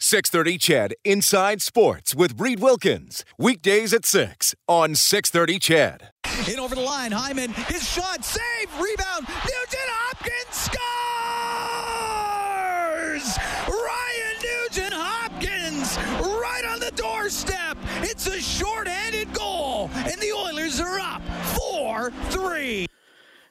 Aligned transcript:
630 0.00 0.58
Ched 0.58 0.92
Inside 1.04 1.60
Sports 1.60 2.14
with 2.14 2.40
Reed 2.40 2.60
Wilkins. 2.60 3.24
Weekdays 3.36 3.92
at 3.92 4.04
6 4.06 4.54
on 4.68 4.94
630 4.94 5.58
Ched. 5.58 6.10
In 6.48 6.60
over 6.60 6.76
the 6.76 6.80
line, 6.80 7.10
Hyman, 7.10 7.52
his 7.52 7.82
shot, 7.88 8.24
save, 8.24 8.72
rebound, 8.80 9.26
Nugent 9.26 9.90
Hopkins 9.90 10.54
scores! 10.54 10.78
Ryan 13.66 14.36
Nugent 14.40 14.94
Hopkins 14.94 15.98
right 16.22 16.64
on 16.68 16.78
the 16.78 16.92
doorstep. 16.94 17.76
It's 18.00 18.28
a 18.28 18.40
short-handed 18.40 19.32
goal, 19.32 19.90
and 19.94 20.20
the 20.20 20.32
Oilers 20.32 20.78
are 20.80 21.00
up 21.00 21.22
4-3. 21.56 22.86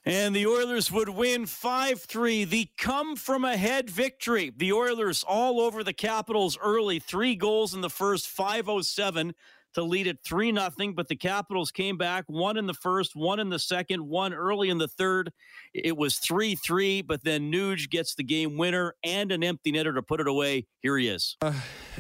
And 0.07 0.33
the 0.33 0.47
Oilers 0.47 0.89
would 0.89 1.09
win 1.09 1.45
5 1.45 1.99
3. 1.99 2.45
The 2.45 2.69
come 2.77 3.17
from 3.17 3.43
ahead 3.43 3.89
victory. 3.89 4.53
The 4.55 4.71
Oilers 4.71 5.25
all 5.27 5.59
over 5.59 5.83
the 5.83 5.91
Capitals 5.91 6.57
early. 6.63 6.97
Three 6.97 7.35
goals 7.35 7.73
in 7.73 7.81
the 7.81 7.89
first, 7.89 8.29
507 8.29 9.35
to 9.73 9.83
lead 9.83 10.07
it 10.07 10.19
3 10.23 10.53
0. 10.53 10.93
But 10.95 11.09
the 11.09 11.17
Capitals 11.17 11.71
came 11.71 11.97
back 11.97 12.23
one 12.27 12.55
in 12.55 12.67
the 12.67 12.73
first, 12.73 13.17
one 13.17 13.41
in 13.41 13.49
the 13.49 13.59
second, 13.59 14.07
one 14.07 14.33
early 14.33 14.69
in 14.69 14.77
the 14.77 14.87
third. 14.87 15.33
It 15.73 15.97
was 15.97 16.19
3 16.19 16.55
3, 16.55 17.01
but 17.01 17.25
then 17.25 17.51
Nuge 17.51 17.89
gets 17.89 18.15
the 18.15 18.23
game 18.23 18.55
winner 18.55 18.95
and 19.03 19.33
an 19.33 19.43
empty 19.43 19.73
netter 19.73 19.93
to 19.93 20.01
put 20.01 20.21
it 20.21 20.27
away. 20.29 20.67
Here 20.79 20.97
he 20.97 21.09
is. 21.09 21.35
Uh, 21.41 21.51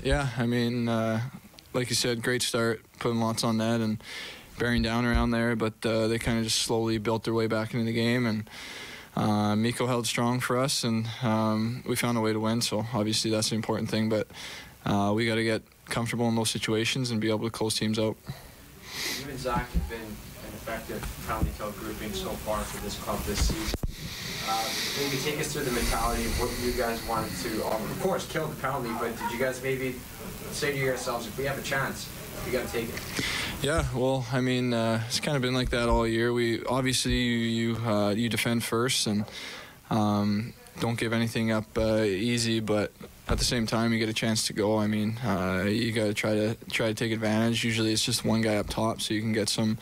yeah, 0.01 0.29
I 0.37 0.45
mean, 0.45 0.87
uh, 0.87 1.19
like 1.73 1.89
you 1.89 1.95
said, 1.95 2.21
great 2.23 2.41
start, 2.41 2.85
putting 2.99 3.19
lots 3.19 3.43
on 3.43 3.57
that. 3.57 3.81
and 3.81 4.01
bearing 4.57 4.81
down 4.81 5.05
around 5.05 5.31
there, 5.31 5.55
but 5.55 5.73
uh, 5.85 6.07
they 6.07 6.19
kind 6.19 6.37
of 6.37 6.43
just 6.43 6.59
slowly 6.61 6.97
built 6.97 7.23
their 7.23 7.33
way 7.33 7.47
back 7.47 7.73
into 7.73 7.85
the 7.85 7.93
game. 7.93 8.25
And 8.25 8.49
uh, 9.15 9.55
Mikko 9.55 9.87
held 9.87 10.07
strong 10.07 10.39
for 10.39 10.57
us, 10.57 10.83
and 10.83 11.07
um, 11.23 11.83
we 11.87 11.95
found 11.95 12.17
a 12.17 12.21
way 12.21 12.33
to 12.33 12.39
win. 12.39 12.61
So 12.61 12.85
obviously 12.93 13.31
that's 13.31 13.49
the 13.49 13.55
important 13.55 13.89
thing. 13.89 14.09
But 14.09 14.27
uh, 14.85 15.13
we 15.15 15.25
got 15.25 15.35
to 15.35 15.43
get 15.43 15.61
comfortable 15.85 16.27
in 16.27 16.35
those 16.35 16.49
situations 16.49 17.11
and 17.11 17.21
be 17.21 17.29
able 17.29 17.45
to 17.45 17.49
close 17.49 17.75
teams 17.75 17.99
out. 17.99 18.17
You 19.19 19.29
and 19.29 19.39
Zach 19.39 19.71
have 19.71 19.89
been 19.89 19.99
an 19.99 20.53
effective 20.53 21.05
penalty 21.27 21.51
kill 21.57 21.71
grouping 21.71 22.13
so 22.13 22.29
far 22.29 22.59
for 22.61 22.83
this 22.83 22.97
club 22.99 23.19
this 23.23 23.47
season. 23.47 23.73
Uh, 24.49 24.63
maybe 24.97 25.17
take 25.21 25.39
us 25.41 25.51
through 25.51 25.63
the 25.63 25.71
mentality 25.71 26.23
of 26.23 26.39
what 26.39 26.49
you 26.65 26.71
guys 26.71 27.05
wanted 27.05 27.31
to, 27.43 27.65
um, 27.67 27.83
of 27.83 27.99
course, 27.99 28.25
kill 28.27 28.47
the 28.47 28.55
penalty, 28.61 28.89
but 28.97 29.11
did 29.17 29.29
you 29.29 29.37
guys 29.37 29.61
maybe 29.61 29.93
say 30.51 30.71
to 30.71 30.77
yourselves, 30.77 31.27
if 31.27 31.37
we 31.37 31.43
have 31.43 31.59
a 31.59 31.61
chance, 31.61 32.07
we 32.45 32.51
got 32.51 32.65
to 32.65 32.71
take 32.71 32.89
it? 32.89 33.01
Yeah, 33.61 33.85
well, 33.95 34.25
I 34.31 34.41
mean, 34.41 34.73
uh, 34.73 35.01
it's 35.07 35.19
kind 35.19 35.35
of 35.35 35.41
been 35.41 35.53
like 35.53 35.69
that 35.69 35.89
all 35.89 36.07
year. 36.07 36.31
We 36.31 36.63
obviously 36.65 37.13
you 37.13 37.37
you, 37.73 37.75
uh, 37.77 38.09
you 38.11 38.29
defend 38.29 38.63
first 38.63 39.07
and 39.07 39.25
um, 39.89 40.53
don't 40.79 40.97
give 40.97 41.13
anything 41.13 41.51
up 41.51 41.65
uh, 41.77 42.03
easy, 42.03 42.59
but 42.59 42.91
at 43.29 43.37
the 43.37 43.43
same 43.43 43.65
time, 43.65 43.91
you 43.91 43.99
get 43.99 44.07
a 44.07 44.13
chance 44.13 44.47
to 44.47 44.53
go. 44.53 44.77
I 44.77 44.87
mean, 44.87 45.17
uh, 45.17 45.65
you 45.67 45.91
got 45.91 46.05
to 46.05 46.13
try 46.13 46.33
to 46.33 46.55
try 46.71 46.87
to 46.87 46.93
take 46.93 47.11
advantage. 47.11 47.63
Usually, 47.63 47.91
it's 47.91 48.05
just 48.05 48.23
one 48.23 48.39
guy 48.39 48.55
up 48.55 48.69
top, 48.69 49.01
so 49.01 49.13
you 49.13 49.19
can 49.21 49.33
get 49.33 49.49
some 49.49 49.77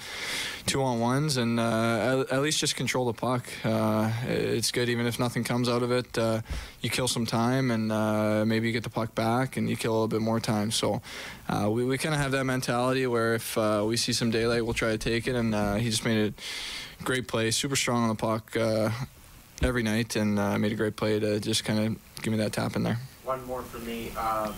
two 0.65 0.81
on 0.81 0.99
ones 0.99 1.37
and 1.37 1.59
uh, 1.59 2.23
at, 2.27 2.31
at, 2.31 2.41
least 2.41 2.59
just 2.59 2.75
control 2.75 3.05
the 3.05 3.13
puck. 3.13 3.45
Uh, 3.63 4.11
it's 4.27 4.71
good, 4.71 4.89
even 4.89 5.05
if 5.05 5.19
nothing 5.19 5.43
comes 5.43 5.69
out 5.69 5.83
of 5.83 5.91
it. 5.91 6.17
Uh, 6.17 6.41
you 6.81 6.89
kill 6.89 7.07
some 7.07 7.27
time, 7.27 7.69
and 7.69 7.91
uh, 7.91 8.45
maybe 8.45 8.65
you 8.65 8.73
get 8.73 8.83
the 8.83 8.89
puck 8.89 9.13
back, 9.13 9.57
and 9.57 9.69
you 9.69 9.75
kill 9.75 9.91
a 9.91 9.93
little 9.93 10.07
bit 10.07 10.21
more 10.21 10.39
time. 10.39 10.71
So 10.71 11.03
uh, 11.47 11.69
we 11.69 11.85
we 11.85 11.99
kind 11.99 12.15
of 12.15 12.21
have 12.21 12.31
that 12.31 12.45
mentality 12.45 13.05
where 13.05 13.35
if 13.35 13.57
we 13.57 13.95
see 13.95 14.13
some 14.13 14.31
daylight, 14.31 14.65
we'll 14.65 14.73
try 14.73 14.89
to 14.89 14.97
take 14.97 15.27
it. 15.27 15.35
And 15.35 15.53
he 15.79 15.91
just 15.91 16.03
made 16.03 16.33
a 16.33 17.03
great 17.03 17.27
play, 17.27 17.51
super 17.51 17.75
strong 17.75 18.01
on 18.03 18.09
the 18.09 18.15
puck 18.15 18.57
every 19.61 19.83
night, 19.83 20.15
and 20.15 20.35
made 20.59 20.71
a 20.71 20.75
great 20.75 20.95
play 20.95 21.19
to 21.19 21.39
just 21.39 21.63
kind 21.63 21.79
of 21.79 22.21
give 22.23 22.31
me 22.31 22.39
that 22.39 22.51
tap 22.51 22.75
in 22.75 22.81
there 22.81 22.97
one 23.25 23.45
more 23.45 23.63
for 23.63 23.79
me. 23.79 24.11
Um, 24.11 24.53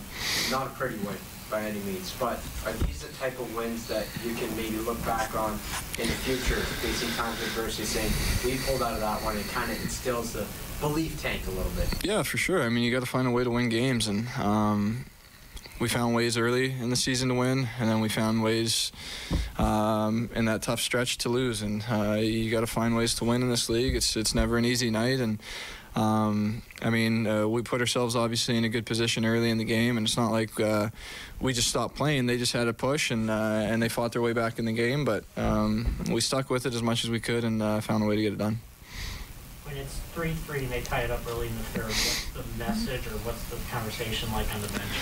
not 0.50 0.66
a 0.66 0.70
pretty 0.70 0.96
win 0.98 1.16
by 1.50 1.62
any 1.62 1.80
means, 1.80 2.14
but 2.20 2.38
are 2.66 2.72
these 2.84 3.02
the 3.02 3.12
type 3.14 3.38
of 3.40 3.54
wins 3.56 3.88
that 3.88 4.06
you 4.24 4.34
can 4.34 4.54
maybe 4.56 4.76
look 4.76 5.02
back 5.06 5.34
on 5.34 5.52
in 5.98 6.06
the 6.06 6.18
future, 6.24 6.60
facing 6.60 7.08
times 7.16 7.40
adversity, 7.42 7.84
saying 7.84 8.12
we 8.44 8.58
pulled 8.66 8.82
out 8.82 8.92
of 8.92 9.00
that 9.00 9.22
one? 9.22 9.36
It 9.36 9.48
kind 9.48 9.70
of 9.72 9.80
instills 9.82 10.34
the 10.34 10.46
belief 10.80 11.20
tank 11.22 11.46
a 11.46 11.50
little 11.50 11.72
bit. 11.72 11.88
Yeah, 12.04 12.22
for 12.22 12.36
sure. 12.36 12.62
I 12.62 12.68
mean, 12.68 12.84
you 12.84 12.92
got 12.92 13.00
to 13.00 13.06
find 13.06 13.26
a 13.26 13.30
way 13.30 13.44
to 13.44 13.50
win 13.50 13.70
games, 13.70 14.06
and 14.06 14.28
um, 14.38 15.06
we 15.80 15.88
found 15.88 16.14
ways 16.14 16.36
early 16.36 16.72
in 16.72 16.90
the 16.90 16.96
season 16.96 17.30
to 17.30 17.34
win, 17.34 17.68
and 17.80 17.88
then 17.88 18.00
we 18.00 18.10
found 18.10 18.42
ways 18.42 18.92
um, 19.56 20.28
in 20.34 20.44
that 20.44 20.60
tough 20.60 20.80
stretch 20.80 21.16
to 21.18 21.30
lose. 21.30 21.62
And 21.62 21.82
uh, 21.90 22.14
you 22.20 22.50
got 22.50 22.60
to 22.60 22.66
find 22.66 22.94
ways 22.94 23.14
to 23.16 23.24
win 23.24 23.40
in 23.40 23.48
this 23.48 23.70
league. 23.70 23.96
It's 23.96 24.16
it's 24.16 24.34
never 24.34 24.58
an 24.58 24.66
easy 24.66 24.90
night, 24.90 25.18
and 25.18 25.40
um, 25.98 26.62
I 26.80 26.90
mean, 26.90 27.26
uh, 27.26 27.48
we 27.48 27.62
put 27.62 27.80
ourselves 27.80 28.14
obviously 28.14 28.56
in 28.56 28.64
a 28.64 28.68
good 28.68 28.86
position 28.86 29.24
early 29.24 29.50
in 29.50 29.58
the 29.58 29.64
game, 29.64 29.96
and 29.96 30.06
it's 30.06 30.16
not 30.16 30.30
like 30.30 30.58
uh, 30.60 30.90
we 31.40 31.52
just 31.52 31.68
stopped 31.68 31.96
playing. 31.96 32.26
They 32.26 32.38
just 32.38 32.52
had 32.52 32.68
a 32.68 32.72
push, 32.72 33.10
and 33.10 33.28
uh, 33.28 33.32
and 33.32 33.82
they 33.82 33.88
fought 33.88 34.12
their 34.12 34.22
way 34.22 34.32
back 34.32 34.60
in 34.60 34.64
the 34.64 34.72
game. 34.72 35.04
But 35.04 35.24
um, 35.36 35.96
we 36.08 36.20
stuck 36.20 36.50
with 36.50 36.66
it 36.66 36.74
as 36.74 36.82
much 36.82 37.02
as 37.02 37.10
we 37.10 37.18
could, 37.18 37.42
and 37.42 37.60
uh, 37.60 37.80
found 37.80 38.04
a 38.04 38.06
way 38.06 38.14
to 38.14 38.22
get 38.22 38.32
it 38.32 38.38
done. 38.38 38.60
When 39.64 39.76
it's 39.76 39.98
three 40.14 40.34
three 40.34 40.60
and 40.60 40.70
they 40.70 40.82
tie 40.82 41.00
it 41.00 41.10
up 41.10 41.20
early 41.28 41.48
in 41.48 41.56
the 41.56 41.64
third, 41.64 41.86
what's 41.86 42.26
the 42.30 42.58
message 42.58 43.06
or 43.08 43.16
what's 43.26 43.42
the 43.50 43.56
conversation 43.68 44.30
like 44.32 44.54
on 44.54 44.62
the 44.62 44.68
bench? 44.68 44.92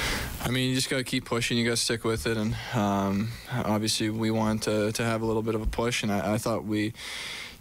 I 0.42 0.50
mean, 0.50 0.70
you 0.70 0.74
just 0.74 0.88
got 0.88 0.96
to 0.96 1.04
keep 1.04 1.26
pushing. 1.26 1.58
You 1.58 1.64
got 1.66 1.72
to 1.72 1.76
stick 1.76 2.04
with 2.04 2.26
it, 2.26 2.38
and 2.38 2.56
um, 2.72 3.32
obviously 3.52 4.08
we 4.08 4.30
want 4.30 4.62
to 4.62 4.92
to 4.92 5.04
have 5.04 5.20
a 5.20 5.26
little 5.26 5.42
bit 5.42 5.54
of 5.54 5.60
a 5.60 5.66
push, 5.66 6.02
and 6.02 6.10
I, 6.10 6.34
I 6.34 6.38
thought 6.38 6.64
we 6.64 6.94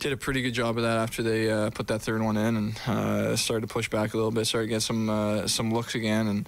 did 0.06 0.14
a 0.14 0.18
pretty 0.18 0.44
good 0.44 0.54
job 0.54 0.78
of 0.78 0.84
that 0.84 0.98
after 0.98 1.24
they 1.24 1.50
uh, 1.50 1.72
put 1.72 1.88
that 1.88 2.00
third 2.00 2.22
one 2.22 2.38
in 2.38 2.56
and 2.56 2.80
uh, 2.86 3.36
started 3.36 3.68
to 3.68 3.74
push 3.74 3.90
back 3.90 4.14
a 4.14 4.16
little 4.16 4.30
bit, 4.30 4.46
started 4.46 4.68
to 4.68 4.70
get 4.70 4.84
some 4.84 5.10
uh, 5.10 5.48
some 5.48 5.74
looks 5.74 5.96
again, 5.96 6.28
and 6.28 6.48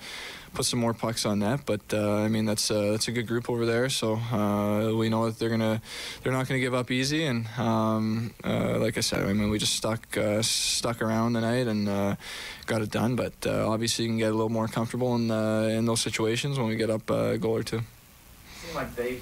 put 0.54 0.64
some 0.64 0.80
more 0.80 0.94
pucks 0.94 1.26
on 1.26 1.40
net. 1.40 1.62
But 1.66 1.82
uh, 1.92 2.18
I 2.18 2.28
mean, 2.28 2.46
that's 2.46 2.70
uh, 2.70 2.92
that's 2.92 3.08
a 3.08 3.12
good 3.12 3.26
group 3.26 3.50
over 3.50 3.66
there, 3.66 3.90
so 3.90 4.14
uh, 4.14 4.94
we 4.96 5.10
know 5.10 5.26
that 5.26 5.40
they're 5.40 5.50
gonna 5.50 5.82
they're 6.22 6.32
not 6.32 6.48
gonna 6.48 6.60
give 6.60 6.76
up 6.76 6.92
easy. 6.92 7.26
And 7.26 7.48
um, 7.58 8.32
like 8.44 8.96
I 8.96 9.02
said, 9.02 9.24
I 9.24 9.34
mean, 9.34 9.50
we 9.50 9.58
just 9.58 9.76
stuck 9.76 10.06
stuck 10.42 11.02
around 11.02 11.34
tonight 11.34 11.66
and 11.66 11.88
got 12.68 12.84
it 12.84 12.92
done. 12.92 13.16
But 13.16 13.48
obviously, 13.48 14.06
you 14.06 14.12
can 14.12 14.20
get 14.20 14.30
a 14.30 14.36
little 14.36 14.50
more 14.50 14.68
comfortable 14.68 15.16
in 15.16 15.32
in 15.32 15.86
those 15.86 16.02
situations 16.02 16.60
when 16.60 16.68
we 16.68 16.76
get 16.76 16.92
up 16.92 17.10
a 17.10 17.40
goal 17.40 17.56
or 17.56 17.64
two. 17.64 17.82
Seemed 18.62 18.76
like 18.76 18.96
they 18.96 19.18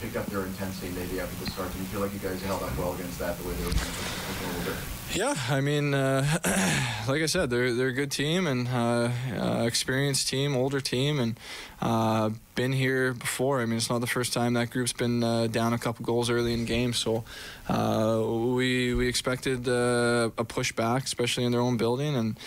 picked 0.00 0.16
up 0.16 0.26
their 0.26 0.44
intensity 0.44 0.92
maybe 0.94 1.20
after 1.20 1.44
the 1.44 1.50
start? 1.50 1.72
Do 1.72 1.78
you 1.78 1.84
feel 1.86 2.00
like 2.00 2.12
you 2.12 2.18
guys 2.18 2.42
held 2.42 2.62
up 2.62 2.76
well 2.78 2.94
against 2.94 3.18
that 3.18 3.38
the 3.38 3.48
way 3.48 3.54
they 3.54 3.64
were 3.64 3.70
a 3.70 4.46
little 4.46 4.72
bit? 4.72 4.76
Yeah, 5.14 5.34
I 5.48 5.60
mean, 5.60 5.94
uh, 5.94 6.26
like 7.08 7.22
I 7.22 7.26
said, 7.26 7.48
they're 7.48 7.72
they're 7.72 7.88
a 7.88 7.92
good 7.92 8.10
team 8.10 8.46
and 8.46 8.68
uh, 8.68 9.10
uh, 9.38 9.64
experienced 9.64 10.28
team, 10.28 10.56
older 10.56 10.80
team, 10.80 11.20
and 11.20 11.40
uh, 11.80 12.30
been 12.54 12.72
here 12.72 13.14
before. 13.14 13.60
I 13.60 13.66
mean, 13.66 13.76
it's 13.76 13.88
not 13.88 14.00
the 14.00 14.06
first 14.06 14.32
time 14.32 14.54
that 14.54 14.70
group's 14.70 14.92
been 14.92 15.22
uh, 15.22 15.46
down 15.46 15.72
a 15.72 15.78
couple 15.78 16.04
goals 16.04 16.28
early 16.28 16.52
in 16.52 16.64
games, 16.64 16.98
so 16.98 17.24
uh, 17.68 18.20
we 18.26 18.94
we 18.94 19.08
expected 19.08 19.68
a 19.68 20.30
pushback, 20.38 21.04
especially 21.04 21.44
in 21.44 21.52
their 21.52 21.62
own 21.62 21.76
building, 21.76 22.14
and. 22.16 22.38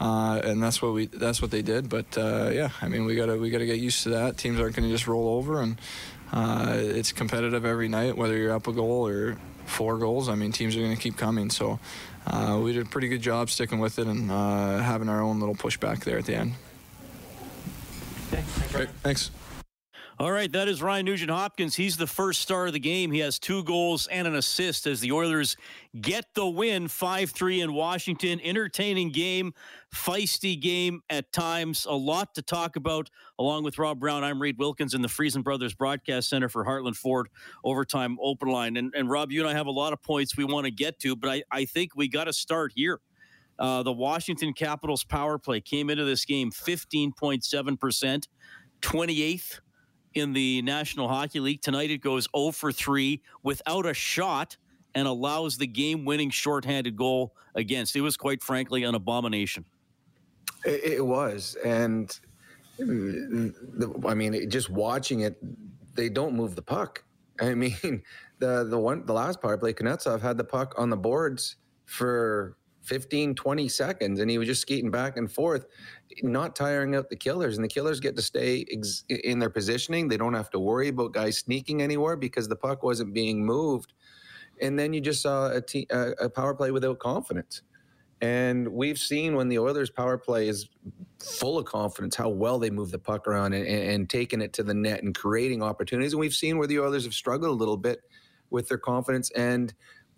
and 0.00 0.62
that's 0.62 0.80
what 0.82 0.92
we 0.92 1.06
that's 1.06 1.40
what 1.40 1.50
they 1.50 1.62
did. 1.62 1.88
But 1.88 2.16
yeah, 2.16 2.70
I 2.82 2.88
mean 2.88 3.04
we 3.04 3.14
gotta 3.14 3.36
we 3.38 3.50
gotta 3.50 3.66
get 3.66 3.78
used 3.78 4.02
to 4.02 4.10
that. 4.10 4.36
Teams 4.36 4.60
aren't 4.60 4.74
to 4.74 4.82
just 4.82 5.06
roll 5.06 5.28
over, 5.38 5.60
and 5.62 5.78
uh, 6.32 6.74
it's 6.76 7.12
competitive 7.12 7.64
every 7.64 7.88
night, 7.88 8.16
whether 8.16 8.36
you're 8.36 8.52
up 8.52 8.66
a 8.66 8.72
goal 8.72 9.06
or 9.06 9.38
four 9.66 9.98
goals. 9.98 10.28
I 10.28 10.34
mean, 10.34 10.52
teams 10.52 10.76
are 10.76 10.80
going 10.80 10.94
to 10.94 11.00
keep 11.00 11.16
coming. 11.16 11.50
So 11.50 11.78
uh, 12.26 12.60
we 12.62 12.72
did 12.72 12.86
a 12.86 12.88
pretty 12.88 13.08
good 13.08 13.22
job 13.22 13.50
sticking 13.50 13.78
with 13.78 13.98
it 13.98 14.06
and 14.06 14.30
uh, 14.30 14.78
having 14.78 15.08
our 15.08 15.20
own 15.22 15.40
little 15.40 15.54
pushback 15.54 16.04
there 16.04 16.18
at 16.18 16.26
the 16.26 16.34
end. 16.34 16.52
Okay, 18.32 18.44
Great, 18.72 18.90
thanks. 19.02 19.30
All 20.20 20.32
right, 20.32 20.50
that 20.50 20.66
is 20.66 20.82
Ryan 20.82 21.04
Nugent 21.06 21.30
Hopkins. 21.30 21.76
He's 21.76 21.96
the 21.96 22.08
first 22.08 22.40
star 22.40 22.66
of 22.66 22.72
the 22.72 22.80
game. 22.80 23.12
He 23.12 23.20
has 23.20 23.38
two 23.38 23.62
goals 23.62 24.08
and 24.08 24.26
an 24.26 24.34
assist 24.34 24.88
as 24.88 24.98
the 24.98 25.12
Oilers 25.12 25.56
get 26.00 26.24
the 26.34 26.44
win 26.44 26.88
5 26.88 27.30
3 27.30 27.60
in 27.60 27.72
Washington. 27.72 28.40
Entertaining 28.42 29.12
game, 29.12 29.54
feisty 29.94 30.60
game 30.60 31.02
at 31.08 31.30
times. 31.30 31.86
A 31.88 31.94
lot 31.94 32.34
to 32.34 32.42
talk 32.42 32.74
about. 32.74 33.08
Along 33.38 33.62
with 33.62 33.78
Rob 33.78 34.00
Brown, 34.00 34.24
I'm 34.24 34.42
Reed 34.42 34.58
Wilkins 34.58 34.92
in 34.92 35.02
the 35.02 35.08
Friesen 35.08 35.44
Brothers 35.44 35.72
Broadcast 35.72 36.28
Center 36.28 36.48
for 36.48 36.64
Heartland 36.64 36.96
Ford 36.96 37.28
Overtime 37.62 38.18
Open 38.20 38.48
Line. 38.48 38.76
And, 38.76 38.92
and 38.96 39.08
Rob, 39.08 39.30
you 39.30 39.40
and 39.40 39.48
I 39.48 39.52
have 39.52 39.68
a 39.68 39.70
lot 39.70 39.92
of 39.92 40.02
points 40.02 40.36
we 40.36 40.42
want 40.42 40.64
to 40.64 40.72
get 40.72 40.98
to, 40.98 41.14
but 41.14 41.30
I, 41.30 41.42
I 41.52 41.64
think 41.64 41.94
we 41.94 42.08
got 42.08 42.24
to 42.24 42.32
start 42.32 42.72
here. 42.74 42.98
Uh, 43.56 43.84
the 43.84 43.92
Washington 43.92 44.52
Capitals 44.52 45.04
power 45.04 45.38
play 45.38 45.60
came 45.60 45.90
into 45.90 46.04
this 46.04 46.24
game 46.24 46.50
15.7%, 46.50 48.26
28th 48.82 49.60
in 50.18 50.32
the 50.32 50.62
National 50.62 51.08
Hockey 51.08 51.40
League. 51.40 51.62
Tonight 51.62 51.90
it 51.90 51.98
goes 51.98 52.28
0 52.36 52.52
for 52.52 52.72
3 52.72 53.22
without 53.42 53.86
a 53.86 53.94
shot 53.94 54.56
and 54.94 55.06
allows 55.06 55.56
the 55.58 55.66
game 55.66 56.04
winning 56.04 56.30
shorthanded 56.30 56.96
goal 56.96 57.34
against. 57.54 57.94
It 57.96 58.00
was 58.00 58.16
quite 58.16 58.42
frankly 58.42 58.84
an 58.84 58.94
abomination. 58.94 59.64
It, 60.64 61.04
was. 61.04 61.56
And 61.64 62.18
I 62.80 62.84
mean, 64.14 64.50
just 64.50 64.70
watching 64.70 65.20
it, 65.20 65.36
they 65.94 66.08
don't 66.08 66.34
move 66.34 66.54
the 66.56 66.62
puck. 66.62 67.04
I 67.40 67.54
mean, 67.54 68.02
the 68.40 68.64
the 68.64 68.78
one 68.78 69.06
the 69.06 69.12
last 69.12 69.40
power 69.40 69.56
play, 69.56 69.72
Kuznetsov 69.72 70.20
had 70.20 70.36
the 70.36 70.44
puck 70.44 70.74
on 70.76 70.90
the 70.90 70.96
boards 70.96 71.56
for 71.84 72.56
15, 72.82 73.34
20 73.34 73.68
seconds, 73.68 74.20
and 74.20 74.30
he 74.30 74.38
was 74.38 74.48
just 74.48 74.62
skating 74.62 74.90
back 74.90 75.16
and 75.16 75.30
forth, 75.30 75.66
not 76.22 76.56
tiring 76.56 76.94
out 76.94 77.08
the 77.08 77.16
killers. 77.16 77.56
And 77.56 77.64
the 77.64 77.68
killers 77.68 78.00
get 78.00 78.16
to 78.16 78.22
stay 78.22 78.64
ex- 78.70 79.04
in 79.08 79.38
their 79.38 79.50
positioning. 79.50 80.08
They 80.08 80.16
don't 80.16 80.34
have 80.34 80.50
to 80.50 80.58
worry 80.58 80.88
about 80.88 81.12
guys 81.12 81.38
sneaking 81.38 81.82
anywhere 81.82 82.16
because 82.16 82.48
the 82.48 82.56
puck 82.56 82.82
wasn't 82.82 83.14
being 83.14 83.44
moved. 83.44 83.92
And 84.60 84.78
then 84.78 84.92
you 84.92 85.00
just 85.00 85.22
saw 85.22 85.52
a, 85.52 85.60
te- 85.60 85.86
a, 85.90 86.28
power 86.28 86.54
play 86.54 86.70
without 86.70 86.98
confidence. 86.98 87.62
And 88.20 88.66
we've 88.68 88.98
seen 88.98 89.36
when 89.36 89.48
the 89.48 89.60
Oilers' 89.60 89.90
power 89.90 90.18
play 90.18 90.48
is 90.48 90.68
full 91.20 91.58
of 91.58 91.64
confidence 91.66 92.16
how 92.16 92.28
well 92.28 92.58
they 92.58 92.70
move 92.70 92.90
the 92.90 92.98
puck 92.98 93.28
around 93.28 93.52
and, 93.52 93.66
and, 93.66 93.90
and 93.90 94.10
taking 94.10 94.40
it 94.40 94.52
to 94.54 94.64
the 94.64 94.74
net 94.74 95.02
and 95.04 95.14
creating 95.14 95.62
opportunities. 95.62 96.12
And 96.12 96.20
we've 96.20 96.34
seen 96.34 96.58
where 96.58 96.66
the 96.66 96.80
Oilers 96.80 97.04
have 97.04 97.14
struggled 97.14 97.50
a 97.50 97.54
little 97.54 97.76
bit 97.76 98.00
with 98.50 98.68
their 98.68 98.78
confidence 98.78 99.30
and 99.32 99.72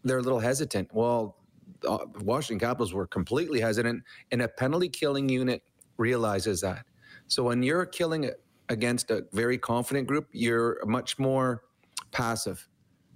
they're 0.04 0.18
a 0.18 0.22
little 0.22 0.40
hesitant. 0.40 0.88
Well, 0.94 1.36
the 1.80 2.08
Washington 2.22 2.66
Capitals 2.66 2.92
were 2.92 3.06
completely 3.06 3.60
hesitant, 3.60 4.02
and 4.30 4.42
a 4.42 4.48
penalty 4.48 4.88
killing 4.88 5.28
unit 5.28 5.62
realizes 6.00 6.60
that. 6.62 6.86
So 7.28 7.44
when 7.44 7.62
you're 7.62 7.86
killing 7.86 8.30
against 8.68 9.10
a 9.10 9.24
very 9.32 9.58
confident 9.58 10.08
group, 10.08 10.26
you're 10.32 10.80
much 10.84 11.18
more 11.18 11.62
passive 12.10 12.68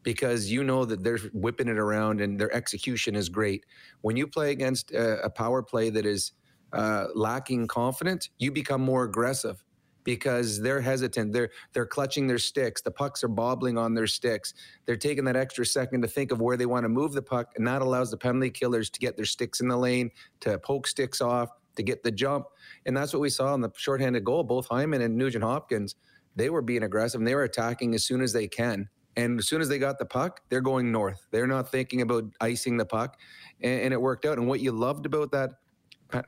because 0.05 0.51
you 0.53 0.63
know 0.63 0.85
that 0.85 1.03
they're 1.03 1.19
whipping 1.33 1.69
it 1.69 1.79
around 1.79 2.21
and 2.21 2.39
their 2.39 2.55
execution 2.55 3.17
is 3.17 3.29
great. 3.29 3.65
When 4.03 4.17
you 4.17 4.27
play 4.27 4.53
against 4.53 4.93
a, 4.93 5.25
a 5.25 5.31
power 5.31 5.63
play 5.63 5.91
that 5.91 6.07
is 6.07 6.33
uh, 6.73 7.07
lacking 7.15 7.67
confidence, 7.69 8.29
you 8.39 8.53
become 8.53 8.83
more 8.83 9.05
aggressive 9.05 9.65
because 10.05 10.61
they're 10.61 10.83
hesitant. 10.83 11.33
They're 11.33 11.51
they're 11.73 11.87
clutching 11.87 12.27
their 12.27 12.39
sticks. 12.39 12.83
The 12.83 12.91
pucks 12.91 13.25
are 13.25 13.29
bobbling 13.29 13.79
on 13.79 13.95
their 13.95 14.07
sticks. 14.07 14.53
They're 14.85 14.97
taking 14.97 15.25
that 15.25 15.37
extra 15.37 15.65
second 15.65 16.03
to 16.03 16.09
think 16.09 16.31
of 16.31 16.41
where 16.41 16.59
they 16.59 16.67
want 16.67 16.85
to 16.85 16.89
move 16.91 17.13
the 17.15 17.23
puck, 17.23 17.53
and 17.57 17.67
that 17.67 17.83
allows 17.83 18.11
the 18.11 18.19
penalty 18.19 18.51
killers 18.51 18.91
to 18.91 19.01
get 19.01 19.17
their 19.17 19.25
sticks 19.25 19.61
in 19.61 19.69
the 19.69 19.77
lane, 19.77 20.11
to 20.41 20.59
poke 20.59 20.87
sticks 20.87 21.21
off, 21.21 21.49
to 21.77 21.83
get 21.83 22.03
the 22.03 22.11
jump. 22.11 22.47
And 22.87 22.97
that's 22.97 23.13
what 23.13 23.21
we 23.21 23.31
saw 23.31 23.55
in 23.55 23.61
the 23.61 23.71
shorthanded 23.77 24.25
goal. 24.25 24.45
Both 24.45 24.69
Hyman 24.69 25.03
and 25.03 25.17
Nugent 25.17 25.45
Hopkins, 25.45 25.97
they 26.37 26.51
were 26.51 26.63
being 26.63 26.83
aggressive 26.83 27.21
and 27.21 27.27
they 27.27 27.35
were 27.35 27.45
attacking 27.45 27.95
as 27.95 28.05
soon 28.05 28.21
as 28.21 28.33
they 28.33 28.49
can. 28.49 28.89
And 29.17 29.39
as 29.39 29.49
soon 29.49 29.61
as 29.61 29.69
they 29.69 29.79
got 29.79 29.99
the 29.99 30.07
puck, 30.07 30.41
they're 30.49 30.61
going 30.61 30.91
north. 30.91 31.27
They're 31.31 31.47
not 31.47 31.71
thinking 31.71 32.03
about 32.03 32.25
icing 32.41 32.77
the 32.77 32.87
puck. 32.87 33.17
And, 33.63 33.83
and 33.83 33.93
it 33.93 34.01
worked 34.01 34.25
out. 34.25 34.39
And 34.39 34.49
what 34.49 34.61
you 34.61 34.73
loved 34.73 35.07
about 35.07 35.31
that 35.33 35.53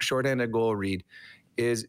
shorthanded 0.00 0.52
goal, 0.52 0.76
Reed 0.76 1.04
is 1.56 1.84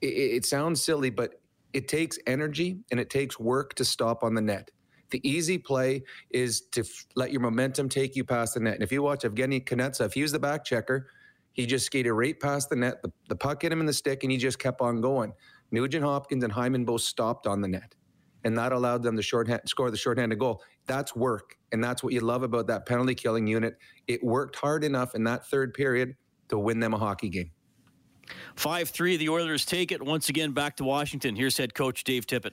it, 0.00 0.06
it 0.06 0.46
sounds 0.46 0.82
silly, 0.82 1.10
but 1.10 1.34
it 1.72 1.88
takes 1.88 2.18
energy 2.26 2.78
and 2.90 2.98
it 2.98 3.10
takes 3.10 3.38
work 3.38 3.74
to 3.74 3.84
stop 3.84 4.22
on 4.22 4.34
the 4.34 4.40
net. 4.40 4.70
The 5.10 5.26
easy 5.28 5.58
play 5.58 6.02
is 6.30 6.62
to 6.72 6.80
f- 6.80 7.06
let 7.14 7.32
your 7.32 7.40
momentum 7.40 7.88
take 7.88 8.14
you 8.14 8.24
past 8.24 8.54
the 8.54 8.60
net. 8.60 8.74
And 8.74 8.82
if 8.82 8.92
you 8.92 9.02
watch 9.02 9.24
Evgeny 9.24 9.64
Kuznetsov, 9.64 10.06
if 10.06 10.12
he 10.14 10.22
was 10.22 10.32
the 10.32 10.38
back 10.38 10.64
checker, 10.64 11.08
he 11.58 11.66
just 11.66 11.86
skated 11.86 12.12
right 12.12 12.38
past 12.38 12.70
the 12.70 12.76
net. 12.76 13.02
The, 13.02 13.12
the 13.28 13.36
puck 13.36 13.62
hit 13.62 13.72
him 13.72 13.80
in 13.80 13.86
the 13.86 13.92
stick, 13.92 14.22
and 14.22 14.32
he 14.32 14.38
just 14.38 14.58
kept 14.58 14.80
on 14.80 15.00
going. 15.00 15.32
Nugent 15.70 16.04
Hopkins 16.04 16.44
and 16.44 16.52
Hyman 16.52 16.84
both 16.84 17.02
stopped 17.02 17.46
on 17.46 17.60
the 17.60 17.68
net 17.68 17.94
and 18.44 18.56
that 18.56 18.72
allowed 18.72 19.02
them 19.02 19.16
to 19.16 19.22
shorthand, 19.22 19.60
score 19.66 19.90
the 19.90 19.96
shorthanded 19.96 20.38
goal. 20.38 20.62
That's 20.86 21.14
work, 21.14 21.56
and 21.72 21.82
that's 21.82 22.02
what 22.02 22.12
you 22.12 22.20
love 22.20 22.42
about 22.42 22.66
that 22.68 22.86
penalty 22.86 23.14
killing 23.14 23.46
unit. 23.46 23.76
It 24.06 24.22
worked 24.22 24.56
hard 24.56 24.84
enough 24.84 25.14
in 25.14 25.24
that 25.24 25.46
third 25.48 25.74
period 25.74 26.14
to 26.48 26.58
win 26.58 26.80
them 26.80 26.94
a 26.94 26.98
hockey 26.98 27.28
game. 27.28 27.50
5 28.56 28.88
3, 28.90 29.16
the 29.16 29.28
Oilers 29.28 29.64
take 29.64 29.90
it 29.90 30.02
once 30.02 30.28
again 30.28 30.52
back 30.52 30.76
to 30.76 30.84
Washington. 30.84 31.34
Here's 31.34 31.56
head 31.56 31.74
coach 31.74 32.04
Dave 32.04 32.26
Tippett. 32.26 32.52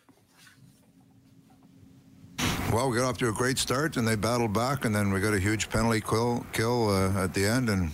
Well, 2.74 2.90
we 2.90 2.98
got 2.98 3.06
off 3.06 3.18
to 3.20 3.30
a 3.30 3.34
great 3.34 3.58
start, 3.58 3.96
and 3.96 4.08
they 4.08 4.16
battled 4.16 4.54
back, 4.54 4.86
and 4.86 4.94
then 4.94 5.14
we 5.14 5.22
got 5.22 5.34
a 5.34 5.40
huge 5.40 5.70
penalty 5.70 6.02
kill, 6.02 6.46
kill 6.52 6.90
uh, 6.90 7.24
at 7.24 7.34
the 7.34 7.46
end, 7.46 7.70
and 7.70 7.92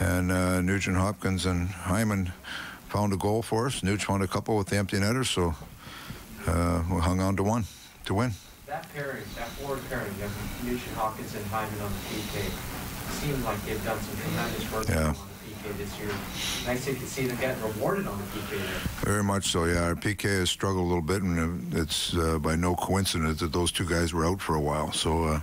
and 0.00 0.30
uh, 0.32 0.60
Nugent 0.60 0.96
Hopkins 0.96 1.46
and 1.46 1.68
Hyman 1.68 2.32
found 2.88 3.12
a 3.12 3.16
goal 3.16 3.42
for 3.42 3.66
us. 3.66 3.82
Nugent 3.82 4.02
found 4.06 4.22
a 4.22 4.26
couple 4.26 4.56
with 4.56 4.68
the 4.68 4.76
empty 4.76 4.98
netters, 4.98 5.30
so 5.30 5.54
uh, 6.46 6.82
we 6.90 7.00
hung 7.00 7.20
on 7.20 7.36
to 7.36 7.42
one 7.42 7.64
to 8.04 8.14
win. 8.14 8.32
That 8.66 8.86
pairing, 8.94 9.22
that 9.36 9.48
forward 9.48 9.80
pairing, 9.88 10.12
Nugent 10.64 10.96
Hopkins 10.96 11.34
and 11.34 11.44
Hyman 11.46 11.80
on 11.80 11.90
the 11.92 12.16
PK, 12.16 12.50
seems 13.20 13.44
like 13.44 13.62
they've 13.64 13.84
done 13.84 14.00
some 14.00 14.16
tremendous 14.16 14.72
work 14.72 14.88
Yeah. 14.88 15.14
On 15.66 15.76
the 15.78 15.84
PK 15.84 15.88
this 15.88 15.98
year. 15.98 16.10
Nice 16.66 16.84
to 16.84 16.94
see 17.06 17.26
them 17.26 17.36
get 17.38 17.60
rewarded 17.62 18.06
on 18.06 18.18
the 18.18 18.24
PK 18.24 18.50
there. 18.50 19.12
Very 19.12 19.24
much 19.24 19.48
so, 19.48 19.64
yeah. 19.64 19.84
Our 19.84 19.94
PK 19.94 20.22
has 20.40 20.50
struggled 20.50 20.84
a 20.84 20.88
little 20.88 21.02
bit, 21.02 21.22
and 21.22 21.72
it's 21.74 22.14
uh, 22.16 22.38
by 22.38 22.56
no 22.56 22.74
coincidence 22.74 23.40
that 23.40 23.52
those 23.52 23.72
two 23.72 23.86
guys 23.86 24.12
were 24.12 24.24
out 24.26 24.40
for 24.40 24.54
a 24.54 24.60
while. 24.60 24.92
So 24.92 25.24
uh, 25.24 25.40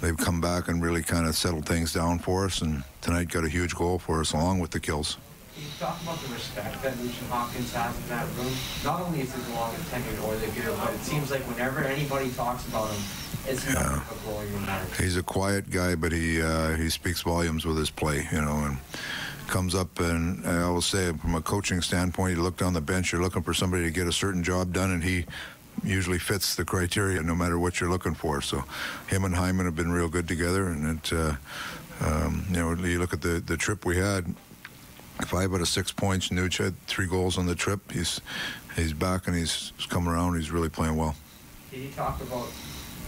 they've 0.00 0.16
come 0.16 0.40
back 0.40 0.68
and 0.68 0.82
really 0.82 1.02
kind 1.02 1.26
of 1.26 1.36
settled 1.36 1.66
things 1.66 1.92
down 1.92 2.18
for 2.18 2.44
us, 2.44 2.62
and 2.62 2.84
tonight 3.00 3.28
got 3.28 3.44
a 3.44 3.48
huge 3.48 3.74
goal 3.74 3.98
for 3.98 4.20
us 4.20 4.32
along 4.32 4.60
with 4.60 4.70
the 4.70 4.80
kills. 4.80 5.16
Can 5.54 5.62
you 5.62 5.68
talk 5.78 6.02
about 6.02 6.18
the 6.18 6.34
respect 6.34 6.82
that 6.82 6.98
Nugent 6.98 7.30
Hopkins 7.30 7.72
has 7.74 7.96
in 7.96 8.08
that 8.08 8.26
room? 8.36 8.52
Not 8.82 9.00
only 9.02 9.20
is 9.20 9.32
he 9.32 9.52
long 9.52 9.72
tenured 9.72 10.26
or 10.26 10.34
the 10.34 10.50
here, 10.50 10.72
but 10.76 10.92
it 10.92 11.00
seems 11.00 11.30
like 11.30 11.42
whenever 11.42 11.78
anybody 11.84 12.30
talks 12.30 12.66
about 12.66 12.90
him, 12.90 13.00
it's 13.46 13.72
nothing 13.72 14.02
but 14.08 14.24
glory 14.24 14.48
and. 14.48 14.94
He's 14.98 15.16
a 15.16 15.22
quiet 15.22 15.70
guy, 15.70 15.94
but 15.94 16.10
he 16.10 16.42
uh, 16.42 16.76
he 16.76 16.90
speaks 16.90 17.22
volumes 17.22 17.64
with 17.64 17.76
his 17.76 17.90
play, 17.90 18.26
you 18.32 18.40
know, 18.40 18.64
and 18.64 18.78
comes 19.46 19.74
up 19.74 20.00
and 20.00 20.46
I 20.46 20.68
will 20.68 20.82
say 20.82 21.12
from 21.12 21.34
a 21.34 21.42
coaching 21.42 21.80
standpoint, 21.80 22.36
you 22.36 22.42
look 22.42 22.56
down 22.56 22.72
the 22.72 22.80
bench, 22.80 23.12
you're 23.12 23.22
looking 23.22 23.42
for 23.42 23.54
somebody 23.54 23.84
to 23.84 23.90
get 23.90 24.06
a 24.06 24.12
certain 24.12 24.42
job 24.42 24.72
done, 24.72 24.90
and 24.90 25.02
he 25.02 25.26
usually 25.82 26.18
fits 26.18 26.54
the 26.54 26.64
criteria 26.64 27.22
no 27.22 27.34
matter 27.34 27.58
what 27.58 27.80
you're 27.80 27.90
looking 27.90 28.14
for. 28.14 28.40
So 28.40 28.64
him 29.08 29.24
and 29.24 29.34
Hyman 29.34 29.66
have 29.66 29.76
been 29.76 29.92
real 29.92 30.08
good 30.08 30.28
together, 30.28 30.68
and 30.68 30.98
it, 30.98 31.12
uh, 31.12 31.36
um, 32.00 32.46
you 32.50 32.56
know, 32.56 32.74
you 32.74 32.98
look 32.98 33.12
at 33.12 33.22
the 33.22 33.40
the 33.40 33.56
trip 33.56 33.84
we 33.84 33.96
had. 33.96 34.34
Five 35.26 35.54
out 35.54 35.60
of 35.60 35.68
six 35.68 35.92
points. 35.92 36.30
Nuge 36.30 36.58
had 36.58 36.76
three 36.88 37.06
goals 37.06 37.38
on 37.38 37.46
the 37.46 37.54
trip. 37.54 37.92
He's 37.92 38.20
he's 38.74 38.92
back 38.92 39.28
and 39.28 39.36
he's 39.36 39.72
come 39.88 40.08
around. 40.08 40.36
He's 40.36 40.50
really 40.50 40.68
playing 40.68 40.96
well. 40.96 41.14
Can 41.70 41.82
you 41.82 41.90
talk 41.90 42.20
about 42.20 42.48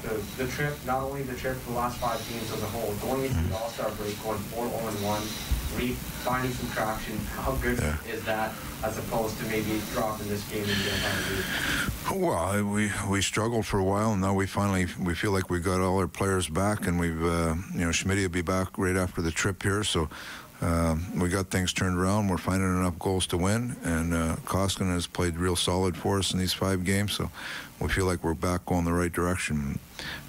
the, 0.03 0.15
the 0.43 0.51
trip, 0.51 0.75
not 0.87 1.03
only 1.03 1.23
the 1.23 1.35
trip, 1.35 1.57
the 1.65 1.73
last 1.73 1.99
five 1.99 2.19
games 2.29 2.51
as 2.53 2.63
a 2.63 2.67
whole, 2.67 2.95
going 2.97 3.25
into 3.25 3.43
the 3.49 3.57
All 3.57 3.69
Star 3.71 3.91
break, 3.93 4.23
going 4.23 4.39
4 4.39 4.69
0 4.69 4.79
1, 4.79 5.23
re- 5.77 5.97
finding 6.25 6.53
some 6.53 6.71
traction? 6.71 7.17
How 7.37 7.53
good 7.53 7.79
Yeah. 7.79 7.97
is 8.13 8.23
that 8.25 8.53
as 8.83 8.99
opposed 8.99 9.39
to 9.39 9.45
maybe 9.47 9.81
dropping 9.93 10.29
this 10.29 10.43
game 10.49 10.65
and 10.65 10.85
getting 10.85 12.21
Well, 12.21 12.65
we 12.65 12.93
we 13.09 13.23
struggled 13.23 13.67
for 13.67 13.79
a 13.79 13.85
while, 13.85 14.13
and 14.13 14.21
now 14.21 14.35
we 14.35 14.47
finally 14.47 14.87
we 15.01 15.15
feel 15.15 15.33
like 15.33 15.51
we 15.51 15.61
got 15.61 15.81
all 15.81 15.99
our 15.99 16.09
players 16.09 16.49
back, 16.49 16.87
and 16.87 16.99
we've 17.01 17.23
uh, 17.25 17.55
you 17.75 17.85
know 17.85 17.93
Schmidt 17.93 18.19
will 18.19 18.29
be 18.29 18.43
back 18.43 18.79
right 18.79 18.97
after 18.97 19.23
the 19.23 19.31
trip 19.33 19.63
here, 19.63 19.85
so. 19.85 20.09
Uh, 20.59 20.97
we 21.21 21.29
got 21.29 21.51
things 21.51 21.71
turned 21.75 21.99
around. 21.99 22.29
We're 22.29 22.39
finding 22.39 22.67
enough 22.81 22.99
goals 22.99 23.27
to 23.27 23.37
win, 23.37 23.77
and 23.85 24.15
uh, 24.15 24.37
Koskinen 24.47 24.95
has 24.95 25.07
played 25.07 25.37
real 25.37 25.55
solid 25.55 25.95
for 25.95 26.19
us 26.19 26.33
in 26.33 26.39
these 26.39 26.55
five 26.55 26.83
games. 26.83 27.13
So 27.13 27.31
we 27.79 27.89
feel 27.89 28.07
like 28.07 28.25
we're 28.25 28.33
back 28.33 28.65
going 28.65 28.87
the 28.87 28.93
right 28.95 29.13
direction. 29.13 29.79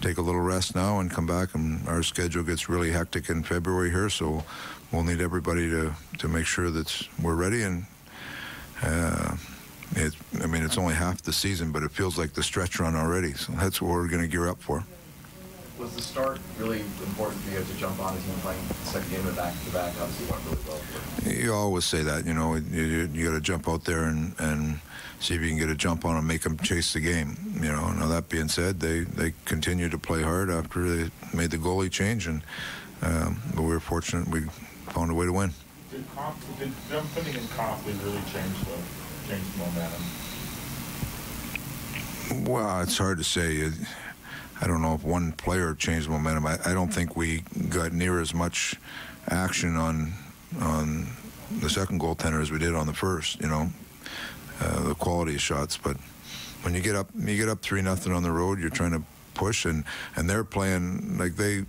Take 0.01 0.17
a 0.17 0.21
little 0.21 0.41
rest 0.41 0.75
now 0.75 0.99
and 0.99 1.09
come 1.09 1.27
back, 1.27 1.55
and 1.55 1.87
our 1.87 2.03
schedule 2.03 2.43
gets 2.43 2.67
really 2.67 2.91
hectic 2.91 3.29
in 3.29 3.41
February 3.43 3.89
here. 3.89 4.09
So 4.09 4.43
we'll 4.91 5.03
need 5.03 5.21
everybody 5.21 5.69
to 5.69 5.93
to 6.19 6.27
make 6.27 6.45
sure 6.45 6.71
that 6.71 7.07
we're 7.21 7.35
ready 7.35 7.63
and 7.63 7.85
uh, 8.81 9.35
it, 9.95 10.13
I 10.41 10.47
mean, 10.47 10.63
it's 10.63 10.77
only 10.77 10.93
half 10.93 11.21
the 11.21 11.33
season, 11.33 11.71
but 11.71 11.83
it 11.83 11.91
feels 11.91 12.17
like 12.17 12.33
the 12.33 12.43
stretch 12.43 12.79
run 12.79 12.95
already. 12.95 13.33
So 13.33 13.53
that's 13.53 13.81
what 13.81 13.91
we're 13.91 14.07
going 14.07 14.21
to 14.21 14.27
gear 14.27 14.47
up 14.47 14.61
for. 14.61 14.83
Was 15.79 15.95
the 15.95 16.01
start 16.01 16.39
really 16.57 16.81
important 17.05 17.39
for 17.41 17.51
you 17.51 17.63
to 17.63 17.73
jump 17.77 17.99
on 17.99 18.17
a 18.17 18.19
team 18.19 18.33
playing 18.41 18.59
second 18.83 19.11
game 19.11 19.27
of 19.27 19.35
back 19.35 19.53
to 19.63 19.71
back? 19.71 19.93
Obviously, 20.01 20.25
went 20.31 20.43
really 20.45 20.57
well. 20.67 20.77
For 20.77 21.29
you. 21.29 21.35
You 21.43 21.53
always 21.53 21.85
say 21.85 22.01
that, 22.01 22.25
you 22.25 22.33
know, 22.33 22.55
you, 22.55 22.83
you, 22.83 23.09
you 23.13 23.25
got 23.27 23.35
to 23.35 23.41
jump 23.41 23.69
out 23.69 23.85
there 23.85 24.05
and, 24.05 24.33
and 24.39 24.79
see 25.19 25.35
if 25.35 25.41
you 25.41 25.49
can 25.49 25.57
get 25.59 25.69
a 25.69 25.75
jump 25.75 26.03
on 26.03 26.15
them, 26.15 26.25
make 26.25 26.41
them 26.41 26.57
chase 26.57 26.93
the 26.93 26.99
game. 26.99 27.37
You 27.61 27.71
know, 27.71 27.91
now 27.91 28.07
that 28.07 28.27
being 28.27 28.47
said, 28.47 28.79
they, 28.79 29.01
they 29.01 29.33
continue 29.45 29.87
to 29.89 29.99
play 29.99 30.23
hard 30.23 30.49
after 30.49 30.89
they 30.89 31.11
made 31.33 31.51
the 31.51 31.57
goalie 31.57 31.91
change, 31.91 32.27
and 32.27 32.41
um, 33.03 33.39
but 33.53 33.61
we 33.61 33.69
were 33.69 33.79
fortunate 33.79 34.27
we 34.27 34.41
found 34.97 35.11
a 35.11 35.13
way 35.13 35.27
to 35.27 35.33
win. 35.33 35.53
Did, 35.91 36.03
comp, 36.15 36.35
did 36.57 36.71
putting 37.13 37.35
in 37.35 37.47
Copley 37.49 37.93
really 38.03 38.21
change 38.33 38.59
the 38.61 38.77
change 39.27 39.43
the 39.53 39.59
momentum? 39.59 40.01
Well, 42.51 42.81
it's 42.81 42.97
hard 42.97 43.19
to 43.19 43.23
say. 43.23 43.69
I 44.59 44.65
don't 44.65 44.81
know 44.81 44.95
if 44.95 45.03
one 45.03 45.33
player 45.33 45.75
changed 45.75 46.09
momentum. 46.09 46.47
I, 46.47 46.57
I 46.65 46.73
don't 46.73 46.91
think 46.91 47.15
we 47.15 47.43
got 47.69 47.93
near 47.93 48.19
as 48.19 48.33
much 48.33 48.73
action 49.29 49.75
on 49.75 50.13
on 50.59 51.05
the 51.59 51.69
second 51.69 52.01
goaltender 52.01 52.41
as 52.41 52.49
we 52.49 52.57
did 52.57 52.73
on 52.73 52.87
the 52.87 52.93
first. 52.93 53.39
You 53.39 53.49
know, 53.49 53.69
uh, 54.59 54.81
the 54.81 54.95
quality 54.95 55.35
of 55.35 55.41
shots. 55.41 55.77
But 55.77 55.97
when 56.63 56.73
you 56.73 56.81
get 56.81 56.95
up, 56.95 57.11
you 57.15 57.37
get 57.37 57.49
up 57.49 57.61
three 57.61 57.83
nothing 57.83 58.11
on 58.13 58.23
the 58.23 58.31
road. 58.31 58.59
You're 58.59 58.71
trying 58.71 58.93
to 58.93 59.03
push, 59.35 59.65
and 59.65 59.83
and 60.15 60.27
they're 60.27 60.43
playing 60.43 61.19
like 61.19 61.35
they 61.35 61.65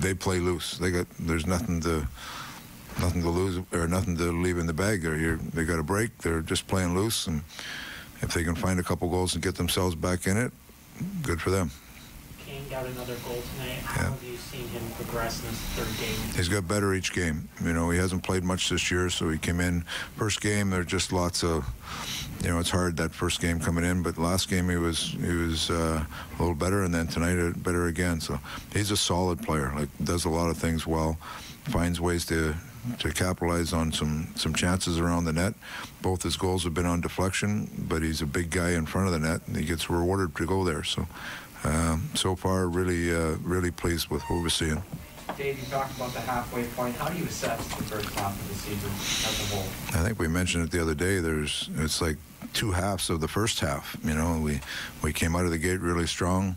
they 0.00 0.14
play 0.14 0.38
loose. 0.38 0.78
They 0.78 0.90
got 0.90 1.06
there's 1.18 1.46
nothing 1.46 1.80
to 1.82 2.06
nothing 3.00 3.22
to 3.22 3.28
lose 3.30 3.60
or 3.72 3.86
nothing 3.86 4.16
to 4.16 4.32
leave 4.32 4.58
in 4.58 4.66
the 4.66 4.72
bag. 4.72 5.02
They're 5.02 5.16
here. 5.16 5.36
They 5.54 5.64
got 5.64 5.78
a 5.78 5.82
break. 5.82 6.18
They're 6.18 6.40
just 6.42 6.66
playing 6.66 6.94
loose, 6.96 7.26
and 7.26 7.42
if 8.22 8.32
they 8.34 8.44
can 8.44 8.54
find 8.54 8.80
a 8.80 8.82
couple 8.82 9.08
goals 9.08 9.34
and 9.34 9.42
get 9.42 9.54
themselves 9.56 9.94
back 9.94 10.26
in 10.26 10.36
it, 10.36 10.52
good 11.22 11.40
for 11.40 11.50
them. 11.50 11.70
Kane 12.46 12.62
got 12.70 12.86
another 12.86 13.14
goal 13.26 13.42
tonight. 13.54 13.78
How 13.84 14.02
Yeah. 14.02 14.10
have 14.10 14.24
you 14.24 14.36
seen 14.36 14.66
him 14.68 14.82
progress 14.96 15.40
in 15.40 15.48
this 15.50 15.58
third 15.76 15.98
game? 16.00 16.34
He's 16.34 16.48
got 16.48 16.66
better 16.66 16.94
each 16.94 17.12
game. 17.12 17.48
You 17.62 17.72
know, 17.74 17.90
he 17.90 17.98
hasn't 17.98 18.22
played 18.22 18.42
much 18.42 18.70
this 18.70 18.90
year, 18.90 19.10
so 19.10 19.28
he 19.28 19.36
came 19.38 19.60
in 19.60 19.84
first 20.16 20.40
game. 20.40 20.70
There's 20.70 20.86
just 20.86 21.12
lots 21.12 21.44
of, 21.44 21.64
you 22.42 22.50
know, 22.50 22.58
it's 22.60 22.70
hard 22.70 22.96
that 22.98 23.12
first 23.12 23.40
game 23.40 23.58
coming 23.58 23.84
in, 23.84 24.02
but 24.02 24.16
last 24.16 24.48
game 24.48 24.68
he 24.68 24.76
was 24.76 25.16
he 25.20 25.32
was 25.32 25.70
uh, 25.70 26.04
a 26.04 26.38
little 26.38 26.54
better, 26.54 26.84
and 26.84 26.94
then 26.94 27.06
tonight 27.06 27.38
uh, 27.38 27.52
better 27.56 27.86
again. 27.86 28.20
So 28.20 28.38
he's 28.72 28.90
a 28.90 28.96
solid 28.96 29.42
player. 29.42 29.72
Like 29.74 29.88
does 30.02 30.24
a 30.24 30.28
lot 30.28 30.48
of 30.48 30.56
things 30.56 30.86
well, 30.86 31.18
finds 31.64 32.00
ways 32.00 32.24
to 32.26 32.54
to 33.00 33.12
capitalize 33.12 33.72
on 33.72 33.92
some 33.92 34.28
some 34.36 34.54
chances 34.54 34.98
around 34.98 35.24
the 35.24 35.32
net. 35.32 35.54
Both 36.00 36.22
his 36.22 36.36
goals 36.36 36.64
have 36.64 36.74
been 36.74 36.86
on 36.86 37.00
deflection, 37.00 37.70
but 37.88 38.02
he's 38.02 38.22
a 38.22 38.26
big 38.26 38.50
guy 38.50 38.70
in 38.70 38.86
front 38.86 39.08
of 39.08 39.12
the 39.12 39.18
net, 39.18 39.40
and 39.46 39.56
he 39.56 39.64
gets 39.64 39.90
rewarded 39.90 40.34
to 40.36 40.46
go 40.46 40.64
there. 40.64 40.84
So. 40.84 41.06
Um, 41.64 42.08
so 42.14 42.36
far, 42.36 42.68
really, 42.68 43.12
uh, 43.12 43.34
really 43.42 43.72
pleased 43.72 44.10
with 44.10 44.22
what 44.22 44.40
we're 44.40 44.48
seeing. 44.48 44.80
Dave, 45.38 45.56
you 45.60 45.66
talked 45.66 45.94
about 45.96 46.12
the 46.12 46.20
halfway 46.20 46.64
point. 46.64 46.96
How 46.96 47.08
do 47.08 47.16
you 47.16 47.24
assess 47.24 47.64
the 47.68 47.84
first 47.84 48.10
half 48.16 48.38
of 48.38 48.48
the 48.48 48.54
season 48.54 48.90
as 48.90 49.40
a 49.40 49.54
whole? 49.54 50.00
I 50.00 50.04
think 50.04 50.18
we 50.18 50.26
mentioned 50.26 50.64
it 50.64 50.72
the 50.72 50.82
other 50.82 50.96
day. 50.96 51.20
There's 51.20 51.70
it's 51.76 52.02
like 52.02 52.16
two 52.54 52.72
halves 52.72 53.08
of 53.08 53.20
the 53.20 53.28
first 53.28 53.60
half. 53.60 53.96
You 54.02 54.14
know, 54.14 54.40
we 54.40 54.60
we 55.00 55.12
came 55.12 55.36
out 55.36 55.44
of 55.44 55.52
the 55.52 55.58
gate 55.58 55.78
really 55.78 56.08
strong, 56.08 56.56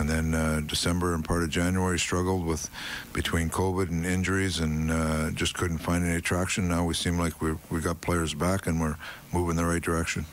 and 0.00 0.08
then 0.08 0.34
uh, 0.34 0.60
December 0.66 1.14
and 1.14 1.24
part 1.24 1.44
of 1.44 1.50
January 1.50 2.00
struggled 2.00 2.44
with 2.44 2.68
between 3.12 3.48
COVID 3.48 3.90
and 3.90 4.04
injuries, 4.04 4.58
and 4.58 4.90
uh, 4.90 5.30
just 5.30 5.54
couldn't 5.54 5.78
find 5.78 6.04
any 6.04 6.20
traction. 6.20 6.66
Now 6.66 6.84
we 6.84 6.94
seem 6.94 7.16
like 7.16 7.40
we 7.40 7.52
we 7.70 7.80
got 7.80 8.00
players 8.00 8.34
back, 8.34 8.66
and 8.66 8.80
we're 8.80 8.96
moving 9.32 9.54
the 9.54 9.64
right 9.64 9.82
direction. 9.82 10.26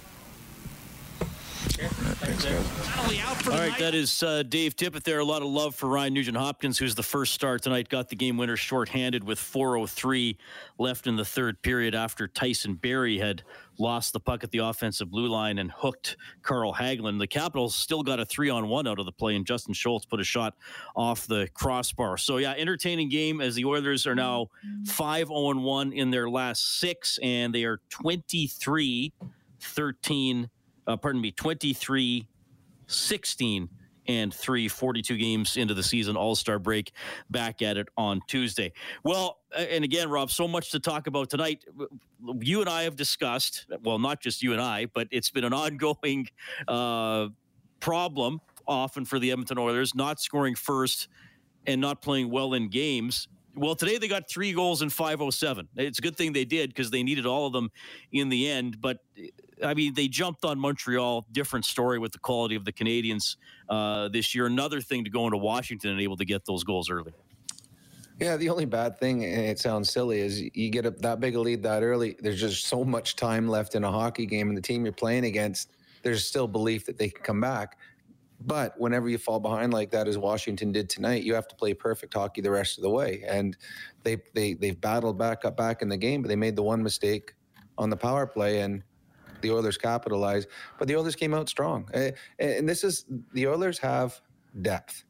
Thanks, 2.28 2.44
guys. 2.44 3.48
All 3.48 3.54
right, 3.54 3.80
that 3.80 3.96
is 3.96 4.22
uh, 4.22 4.44
Dave 4.44 4.76
Tippett 4.76 5.04
there. 5.04 5.20
A 5.20 5.24
lot 5.24 5.42
of 5.42 5.48
love 5.48 5.76
for 5.76 5.88
Ryan 5.88 6.14
Nugent 6.14 6.36
Hopkins, 6.36 6.78
who's 6.78 6.94
the 6.94 7.04
first 7.04 7.34
star 7.34 7.58
tonight, 7.58 7.88
got 7.88 8.10
the 8.10 8.18
game 8.18 8.36
winner 8.36 8.58
shorthanded 8.58 9.24
with 9.24 9.40
4.03 9.40 10.36
left 10.78 11.08
in 11.08 11.16
the 11.16 11.24
third 11.24 11.62
period 11.62 11.96
after 11.96 12.28
Tyson 12.28 12.74
Barrie 12.74 13.18
had 13.18 13.44
lost 13.80 14.12
the 14.12 14.20
puck 14.20 14.44
at 14.44 14.52
the 14.52 14.58
offensive 14.58 15.10
blue 15.10 15.28
line 15.28 15.58
and 15.58 15.72
hooked 15.72 16.18
Carl 16.42 16.74
Hagelin. 16.74 17.18
The 17.18 17.28
Capitals 17.28 17.74
still 17.76 18.04
got 18.04 18.20
a 18.20 18.26
three 18.26 18.50
on 18.50 18.68
one 18.68 18.88
out 18.88 19.00
of 19.00 19.06
the 19.06 19.14
play, 19.14 19.38
and 19.38 19.46
Justin 19.46 19.74
Schultz 19.74 20.06
put 20.06 20.20
a 20.20 20.26
shot 20.26 20.54
off 20.98 21.28
the 21.28 21.48
crossbar. 21.54 22.18
So, 22.18 22.38
yeah, 22.38 22.56
entertaining 22.58 23.08
game 23.08 23.40
as 23.40 23.56
the 23.56 23.64
Oilers 23.64 24.06
are 24.06 24.16
now 24.16 24.48
5 24.86 25.28
0 25.28 25.54
1 25.62 25.94
in 25.94 26.12
their 26.12 26.30
last 26.30 26.80
six, 26.80 27.20
and 27.24 27.56
they 27.56 27.64
are 27.64 27.80
23 27.90 29.14
13, 29.60 30.50
uh, 30.88 30.98
pardon 30.98 31.22
me, 31.22 31.32
23 31.32 32.28
16 32.88 33.70
and 34.08 34.34
3 34.34 34.68
42 34.70 35.18
games 35.18 35.58
into 35.58 35.74
the 35.74 35.84
season 35.84 36.16
all-star 36.16 36.60
break 36.60 36.94
back 37.30 37.62
at 37.62 37.76
it 37.76 37.88
on 37.98 38.22
tuesday 38.28 38.72
well 39.04 39.40
and 39.54 39.84
again 39.84 40.10
rob 40.10 40.32
so 40.32 40.48
much 40.48 40.72
to 40.72 40.80
talk 40.80 41.08
about 41.08 41.30
tonight 41.30 41.66
you 42.40 42.62
and 42.62 42.70
i 42.70 42.84
have 42.84 42.96
discussed 42.96 43.66
well 43.84 44.00
not 44.00 44.22
just 44.22 44.42
you 44.42 44.54
and 44.54 44.62
i 44.62 44.86
but 44.94 45.10
it's 45.12 45.30
been 45.30 45.44
an 45.44 45.52
ongoing 45.54 46.26
uh, 46.70 47.28
problem 47.82 48.40
often 48.66 49.04
for 49.04 49.20
the 49.20 49.30
edmonton 49.30 49.58
oilers 49.58 49.94
not 49.94 50.22
scoring 50.22 50.56
first 50.56 51.10
and 51.66 51.82
not 51.82 52.02
playing 52.02 52.32
well 52.32 52.54
in 52.54 52.70
games 52.70 53.28
well, 53.58 53.74
today 53.74 53.98
they 53.98 54.08
got 54.08 54.30
three 54.30 54.54
goals 54.54 54.84
in 54.84 54.90
507. 54.92 55.68
It's 55.78 55.98
a 55.98 56.02
good 56.04 56.16
thing 56.16 56.32
they 56.32 56.46
did 56.46 56.70
because 56.70 56.92
they 56.92 57.02
needed 57.02 57.26
all 57.26 57.48
of 57.48 57.54
them 57.54 57.72
in 58.12 58.30
the 58.30 58.48
end. 58.48 58.80
But 58.80 59.00
I 59.64 59.74
mean, 59.74 59.94
they 59.94 60.08
jumped 60.08 60.46
on 60.46 60.60
Montreal. 60.60 61.26
Different 61.32 61.66
story 61.66 62.00
with 62.00 62.12
the 62.12 62.20
quality 62.20 62.56
of 62.56 62.66
the 62.66 62.72
Canadiens 62.72 63.38
uh, 63.70 64.08
this 64.10 64.36
year. 64.36 64.46
Another 64.46 64.82
thing 64.82 65.04
to 65.04 65.10
go 65.10 65.26
into 65.26 65.38
Washington 65.38 65.92
and 65.92 66.02
able 66.02 66.18
to 66.18 66.26
get 66.26 66.46
those 66.46 66.64
goals 66.64 66.90
early. 66.90 67.14
Yeah, 68.20 68.36
the 68.36 68.50
only 68.50 68.66
bad 68.66 68.98
thing, 68.98 69.24
and 69.24 69.42
it 69.42 69.60
sounds 69.60 69.92
silly, 69.92 70.22
is 70.22 70.42
you 70.42 70.72
get 70.72 71.02
that 71.02 71.20
big 71.20 71.36
a 71.36 71.40
lead 71.40 71.62
that 71.64 71.84
early. 71.84 72.16
There's 72.20 72.40
just 72.40 72.66
so 72.66 72.84
much 72.84 73.16
time 73.16 73.48
left 73.48 73.76
in 73.76 73.84
a 73.84 73.92
hockey 73.92 74.26
game, 74.26 74.48
and 74.48 74.58
the 74.58 74.62
team 74.62 74.84
you're 74.86 74.94
playing 74.94 75.26
against, 75.26 75.72
there's 76.02 76.26
still 76.26 76.48
belief 76.48 76.86
that 76.88 76.98
they 76.98 77.10
can 77.10 77.24
come 77.24 77.40
back. 77.40 77.78
But 78.42 78.80
whenever 78.80 79.08
you 79.08 79.20
fall 79.20 79.40
behind 79.40 79.72
like 79.72 79.92
that, 79.92 80.08
as 80.08 80.18
Washington 80.18 80.72
did 80.72 80.90
tonight, 80.90 81.24
you 81.24 81.36
have 81.36 81.48
to 81.48 81.56
play 81.56 81.74
perfect 81.74 82.14
hockey 82.14 82.42
the 82.42 82.52
rest 82.52 82.78
of 82.78 82.84
the 82.84 82.90
way. 82.90 83.24
And 83.28 83.56
they 84.04 84.18
they 84.34 84.54
they've 84.54 84.80
battled 84.80 85.18
back 85.18 85.46
up 85.46 85.56
back 85.56 85.82
in 85.82 85.90
the 85.90 85.98
game, 85.98 86.22
but 86.22 86.28
they 86.30 86.36
made 86.36 86.56
the 86.56 86.64
one 86.64 86.82
mistake 86.82 87.36
on 87.78 87.90
the 87.90 87.98
power 87.98 88.26
play, 88.26 88.62
and 88.62 88.84
the 89.42 89.52
Oilers 89.52 89.78
capitalized. 89.78 90.48
But 90.78 90.88
the 90.88 90.96
Oilers 90.96 91.16
came 91.16 91.34
out 91.34 91.50
strong, 91.50 91.90
and 92.40 92.68
this 92.68 92.84
is 92.84 93.06
the 93.34 93.48
Oilers 93.48 93.80
have 93.80 94.20
depth, 94.62 95.04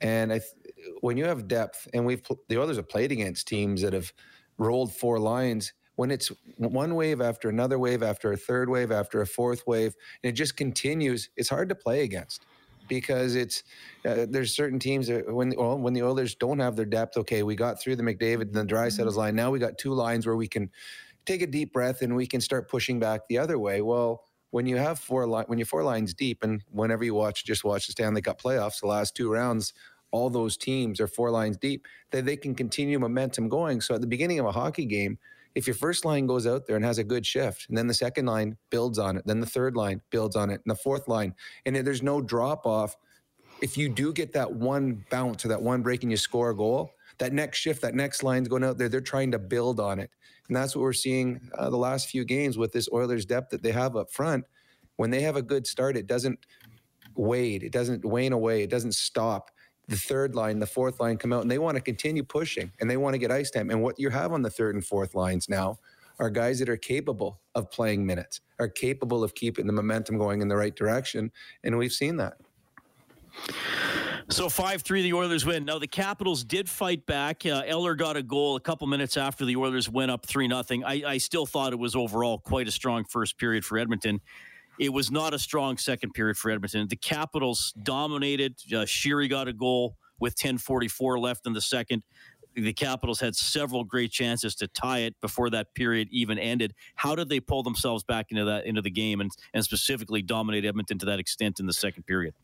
and 0.00 0.32
I, 0.32 0.38
th- 0.38 0.52
when 1.00 1.16
you 1.16 1.24
have 1.24 1.48
depth, 1.48 1.88
and 1.92 2.06
we've 2.06 2.22
pl- 2.22 2.40
the 2.48 2.58
Oilers 2.60 2.76
have 2.76 2.88
played 2.88 3.12
against 3.12 3.48
teams 3.48 3.82
that 3.82 3.92
have 3.92 4.12
rolled 4.58 4.92
four 4.94 5.18
lines. 5.18 5.72
When 5.96 6.12
it's 6.12 6.30
one 6.58 6.94
wave 6.94 7.20
after 7.20 7.48
another 7.48 7.76
wave 7.76 8.04
after 8.04 8.30
a 8.32 8.36
third 8.36 8.70
wave 8.70 8.92
after 8.92 9.20
a 9.20 9.26
fourth 9.26 9.66
wave, 9.66 9.96
and 10.22 10.30
it 10.30 10.34
just 10.34 10.56
continues, 10.56 11.28
it's 11.36 11.48
hard 11.48 11.68
to 11.70 11.74
play 11.74 12.04
against 12.04 12.46
because 12.88 13.34
it's 13.34 13.62
uh, 14.04 14.26
there's 14.28 14.54
certain 14.54 14.78
teams 14.78 15.06
that 15.08 15.32
when 15.32 15.52
well, 15.56 15.78
when 15.78 15.92
the 15.92 16.02
Oilers 16.02 16.34
don't 16.34 16.58
have 16.58 16.76
their 16.76 16.86
depth. 16.86 17.16
Okay, 17.16 17.42
we 17.42 17.54
got 17.54 17.80
through 17.80 17.96
the 17.96 18.02
McDavid 18.02 18.42
and 18.42 18.54
the 18.54 18.64
Draisaitl 18.64 19.14
line. 19.14 19.36
Now 19.36 19.50
we 19.50 19.58
got 19.58 19.78
two 19.78 19.92
lines 19.92 20.26
where 20.26 20.36
we 20.36 20.48
can 20.48 20.70
take 21.28 21.42
a 21.42 21.46
deep 21.46 21.72
breath 21.72 22.02
and 22.02 22.16
we 22.16 22.26
can 22.26 22.40
start 22.40 22.68
pushing 22.68 22.98
back 22.98 23.20
the 23.28 23.38
other 23.38 23.58
way. 23.58 23.82
Well, 23.82 24.24
when 24.50 24.66
you 24.66 24.76
have 24.76 24.98
four 24.98 25.26
li- 25.26 25.44
when 25.46 25.58
you're 25.58 25.66
four 25.66 25.84
lines 25.84 26.14
deep, 26.14 26.42
and 26.42 26.62
whenever 26.70 27.04
you 27.04 27.14
watch, 27.14 27.44
just 27.44 27.64
watch 27.64 27.86
the 27.86 27.92
Stanley 27.92 28.22
Cup 28.22 28.40
playoffs, 28.40 28.80
the 28.80 28.86
last 28.86 29.14
two 29.14 29.30
rounds, 29.30 29.74
all 30.10 30.30
those 30.30 30.56
teams 30.56 31.00
are 31.00 31.06
four 31.06 31.30
lines 31.30 31.58
deep. 31.58 31.86
That 32.10 32.24
they 32.24 32.36
can 32.36 32.54
continue 32.54 32.98
momentum 32.98 33.48
going. 33.48 33.82
So 33.82 33.94
at 33.94 34.00
the 34.00 34.06
beginning 34.06 34.38
of 34.40 34.46
a 34.46 34.52
hockey 34.52 34.86
game. 34.86 35.18
If 35.54 35.66
your 35.66 35.74
first 35.74 36.04
line 36.04 36.26
goes 36.26 36.46
out 36.46 36.66
there 36.66 36.76
and 36.76 36.84
has 36.84 36.98
a 36.98 37.04
good 37.04 37.26
shift, 37.26 37.68
and 37.68 37.76
then 37.76 37.88
the 37.88 37.94
second 37.94 38.26
line 38.26 38.56
builds 38.70 38.98
on 38.98 39.16
it, 39.16 39.26
then 39.26 39.40
the 39.40 39.46
third 39.46 39.74
line 39.74 40.02
builds 40.10 40.36
on 40.36 40.50
it, 40.50 40.60
and 40.64 40.70
the 40.70 40.76
fourth 40.76 41.08
line, 41.08 41.34
and 41.64 41.74
there's 41.74 42.02
no 42.02 42.20
drop 42.20 42.64
off, 42.64 42.96
if 43.60 43.76
you 43.76 43.88
do 43.88 44.12
get 44.12 44.32
that 44.34 44.52
one 44.52 45.04
bounce 45.10 45.44
or 45.44 45.48
that 45.48 45.60
one 45.60 45.82
break 45.82 46.02
and 46.02 46.12
you 46.12 46.16
score 46.16 46.50
a 46.50 46.56
goal, 46.56 46.92
that 47.18 47.32
next 47.32 47.58
shift, 47.58 47.82
that 47.82 47.94
next 47.94 48.22
line's 48.22 48.46
going 48.46 48.62
out 48.62 48.78
there, 48.78 48.88
they're 48.88 49.00
trying 49.00 49.32
to 49.32 49.38
build 49.38 49.80
on 49.80 49.98
it. 49.98 50.10
And 50.48 50.56
that's 50.56 50.74
what 50.74 50.82
we're 50.82 50.92
seeing 50.92 51.40
uh, 51.56 51.70
the 51.70 51.76
last 51.76 52.08
few 52.08 52.24
games 52.24 52.58
with 52.58 52.72
this 52.72 52.88
Oilers 52.92 53.26
depth 53.26 53.50
that 53.50 53.62
they 53.62 53.72
have 53.72 53.96
up 53.96 54.10
front. 54.10 54.44
When 54.96 55.10
they 55.10 55.20
have 55.20 55.36
a 55.36 55.42
good 55.42 55.66
start, 55.66 55.96
it 55.96 56.06
doesn't 56.06 56.38
wade, 57.14 57.62
it 57.62 57.72
doesn't 57.72 58.04
wane 58.04 58.32
away, 58.32 58.62
it 58.62 58.70
doesn't 58.70 58.94
stop. 58.94 59.50
The 59.88 59.96
third 59.96 60.34
line, 60.34 60.58
the 60.58 60.66
fourth 60.66 61.00
line 61.00 61.16
come 61.16 61.32
out 61.32 61.42
and 61.42 61.50
they 61.50 61.58
want 61.58 61.76
to 61.76 61.80
continue 61.80 62.22
pushing 62.22 62.72
and 62.80 62.90
they 62.90 62.96
want 62.96 63.14
to 63.14 63.18
get 63.18 63.30
ice 63.30 63.50
time. 63.50 63.70
And 63.70 63.82
what 63.82 63.98
you 63.98 64.10
have 64.10 64.32
on 64.32 64.42
the 64.42 64.50
third 64.50 64.74
and 64.74 64.84
fourth 64.84 65.14
lines 65.14 65.48
now 65.48 65.78
are 66.18 66.30
guys 66.30 66.58
that 66.58 66.68
are 66.68 66.76
capable 66.76 67.40
of 67.54 67.70
playing 67.70 68.04
minutes, 68.04 68.40
are 68.58 68.68
capable 68.68 69.22
of 69.22 69.34
keeping 69.34 69.66
the 69.66 69.72
momentum 69.72 70.18
going 70.18 70.42
in 70.42 70.48
the 70.48 70.56
right 70.56 70.74
direction. 70.74 71.30
And 71.64 71.78
we've 71.78 71.92
seen 71.92 72.16
that. 72.16 72.34
So 74.30 74.50
5 74.50 74.82
3, 74.82 75.02
the 75.02 75.14
Oilers 75.14 75.46
win. 75.46 75.64
Now, 75.64 75.78
the 75.78 75.86
Capitals 75.86 76.44
did 76.44 76.68
fight 76.68 77.06
back. 77.06 77.46
Uh, 77.46 77.62
Eller 77.64 77.94
got 77.94 78.18
a 78.18 78.22
goal 78.22 78.56
a 78.56 78.60
couple 78.60 78.86
minutes 78.86 79.16
after 79.16 79.46
the 79.46 79.56
Oilers 79.56 79.88
went 79.88 80.10
up 80.10 80.26
3 80.26 80.48
0. 80.48 80.62
I, 80.84 81.02
I 81.06 81.18
still 81.18 81.46
thought 81.46 81.72
it 81.72 81.78
was 81.78 81.96
overall 81.96 82.38
quite 82.38 82.68
a 82.68 82.70
strong 82.70 83.04
first 83.04 83.38
period 83.38 83.64
for 83.64 83.78
Edmonton. 83.78 84.20
It 84.78 84.92
was 84.92 85.10
not 85.10 85.32
a 85.32 85.38
strong 85.38 85.78
second 85.78 86.12
period 86.12 86.36
for 86.36 86.50
Edmonton. 86.50 86.86
The 86.88 86.96
Capitals 86.96 87.72
dominated. 87.82 88.56
Uh, 88.68 88.84
Sheary 88.84 89.30
got 89.30 89.48
a 89.48 89.52
goal 89.54 89.96
with 90.20 90.36
10:44 90.36 91.18
left 91.18 91.46
in 91.46 91.54
the 91.54 91.62
second. 91.62 92.02
The 92.54 92.74
Capitals 92.74 93.20
had 93.20 93.34
several 93.34 93.82
great 93.82 94.10
chances 94.10 94.54
to 94.56 94.68
tie 94.68 94.98
it 94.98 95.18
before 95.22 95.48
that 95.50 95.74
period 95.74 96.08
even 96.10 96.38
ended. 96.38 96.74
How 96.96 97.14
did 97.14 97.30
they 97.30 97.40
pull 97.40 97.62
themselves 97.62 98.04
back 98.04 98.26
into 98.30 98.44
that 98.44 98.66
into 98.66 98.82
the 98.82 98.90
game 98.90 99.22
and 99.22 99.30
and 99.54 99.64
specifically 99.64 100.20
dominate 100.20 100.66
Edmonton 100.66 100.98
to 100.98 101.06
that 101.06 101.18
extent 101.18 101.60
in 101.60 101.66
the 101.66 101.72
second 101.72 102.02
period? 102.02 102.34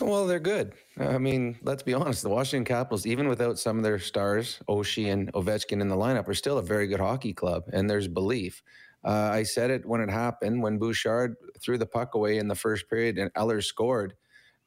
Well, 0.00 0.26
they're 0.26 0.40
good. 0.40 0.72
I 0.98 1.18
mean, 1.18 1.58
let's 1.62 1.82
be 1.82 1.94
honest. 1.94 2.22
The 2.22 2.28
Washington 2.28 2.64
Capitals, 2.64 3.06
even 3.06 3.28
without 3.28 3.58
some 3.58 3.78
of 3.78 3.84
their 3.84 3.98
stars, 3.98 4.60
Oshie 4.68 5.12
and 5.12 5.32
Ovechkin 5.32 5.80
in 5.80 5.88
the 5.88 5.96
lineup, 5.96 6.28
are 6.28 6.34
still 6.34 6.58
a 6.58 6.62
very 6.62 6.86
good 6.86 7.00
hockey 7.00 7.32
club, 7.32 7.64
and 7.72 7.90
there's 7.90 8.08
belief. 8.08 8.62
Uh, 9.04 9.30
I 9.32 9.42
said 9.42 9.70
it 9.70 9.86
when 9.86 10.00
it 10.00 10.10
happened 10.10 10.62
when 10.62 10.78
Bouchard 10.78 11.36
threw 11.60 11.78
the 11.78 11.86
puck 11.86 12.14
away 12.14 12.38
in 12.38 12.48
the 12.48 12.54
first 12.54 12.88
period 12.88 13.18
and 13.18 13.30
Eller 13.36 13.60
scored. 13.60 14.14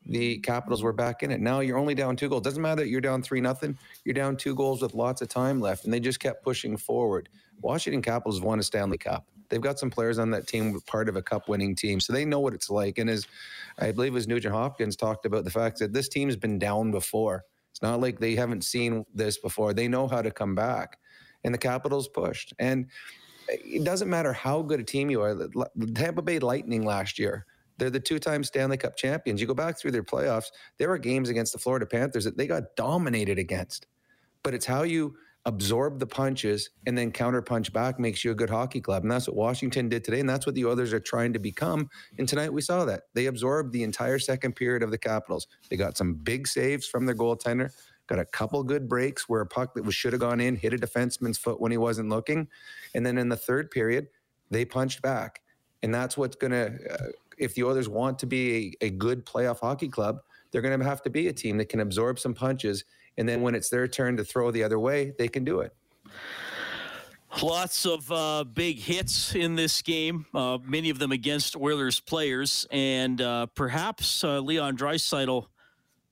the 0.06 0.40
Capitals 0.40 0.84
were 0.84 0.94
back 0.94 1.24
in 1.24 1.32
it. 1.32 1.42
Now 1.42 1.60
you're 1.62 1.78
only 1.78 1.96
down 1.96 2.16
two 2.16 2.30
goals. 2.30 2.44
Doesn't 2.44 2.62
matter 2.62 2.84
that 2.84 2.90
you're 2.90 3.02
down 3.02 3.22
three 3.24 3.42
nothing. 3.42 3.78
You're 4.06 4.14
down 4.14 4.38
two 4.38 4.56
goals 4.56 4.82
with 4.82 4.94
lots 4.96 5.22
of 5.22 5.30
time 5.30 5.60
left, 5.62 5.86
and 5.86 5.94
they 5.94 6.00
just 6.00 6.20
kept 6.20 6.44
pushing 6.44 6.78
forward. 6.78 7.30
Washington 7.62 8.02
Capitals 8.02 8.42
won 8.42 8.60
a 8.60 8.64
Stanley 8.64 8.98
Cup. 8.98 9.28
They've 9.50 9.62
got 9.62 9.80
some 9.80 9.90
players 9.90 10.20
on 10.20 10.32
that 10.32 10.48
team, 10.48 10.80
part 10.88 11.10
of 11.10 11.16
a 11.16 11.22
cup 11.22 11.48
winning 11.50 11.76
team, 11.76 12.00
so 12.00 12.14
they 12.14 12.26
know 12.26 12.40
what 12.40 12.54
it's 12.54 12.70
like. 12.70 12.98
And 12.98 13.10
as 13.10 13.28
I 13.80 13.92
believe 13.92 14.16
as 14.16 14.28
Nugent 14.28 14.54
Hopkins 14.54 14.96
talked 14.96 15.26
about 15.26 15.44
the 15.44 15.52
fact 15.52 15.80
that 15.80 15.94
this 15.94 16.10
team's 16.10 16.36
been 16.36 16.60
down 16.60 16.92
before. 16.92 17.44
It's 17.72 17.82
not 17.82 18.02
like 18.02 18.20
they 18.20 18.36
haven't 18.36 18.64
seen 18.64 19.06
this 19.14 19.38
before. 19.38 19.74
They 19.74 19.88
know 19.88 20.08
how 20.08 20.22
to 20.24 20.32
come 20.32 20.56
back. 20.56 20.98
And 21.44 21.54
the 21.54 21.60
Capitals 21.60 22.08
pushed. 22.08 22.54
And 22.58 22.88
it 23.48 23.84
doesn't 23.84 24.10
matter 24.10 24.34
how 24.34 24.64
good 24.64 24.80
a 24.80 24.84
team 24.84 25.10
you 25.10 25.22
are. 25.22 25.36
The 25.36 25.92
Tampa 25.94 26.24
Bay 26.24 26.40
Lightning 26.40 26.84
last 26.84 27.20
year, 27.20 27.46
they're 27.78 27.92
the 27.92 28.00
two-time 28.00 28.44
Stanley 28.44 28.78
Cup 28.78 28.98
champions. 28.98 29.40
You 29.40 29.46
go 29.46 29.54
back 29.54 29.78
through 29.78 29.92
their 29.92 30.04
playoffs, 30.04 30.48
there 30.80 30.90
were 30.90 30.98
games 30.98 31.30
against 31.30 31.54
the 31.54 31.60
Florida 31.60 31.86
Panthers 31.86 32.26
that 32.26 32.36
they 32.36 32.48
got 32.48 32.76
dominated 32.76 33.38
against. 33.38 33.86
But 34.42 34.56
it's 34.56 34.66
how 34.66 34.82
you 34.82 35.16
absorb 35.48 35.98
the 35.98 36.06
punches 36.06 36.70
and 36.86 36.98
then 36.98 37.10
counterpunch 37.10 37.72
back 37.72 38.00
makes 38.00 38.24
you 38.24 38.32
a 38.32 38.36
good 38.36 38.50
hockey 38.50 38.82
club. 38.82 39.04
And 39.04 39.12
that's 39.12 39.28
what 39.28 39.38
Washington 39.38 39.88
did 39.88 40.04
today. 40.04 40.20
And 40.20 40.30
that's 40.30 40.46
what 40.46 40.56
the 40.56 40.66
others 40.66 40.92
are 40.92 41.00
trying 41.00 41.32
to 41.34 41.40
become. 41.40 41.90
And 42.20 42.28
tonight 42.28 42.52
we 42.52 42.62
saw 42.62 42.84
that. 42.84 43.04
They 43.14 43.28
absorbed 43.28 43.72
the 43.72 43.84
entire 43.84 44.20
second 44.20 44.58
period 44.58 44.84
of 44.84 44.92
the 44.92 44.98
Capitals. 44.98 45.48
They 45.70 45.78
got 45.78 45.98
some 45.98 46.16
big 46.16 46.50
saves 46.50 46.86
from 46.86 47.06
their 47.06 47.16
goaltender, 47.16 47.72
got 48.08 48.20
a 48.20 48.26
couple 48.26 48.62
good 48.62 48.90
breaks 48.90 49.30
where 49.30 49.40
a 49.40 49.48
puck 49.48 49.74
that 49.76 49.86
was 49.86 49.96
should 49.96 50.12
have 50.12 50.20
gone 50.20 50.42
in 50.42 50.58
hit 50.58 50.74
a 50.74 50.78
defenseman's 50.78 51.38
foot 51.38 51.62
when 51.62 51.72
he 51.72 51.78
wasn't 51.78 52.10
looking. 52.10 52.50
And 52.94 53.06
then 53.06 53.18
in 53.18 53.30
the 53.30 53.38
third 53.38 53.72
period, 53.72 54.10
they 54.52 54.66
punched 54.66 55.02
back. 55.02 55.42
And 55.82 55.96
that's 55.96 56.18
what's 56.18 56.36
going 56.36 56.52
to, 56.52 56.78
uh, 56.92 57.08
if 57.38 57.56
the 57.56 57.64
Oilers 57.64 57.88
want 57.88 58.20
to 58.20 58.26
be 58.26 58.76
a, 58.82 58.88
a 58.88 58.90
good 58.90 59.26
playoff 59.26 59.62
hockey 59.62 59.88
club, 59.88 60.20
they're 60.52 60.62
going 60.62 60.78
to 60.78 60.86
have 60.86 61.04
to 61.04 61.10
be 61.10 61.30
a 61.30 61.34
team 61.34 61.58
that 61.58 61.70
can 61.70 61.80
absorb 61.80 62.20
some 62.20 62.34
punches 62.34 62.84
and 63.18 63.28
then 63.28 63.42
when 63.42 63.56
it's 63.56 63.70
their 63.70 63.88
turn 63.88 64.18
to 64.18 64.24
throw 64.24 64.52
the 64.52 64.64
other 64.64 64.80
way, 64.80 65.14
they 65.18 65.28
can 65.28 65.44
do 65.44 65.62
it. 65.62 65.74
Lots 67.42 67.86
of 67.86 68.12
uh, 68.12 68.46
big 68.46 68.80
hits 68.80 69.36
in 69.36 69.56
this 69.56 69.82
game, 69.82 70.26
uh, 70.34 70.58
many 70.64 70.90
of 70.90 70.98
them 70.98 71.12
against 71.12 71.56
Oilers 71.56 72.00
players, 72.00 72.66
and 72.72 73.22
uh, 73.22 73.48
perhaps 73.48 74.24
uh, 74.24 74.40
Leon 74.40 74.78
Draisaitl 74.78 75.46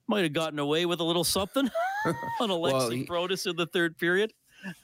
might 0.08 0.24
have 0.24 0.34
gotten 0.34 0.60
away 0.60 0.86
with 0.86 1.00
a 1.00 1.04
little 1.04 1.24
something 1.24 1.70
on 2.40 2.50
Alexi 2.50 2.74
well, 2.74 2.90
he, 2.90 3.06
Brodas 3.06 3.50
in 3.50 3.56
the 3.56 3.66
third 3.66 3.98
period. 3.98 4.34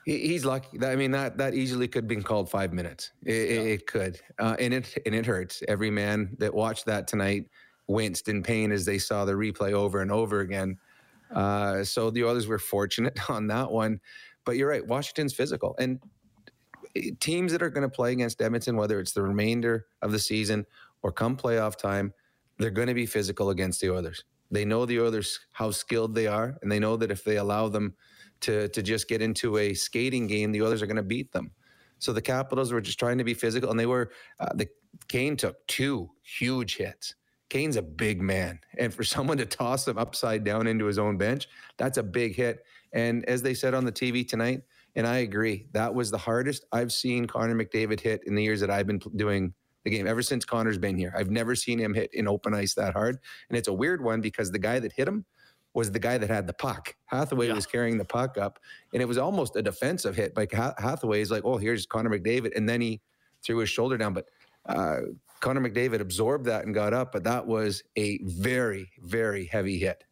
He, 0.06 0.20
he's 0.20 0.46
lucky. 0.46 0.84
I 0.84 0.96
mean, 0.96 1.12
that 1.12 1.38
that 1.38 1.54
easily 1.54 1.88
could 1.88 2.04
have 2.04 2.10
been 2.10 2.24
called 2.24 2.50
five 2.50 2.74
minutes. 2.74 3.12
It, 3.24 3.34
yeah. 3.34 3.62
it 3.74 3.88
could, 3.88 4.20
uh, 4.40 4.56
and 4.60 4.74
it 4.74 4.98
and 5.06 5.13
it 5.13 5.25
hurts. 5.25 5.63
Every 5.68 5.92
man 5.92 6.36
that 6.40 6.54
watched 6.54 6.86
that 6.86 7.08
tonight 7.08 7.46
winced 7.88 8.30
in 8.30 8.42
pain 8.42 8.72
as 8.72 8.86
they 8.86 8.98
saw 8.98 9.25
the 9.25 9.34
replay 9.34 9.74
over 9.74 10.01
and 10.01 10.12
over 10.12 10.40
again. 10.40 10.78
Uh, 11.34 11.84
so 11.84 12.10
the 12.10 12.24
Oilers 12.24 12.48
were 12.48 12.60
fortunate 12.60 13.18
on 13.30 13.48
that 13.48 13.72
one. 13.72 14.00
But 14.46 14.58
you're 14.58 14.70
right, 14.70 14.86
Washington's 14.86 15.34
physical. 15.34 15.76
And 15.80 16.00
eh, 16.96 17.12
teams 17.20 17.52
that 17.52 17.62
are 17.62 17.70
going 17.70 17.88
to 17.88 17.96
play 17.96 18.12
against 18.12 18.42
Edmonton, 18.42 18.76
whether 18.76 19.00
it's 19.00 19.14
the 19.14 19.22
remainder 19.22 19.88
of 20.02 20.12
the 20.12 20.20
season 20.20 20.66
or 21.04 21.12
come 21.12 21.38
playoff 21.38 21.78
time, 21.78 22.14
they're 22.58 22.72
going 22.72 22.88
to 22.88 22.94
be 22.94 23.06
physical 23.06 23.50
against 23.50 23.82
the 23.82 23.92
Oilers. 23.92 24.24
They 24.52 24.66
know 24.66 24.86
the 24.86 25.00
Oilers 25.00 25.40
how 25.52 25.72
skilled 25.72 26.14
they 26.14 26.28
are, 26.28 26.58
and 26.62 26.72
they 26.72 26.80
know 26.80 26.98
that 26.98 27.12
if 27.12 27.24
they 27.24 27.38
allow 27.38 27.70
them 27.70 27.96
to 28.42 28.68
to 28.70 28.82
just 28.82 29.08
get 29.08 29.22
into 29.22 29.58
a 29.58 29.74
skating 29.74 30.28
game, 30.28 30.52
the 30.52 30.62
Oilers 30.62 30.82
are 30.82 30.88
going 30.88 30.98
to 30.98 31.04
beat 31.04 31.32
them. 31.32 31.52
So 32.00 32.12
the 32.12 32.22
Capitals 32.22 32.74
were 32.74 32.82
just 32.82 33.00
trying 33.00 33.18
to 33.20 33.24
be 33.24 33.34
physical, 33.34 33.72
and 33.72 33.80
they 33.80 33.86
were. 33.86 34.12
Uh, 34.40 34.50
the 34.54 34.68
Kane 35.08 35.38
took 35.38 35.66
two 35.68 36.10
huge 36.22 36.76
hits 36.76 37.16
Kane's 37.51 37.75
a 37.75 37.81
big 37.81 38.22
man. 38.22 38.60
And 38.77 38.93
for 38.93 39.03
someone 39.15 39.38
to 39.38 39.46
toss 39.46 39.88
him 39.88 39.98
upside 39.98 40.43
down 40.43 40.67
into 40.67 40.86
his 40.86 40.98
own 40.98 41.17
bench, 41.17 41.50
that's 41.77 41.98
a 41.98 42.03
big 42.03 42.34
hit. 42.34 42.63
And 42.93 43.25
as 43.25 43.41
they 43.41 43.53
said 43.53 43.74
on 43.74 43.84
the 43.84 43.91
TV 43.91 44.27
tonight, 44.27 44.62
and 44.96 45.05
I 45.05 45.17
agree, 45.17 45.67
that 45.74 45.93
was 45.93 46.12
the 46.12 46.17
hardest 46.17 46.65
I've 46.72 46.91
seen 46.91 47.27
Connor 47.27 47.55
McDavid 47.55 48.00
hit 48.00 48.22
in 48.25 48.36
the 48.36 48.43
years 48.43 48.62
that 48.62 48.70
I've 48.70 48.88
been 48.88 49.00
doing 49.15 49.53
the 49.84 49.89
game, 49.89 50.08
ever 50.08 50.22
since 50.22 50.46
Connor's 50.46 50.77
been 50.77 50.98
here. 50.98 51.13
I've 51.15 51.29
never 51.29 51.55
seen 51.55 51.79
him 51.79 51.93
hit 51.93 52.13
in 52.13 52.27
open 52.27 52.53
ice 52.53 52.74
that 52.75 52.93
hard. 52.93 53.17
And 53.50 53.58
it's 53.58 53.67
a 53.67 53.74
weird 53.74 54.03
one 54.03 54.22
because 54.22 54.51
the 54.51 54.59
guy 54.59 54.79
that 54.79 54.94
hit 54.94 55.07
him 55.07 55.25
was 55.74 55.92
the 55.92 56.00
guy 56.00 56.18
that 56.18 56.29
had 56.29 56.48
the 56.48 56.53
puck. 56.53 56.96
Hathaway 57.05 57.48
yeah. 57.48 57.53
was 57.53 57.66
carrying 57.66 57.98
the 57.98 58.05
puck 58.05 58.37
up, 58.37 58.59
and 58.94 59.01
it 59.01 59.05
was 59.05 59.18
almost 59.18 59.55
a 59.55 59.61
defensive 59.61 60.16
hit. 60.16 60.35
Like 60.37 60.51
Hathaway 60.53 61.22
is 61.22 61.31
like, 61.31 61.44
oh, 61.46 61.57
here's 61.57 61.85
Connor 61.85 62.09
McDavid. 62.09 62.55
And 62.55 62.68
then 62.68 62.81
he 62.81 63.01
threw 63.44 63.57
his 63.57 63.70
shoulder 63.70 63.98
down. 63.98 64.14
But 64.14 64.25
uh, 64.66 64.98
Connor 65.42 65.62
McDavid 65.62 66.00
absorbed 66.00 66.46
that 66.46 66.66
and 66.66 66.74
got 66.74 66.94
up, 66.94 67.12
but 67.12 67.24
that 67.24 67.46
was 67.46 67.84
a 67.98 68.20
very, 68.24 68.90
very 69.01 69.46
heavy 69.46 69.77
hit. 69.77 70.06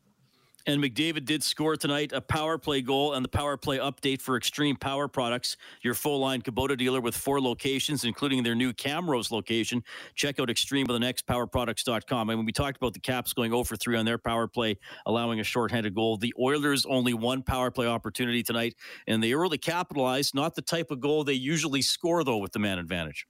And 0.66 0.84
McDavid 0.84 1.26
did 1.26 1.42
score 1.42 1.76
tonight 1.78 2.12
a 2.12 2.22
power 2.22 2.58
play 2.58 2.82
goal 2.82 3.14
and 3.14 3.24
the 3.24 3.30
power 3.30 3.58
play 3.58 3.78
update 3.78 4.22
for 4.22 4.36
Extreme 4.36 4.76
Power 4.76 5.08
Products, 5.08 5.56
your 5.82 5.94
full 5.94 6.20
line 6.20 6.42
Kubota 6.42 6.78
dealer 6.78 7.00
with 7.00 7.16
four 7.16 7.40
locations, 7.40 8.04
including 8.04 8.44
their 8.44 8.56
new 8.56 8.74
Camrose 8.74 9.32
location. 9.32 9.84
Check 10.16 10.40
out 10.40 10.50
Extreme 10.50 10.88
with 10.88 10.96
the 10.96 11.00
next 11.00 11.26
powerproducts.com. 11.26 12.30
And 12.30 12.38
when 12.38 12.46
we 12.46 12.52
talked 12.52 12.78
about 12.78 12.94
the 12.94 13.00
Caps 13.00 13.34
going 13.34 13.52
0 13.52 13.64
for 13.64 13.78
3 13.78 13.98
on 13.98 14.06
their 14.06 14.18
power 14.18 14.48
play, 14.48 14.78
allowing 15.06 15.40
a 15.40 15.44
shorthanded 15.44 15.96
goal, 15.96 16.18
the 16.18 16.34
Oilers 16.40 16.86
only 16.86 17.14
one 17.14 17.42
power 17.42 17.72
play 17.72 17.88
opportunity 17.88 18.44
tonight, 18.44 18.76
and 19.08 19.24
they 19.24 19.34
really 19.34 19.58
capitalized. 19.58 20.36
Not 20.36 20.56
the 20.56 20.62
type 20.62 20.92
of 20.92 21.00
goal 21.00 21.24
they 21.24 21.34
usually 21.34 21.82
score, 21.82 22.24
though, 22.24 22.38
with 22.38 22.52
the 22.52 22.60
man 22.60 22.78
advantage. 22.78 23.26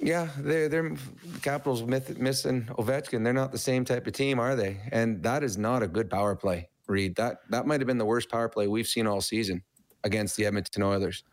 Yeah, 0.00 0.28
they're 0.38 0.68
they're 0.68 0.96
Capitals 1.42 1.82
missing 1.82 2.64
Ovechkin. 2.78 3.24
They're 3.24 3.32
not 3.32 3.52
the 3.52 3.58
same 3.58 3.84
type 3.84 4.06
of 4.06 4.12
team, 4.12 4.38
are 4.38 4.56
they? 4.56 4.78
And 4.92 5.22
that 5.22 5.42
is 5.42 5.58
not 5.58 5.82
a 5.82 5.88
good 5.88 6.08
power 6.10 6.34
play, 6.34 6.68
Reed. 6.86 7.16
That 7.16 7.40
that 7.50 7.66
might 7.66 7.80
have 7.80 7.86
been 7.86 7.98
the 7.98 8.04
worst 8.04 8.30
power 8.30 8.48
play 8.48 8.66
we've 8.66 8.86
seen 8.86 9.06
all 9.06 9.20
season 9.20 9.62
against 10.02 10.36
the 10.36 10.46
Edmonton 10.46 10.82
Oilers, 10.82 11.24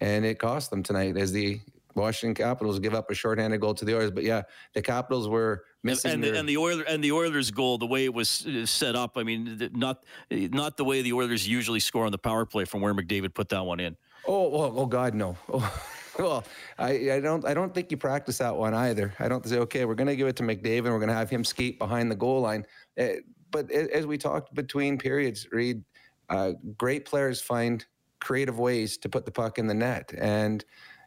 and 0.00 0.24
it 0.24 0.38
cost 0.38 0.70
them 0.70 0.82
tonight 0.82 1.16
as 1.16 1.32
the 1.32 1.60
Washington 1.94 2.34
Capitals 2.34 2.78
give 2.78 2.94
up 2.94 3.10
a 3.10 3.14
shorthanded 3.14 3.60
goal 3.60 3.74
to 3.74 3.84
the 3.84 3.96
Oilers. 3.96 4.12
But 4.12 4.24
yeah, 4.24 4.42
the 4.72 4.80
Capitals 4.80 5.28
were 5.28 5.64
missing. 5.82 6.12
And, 6.12 6.24
and, 6.24 6.34
the, 6.34 6.38
and 6.38 6.48
the 6.48 6.56
Oilers 6.56 6.84
and 6.88 7.04
the 7.04 7.12
Oilers 7.12 7.50
goal, 7.50 7.76
the 7.76 7.86
way 7.86 8.04
it 8.04 8.14
was 8.14 8.46
uh, 8.46 8.64
set 8.64 8.96
up, 8.96 9.18
I 9.18 9.24
mean, 9.24 9.70
not 9.74 10.04
not 10.30 10.76
the 10.76 10.84
way 10.84 11.02
the 11.02 11.12
Oilers 11.12 11.46
usually 11.46 11.80
score 11.80 12.06
on 12.06 12.12
the 12.12 12.18
power 12.18 12.46
play 12.46 12.64
from 12.64 12.80
where 12.80 12.94
McDavid 12.94 13.34
put 13.34 13.50
that 13.50 13.64
one 13.64 13.80
in. 13.80 13.96
Oh, 14.26 14.52
oh, 14.52 14.72
oh 14.76 14.86
God, 14.86 15.14
no. 15.14 15.36
Oh. 15.52 15.82
well, 16.18 16.44
I, 16.78 17.12
I 17.12 17.20
don't 17.20 17.44
I 17.44 17.54
don't 17.54 17.72
think 17.72 17.90
you 17.90 17.96
practice 17.96 18.38
that 18.38 18.56
one 18.56 18.74
either. 18.74 19.14
I 19.18 19.28
don't 19.28 19.46
say 19.46 19.58
okay, 19.58 19.84
we're 19.84 19.94
going 19.94 20.08
to 20.08 20.16
give 20.16 20.28
it 20.28 20.36
to 20.36 20.42
McDavid. 20.42 20.84
We're 20.84 20.98
going 20.98 21.08
to 21.08 21.14
have 21.14 21.30
him 21.30 21.44
skate 21.44 21.78
behind 21.78 22.10
the 22.10 22.16
goal 22.16 22.40
line. 22.40 22.66
Uh, 22.98 23.08
but 23.50 23.70
as 23.70 24.06
we 24.06 24.18
talked 24.18 24.54
between 24.54 24.98
periods, 24.98 25.46
Reed, 25.52 25.82
uh, 26.28 26.52
great 26.76 27.04
players 27.04 27.40
find 27.40 27.84
creative 28.20 28.58
ways 28.58 28.98
to 28.98 29.08
put 29.08 29.24
the 29.24 29.30
puck 29.30 29.58
in 29.58 29.66
the 29.66 29.74
net, 29.74 30.12
and 30.18 30.64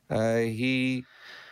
uh, 0.09 0.37
he 0.37 1.03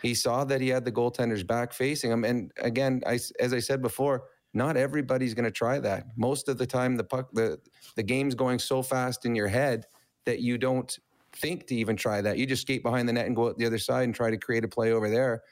he 0.02 0.14
saw 0.14 0.44
that 0.44 0.60
he 0.60 0.68
had 0.68 0.84
the 0.84 0.92
goaltender's 0.92 1.44
back 1.44 1.72
facing 1.72 2.10
him. 2.10 2.24
And 2.24 2.50
again, 2.60 3.02
I, 3.06 3.18
as 3.38 3.52
I 3.52 3.60
said 3.60 3.82
before, 3.82 4.24
not 4.54 4.76
everybody's 4.76 5.34
going 5.34 5.44
to 5.44 5.50
try 5.50 5.78
that. 5.78 6.06
Most 6.16 6.48
of 6.48 6.58
the 6.58 6.66
time, 6.66 6.96
the 6.96 7.04
puck 7.04 7.28
the 7.32 7.58
the 7.96 8.02
game's 8.02 8.34
going 8.34 8.58
so 8.58 8.82
fast 8.82 9.26
in 9.26 9.34
your 9.34 9.48
head 9.48 9.86
that 10.24 10.40
you 10.40 10.58
don't 10.58 10.98
think 11.32 11.66
to 11.68 11.74
even 11.74 11.96
try 11.96 12.20
that. 12.20 12.38
You 12.38 12.46
just 12.46 12.62
skate 12.62 12.82
behind 12.82 13.08
the 13.08 13.12
net 13.12 13.26
and 13.26 13.36
go 13.36 13.48
out 13.48 13.58
the 13.58 13.66
other 13.66 13.78
side 13.78 14.04
and 14.04 14.14
try 14.14 14.30
to 14.30 14.36
create 14.36 14.64
a 14.64 14.68
play 14.68 14.92
over 14.92 15.08
there. 15.08 15.42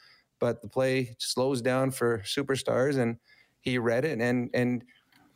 But 0.41 0.62
the 0.62 0.69
play 0.69 1.17
slows 1.19 1.61
down 1.61 1.91
for 1.91 2.19
superstars, 2.21 2.99
and 2.99 3.17
he 3.61 3.79
read 3.79 4.05
it 4.05 4.21
and 4.21 4.51
and 4.55 4.85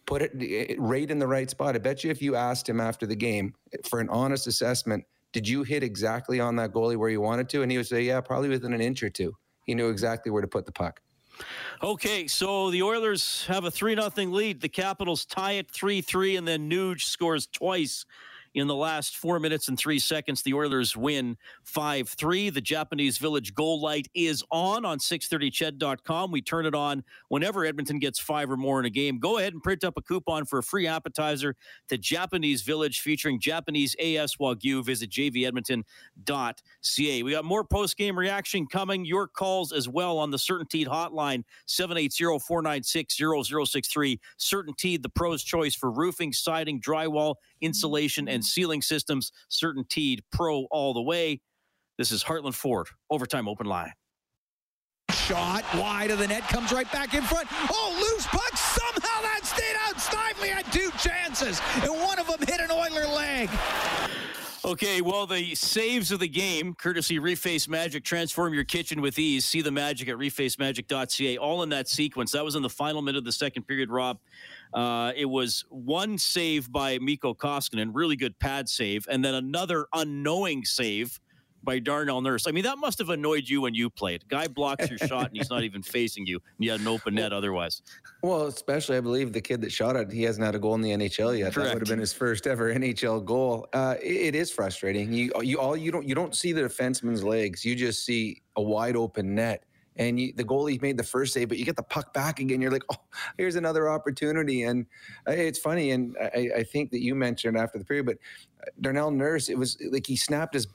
put 0.06 0.22
it 0.22 0.76
right 0.78 1.10
in 1.10 1.18
the 1.18 1.26
right 1.26 1.48
spot. 1.48 1.74
I 1.74 1.78
bet 1.78 2.04
you 2.04 2.10
if 2.10 2.20
you 2.20 2.36
asked 2.36 2.68
him 2.68 2.80
after 2.80 3.06
the 3.06 3.16
game 3.16 3.54
for 3.88 4.00
an 4.00 4.08
honest 4.08 4.46
assessment, 4.46 5.04
did 5.32 5.48
you 5.48 5.62
hit 5.62 5.82
exactly 5.82 6.40
on 6.40 6.56
that 6.56 6.72
goalie 6.72 6.96
where 6.96 7.08
you 7.08 7.20
wanted 7.20 7.48
to? 7.50 7.62
And 7.62 7.70
he 7.70 7.78
would 7.78 7.86
say, 7.86 8.02
yeah, 8.02 8.20
probably 8.20 8.48
within 8.48 8.72
an 8.72 8.80
inch 8.80 9.02
or 9.02 9.10
two. 9.10 9.36
He 9.64 9.74
knew 9.74 9.88
exactly 9.88 10.30
where 10.30 10.42
to 10.42 10.48
put 10.48 10.66
the 10.66 10.72
puck. 10.72 11.00
Okay, 11.82 12.26
so 12.26 12.70
the 12.70 12.82
Oilers 12.82 13.46
have 13.46 13.64
a 13.64 13.70
3 13.70 13.94
0 13.94 14.10
lead. 14.30 14.60
The 14.60 14.68
Capitals 14.68 15.24
tie 15.24 15.52
it 15.52 15.70
3 15.70 16.00
3, 16.00 16.36
and 16.36 16.46
then 16.46 16.70
Nuge 16.70 17.02
scores 17.02 17.46
twice 17.46 18.04
in 18.54 18.66
the 18.66 18.74
last 18.74 19.16
four 19.16 19.38
minutes 19.38 19.68
and 19.68 19.78
three 19.78 19.98
seconds. 19.98 20.42
The 20.42 20.54
Oilers 20.54 20.96
win 20.96 21.36
5 21.64 22.08
3. 22.08 22.50
The 22.50 22.60
Japanese 22.60 23.18
Village 23.18 23.54
goal 23.54 23.80
light 23.80 24.08
is 24.14 24.44
on 24.50 24.84
on 24.84 24.98
630ched.com. 24.98 26.30
We 26.30 26.42
turn 26.42 26.66
it 26.66 26.74
on 26.74 27.02
whenever 27.28 27.64
Edmonton 27.64 27.98
gets 27.98 28.18
five 28.18 28.50
or 28.50 28.56
more 28.56 28.80
in 28.80 28.86
a 28.86 28.90
game. 28.90 29.18
Go 29.18 29.38
ahead 29.38 29.54
and 29.54 29.62
print 29.62 29.84
up 29.84 29.94
a 29.96 30.02
coupon 30.02 30.44
for 30.44 30.58
a 30.58 30.62
free 30.62 30.86
appetizer 30.86 31.56
to 31.88 31.98
Japanese 31.98 32.62
Village 32.62 33.00
featuring 33.00 33.40
Japanese 33.40 33.96
A5 34.00 34.38
Wagyu. 34.38 34.84
Visit 34.84 35.10
jvedmonton.ca. 35.10 37.22
We 37.22 37.30
got 37.30 37.44
more 37.44 37.64
post 37.64 37.96
game 37.96 38.18
reaction 38.18 38.66
coming. 38.66 39.04
Your 39.04 39.28
calls 39.28 39.72
as 39.72 39.88
well 39.88 40.18
on 40.18 40.30
the 40.30 40.36
CertainTeed 40.36 40.86
hotline 40.86 41.44
780 41.66 42.38
496 42.38 43.16
0063. 43.16 44.20
CertainTeed, 44.38 45.02
the 45.02 45.08
pro's 45.08 45.42
choice 45.42 45.74
for 45.74 45.90
roofing, 45.90 46.32
siding, 46.32 46.80
drywall, 46.80 47.36
insulation, 47.62 48.28
and 48.28 48.44
ceiling 48.44 48.82
systems. 48.82 49.32
CertainTeed 49.50 50.20
Pro 50.32 50.66
all 50.70 50.92
the 50.94 51.02
way. 51.02 51.40
This 51.98 52.10
is 52.10 52.24
Heartland 52.24 52.54
Ford, 52.54 52.88
Overtime 53.10 53.48
Open 53.48 53.66
Line. 53.66 53.92
shot 55.12 55.64
wide 55.76 56.10
of 56.10 56.18
the 56.18 56.26
net, 56.28 56.42
comes 56.48 56.72
right 56.72 56.90
back 56.92 57.14
in 57.14 57.22
front. 57.22 57.48
Oh, 57.70 57.96
loose 58.00 58.26
puck. 58.26 58.56
Somehow 58.56 59.22
that 59.22 59.40
stayed 59.44 59.76
out. 59.86 60.00
Snively 60.00 60.48
had 60.48 60.70
two 60.72 60.90
chances, 60.98 61.60
and 61.82 61.90
one 61.92 62.18
of 62.18 62.26
them 62.26 62.40
hit 62.40 62.60
an 62.60 62.70
Oiler 62.70 63.06
leg. 63.06 63.48
Okay, 64.64 65.00
well, 65.00 65.26
the 65.26 65.56
saves 65.56 66.12
of 66.12 66.20
the 66.20 66.28
game, 66.28 66.74
courtesy 66.74 67.18
Reface 67.18 67.68
Magic, 67.68 68.04
transform 68.04 68.54
your 68.54 68.62
kitchen 68.62 69.00
with 69.00 69.18
ease. 69.18 69.44
See 69.44 69.60
the 69.60 69.72
magic 69.72 70.08
at 70.08 70.16
refacemagic.ca. 70.16 71.36
All 71.38 71.64
in 71.64 71.68
that 71.70 71.88
sequence. 71.88 72.30
That 72.32 72.44
was 72.44 72.54
in 72.54 72.62
the 72.62 72.70
final 72.70 73.02
minute 73.02 73.18
of 73.18 73.24
the 73.24 73.32
second 73.32 73.64
period, 73.66 73.90
Rob. 73.90 74.18
Uh, 74.74 75.12
it 75.16 75.26
was 75.26 75.64
one 75.68 76.18
save 76.18 76.70
by 76.70 76.98
Mikko 76.98 77.34
Koskinen, 77.34 77.90
really 77.92 78.16
good 78.16 78.38
pad 78.38 78.68
save, 78.68 79.06
and 79.10 79.24
then 79.24 79.34
another 79.34 79.86
unknowing 79.92 80.64
save 80.64 81.20
by 81.64 81.78
Darnell 81.78 82.20
Nurse. 82.20 82.46
I 82.46 82.50
mean, 82.50 82.64
that 82.64 82.78
must 82.78 82.98
have 82.98 83.10
annoyed 83.10 83.48
you 83.48 83.60
when 83.60 83.74
you 83.74 83.88
played. 83.90 84.26
Guy 84.28 84.48
blocks 84.48 84.88
your 84.88 84.98
shot 84.98 85.28
and 85.28 85.36
he's 85.36 85.50
not 85.50 85.62
even 85.62 85.82
facing 85.82 86.26
you. 86.26 86.36
And 86.36 86.64
you 86.64 86.70
had 86.70 86.80
an 86.80 86.88
open 86.88 87.14
net 87.14 87.32
otherwise. 87.32 87.82
Well, 88.22 88.46
especially 88.46 88.96
I 88.96 89.00
believe 89.00 89.32
the 89.32 89.40
kid 89.40 89.60
that 89.62 89.72
shot 89.72 89.96
it, 89.96 90.10
he 90.10 90.22
hasn't 90.24 90.44
had 90.44 90.54
a 90.54 90.58
goal 90.58 90.74
in 90.74 90.80
the 90.80 90.90
NHL 90.90 91.38
yet. 91.38 91.54
Correct. 91.54 91.68
That 91.68 91.74
would 91.74 91.82
have 91.82 91.88
been 91.88 91.98
his 91.98 92.12
first 92.12 92.46
ever 92.46 92.74
NHL 92.74 93.24
goal. 93.24 93.68
Uh, 93.72 93.96
it, 94.02 94.16
it 94.16 94.34
is 94.34 94.50
frustrating. 94.50 95.12
You 95.12 95.32
you 95.42 95.58
all 95.58 95.76
you 95.76 95.92
don't 95.92 96.06
you 96.06 96.14
don't 96.14 96.34
see 96.34 96.52
the 96.52 96.62
defenseman's 96.62 97.22
legs. 97.22 97.64
You 97.64 97.74
just 97.74 98.04
see 98.04 98.42
a 98.56 98.62
wide 98.62 98.96
open 98.96 99.34
net. 99.34 99.64
And 99.96 100.18
you, 100.18 100.32
the 100.34 100.44
goalie 100.44 100.80
made 100.80 100.96
the 100.96 101.02
first 101.02 101.34
save, 101.34 101.48
but 101.48 101.58
you 101.58 101.64
get 101.64 101.76
the 101.76 101.82
puck 101.82 102.14
back 102.14 102.40
again. 102.40 102.60
You're 102.60 102.70
like, 102.70 102.84
oh, 102.92 103.00
here's 103.36 103.56
another 103.56 103.88
opportunity. 103.88 104.62
And 104.62 104.86
uh, 105.28 105.32
it's 105.32 105.58
funny. 105.58 105.90
And 105.90 106.16
I, 106.20 106.50
I 106.58 106.62
think 106.62 106.90
that 106.90 107.02
you 107.02 107.14
mentioned 107.14 107.56
after 107.56 107.78
the 107.78 107.84
period, 107.84 108.06
but 108.06 108.16
uh, 108.60 108.70
Darnell 108.80 109.10
Nurse, 109.10 109.48
it 109.48 109.58
was 109.58 109.76
like 109.90 110.06
he 110.06 110.16
snapped 110.16 110.54
his 110.54 110.66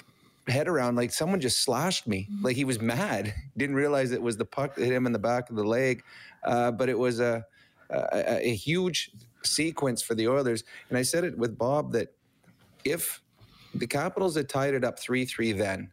head 0.47 0.67
around 0.67 0.95
like 0.95 1.11
someone 1.11 1.39
just 1.39 1.63
slashed 1.63 2.07
me. 2.07 2.27
Like 2.41 2.55
he 2.55 2.63
was 2.63 2.79
mad. 2.79 3.33
Didn't 3.57 3.75
realize 3.75 4.11
it 4.11 4.21
was 4.21 4.37
the 4.37 4.45
puck 4.45 4.75
that 4.75 4.85
hit 4.85 4.93
him 4.93 5.05
in 5.05 5.11
the 5.11 5.19
back 5.19 5.49
of 5.49 5.55
the 5.55 5.63
leg. 5.63 6.03
Uh, 6.43 6.71
but 6.71 6.89
it 6.89 6.97
was 6.97 7.19
a, 7.19 7.45
a 7.89 8.47
a 8.47 8.55
huge 8.55 9.11
sequence 9.43 10.01
for 10.01 10.15
the 10.15 10.27
Oilers. 10.27 10.63
And 10.89 10.97
I 10.97 11.01
said 11.01 11.23
it 11.23 11.37
with 11.37 11.57
Bob 11.57 11.91
that 11.93 12.13
if 12.83 13.21
the 13.73 13.87
Capitals 13.87 14.35
had 14.35 14.47
tied 14.47 14.73
it 14.73 14.83
up 14.83 14.99
three 14.99 15.25
three 15.25 15.51
then, 15.51 15.91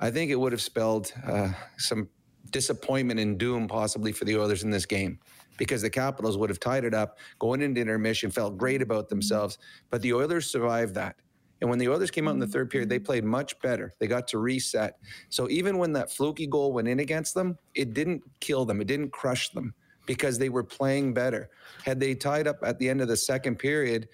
I 0.00 0.10
think 0.10 0.30
it 0.30 0.36
would 0.36 0.52
have 0.52 0.60
spelled 0.60 1.12
uh, 1.26 1.52
some 1.78 2.08
disappointment 2.50 3.20
and 3.20 3.38
doom 3.38 3.68
possibly 3.68 4.12
for 4.12 4.24
the 4.24 4.36
Oilers 4.36 4.62
in 4.62 4.70
this 4.70 4.86
game. 4.86 5.18
Because 5.58 5.80
the 5.80 5.90
Capitals 5.90 6.36
would 6.36 6.50
have 6.50 6.60
tied 6.60 6.84
it 6.84 6.92
up, 6.92 7.18
going 7.38 7.62
into 7.62 7.80
intermission, 7.80 8.30
felt 8.30 8.58
great 8.58 8.82
about 8.82 9.08
themselves. 9.08 9.58
But 9.90 10.02
the 10.02 10.12
Oilers 10.12 10.50
survived 10.50 10.94
that. 10.96 11.16
And 11.60 11.70
when 11.70 11.78
the 11.78 11.88
Oilers 11.88 12.10
came 12.10 12.28
out 12.28 12.34
in 12.34 12.38
the 12.38 12.46
third 12.46 12.68
period, 12.68 12.90
they 12.90 12.98
played 12.98 13.24
much 13.24 13.58
better. 13.60 13.92
They 13.98 14.06
got 14.06 14.28
to 14.28 14.38
reset. 14.38 14.98
So 15.30 15.48
even 15.48 15.78
when 15.78 15.92
that 15.94 16.12
fluky 16.12 16.46
goal 16.46 16.72
went 16.72 16.88
in 16.88 17.00
against 17.00 17.34
them, 17.34 17.56
it 17.74 17.94
didn't 17.94 18.22
kill 18.40 18.66
them. 18.66 18.80
It 18.80 18.86
didn't 18.86 19.12
crush 19.12 19.48
them 19.50 19.74
because 20.04 20.38
they 20.38 20.50
were 20.50 20.62
playing 20.62 21.14
better. 21.14 21.48
Had 21.84 21.98
they 21.98 22.14
tied 22.14 22.46
up 22.46 22.58
at 22.62 22.78
the 22.78 22.88
end 22.88 23.00
of 23.00 23.08
the 23.08 23.16
second 23.16 23.56
period, 23.56 24.08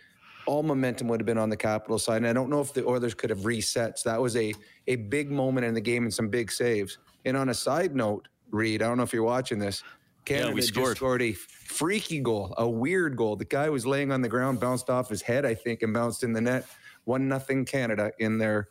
all 0.46 0.62
momentum 0.62 1.08
would 1.08 1.20
have 1.20 1.26
been 1.26 1.38
on 1.38 1.50
the 1.50 1.56
Capital 1.56 1.98
side. 1.98 2.18
And 2.18 2.26
I 2.26 2.32
don't 2.32 2.50
know 2.50 2.60
if 2.60 2.72
the 2.72 2.86
Oilers 2.86 3.14
could 3.14 3.30
have 3.30 3.44
reset. 3.44 3.98
So 3.98 4.10
that 4.10 4.20
was 4.20 4.36
a, 4.36 4.54
a 4.86 4.96
big 4.96 5.30
moment 5.30 5.66
in 5.66 5.74
the 5.74 5.80
game 5.80 6.04
and 6.04 6.14
some 6.14 6.28
big 6.28 6.50
saves. 6.50 6.98
And 7.24 7.36
on 7.36 7.48
a 7.48 7.54
side 7.54 7.94
note, 7.94 8.28
Reed, 8.50 8.82
I 8.82 8.86
don't 8.86 8.96
know 8.96 9.02
if 9.02 9.12
you're 9.12 9.22
watching 9.22 9.58
this. 9.58 9.82
Canada 10.24 10.52
we 10.52 10.60
just 10.60 10.72
scored. 10.72 10.96
scored 10.96 11.22
a 11.22 11.32
freaky 11.32 12.20
goal, 12.20 12.54
a 12.58 12.68
weird 12.68 13.16
goal. 13.16 13.34
The 13.34 13.44
guy 13.44 13.68
was 13.68 13.84
laying 13.84 14.12
on 14.12 14.22
the 14.22 14.28
ground, 14.28 14.60
bounced 14.60 14.88
off 14.88 15.08
his 15.08 15.22
head, 15.22 15.44
I 15.44 15.54
think, 15.54 15.82
and 15.82 15.92
bounced 15.92 16.22
in 16.22 16.32
the 16.32 16.40
net. 16.40 16.66
One 17.04 17.26
nothing 17.28 17.64
Canada 17.64 18.12
in 18.20 18.38
their 18.38 18.68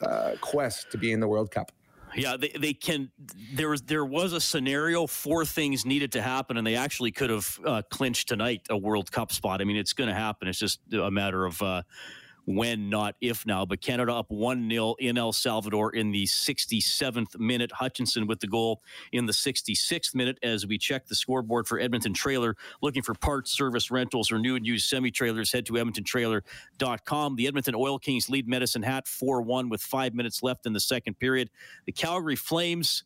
uh, 0.00 0.32
quest 0.40 0.90
to 0.92 0.98
be 0.98 1.12
in 1.12 1.20
the 1.20 1.28
World 1.28 1.50
Cup. 1.50 1.72
Yeah, 2.16 2.36
they, 2.36 2.48
they 2.58 2.72
can. 2.72 3.10
There 3.54 3.68
was 3.68 3.82
there 3.82 4.04
was 4.04 4.32
a 4.32 4.40
scenario. 4.40 5.06
Four 5.06 5.44
things 5.44 5.84
needed 5.84 6.12
to 6.12 6.22
happen, 6.22 6.56
and 6.56 6.66
they 6.66 6.76
actually 6.76 7.10
could 7.10 7.28
have 7.28 7.60
uh, 7.66 7.82
clinched 7.90 8.28
tonight 8.28 8.62
a 8.70 8.76
World 8.76 9.10
Cup 9.10 9.32
spot. 9.32 9.60
I 9.60 9.64
mean, 9.64 9.76
it's 9.76 9.92
going 9.92 10.08
to 10.08 10.14
happen. 10.14 10.46
It's 10.46 10.58
just 10.58 10.80
a 10.92 11.10
matter 11.10 11.44
of 11.44 11.60
uh, 11.60 11.82
when, 12.46 12.90
not 12.90 13.16
if 13.20 13.46
now. 13.46 13.64
But 13.64 13.80
Canada 13.80 14.14
up 14.14 14.30
1 14.30 14.68
0 14.70 14.94
in 14.98 15.18
El 15.18 15.32
Salvador 15.32 15.94
in 15.94 16.10
the 16.10 16.24
67th 16.24 17.38
minute. 17.38 17.72
Hutchinson 17.72 18.26
with 18.26 18.40
the 18.40 18.46
goal 18.46 18.82
in 19.12 19.26
the 19.26 19.32
66th 19.32 20.14
minute 20.14 20.38
as 20.42 20.66
we 20.66 20.78
check 20.78 21.06
the 21.06 21.14
scoreboard 21.14 21.66
for 21.66 21.78
Edmonton 21.78 22.14
Trailer. 22.14 22.56
Looking 22.82 23.02
for 23.02 23.14
parts, 23.14 23.50
service, 23.50 23.90
rentals, 23.90 24.30
or 24.30 24.38
new 24.38 24.56
and 24.56 24.66
used 24.66 24.88
semi 24.88 25.10
trailers, 25.10 25.52
head 25.52 25.66
to 25.66 25.74
edmontontrailer.com. 25.74 27.36
The 27.36 27.46
Edmonton 27.46 27.74
Oil 27.74 27.98
Kings 27.98 28.28
lead 28.28 28.48
Medicine 28.48 28.82
Hat 28.82 29.06
4 29.06 29.42
1 29.42 29.68
with 29.68 29.82
five 29.82 30.14
minutes 30.14 30.42
left 30.42 30.66
in 30.66 30.72
the 30.72 30.80
second 30.80 31.18
period. 31.18 31.50
The 31.86 31.92
Calgary 31.92 32.36
Flames. 32.36 33.04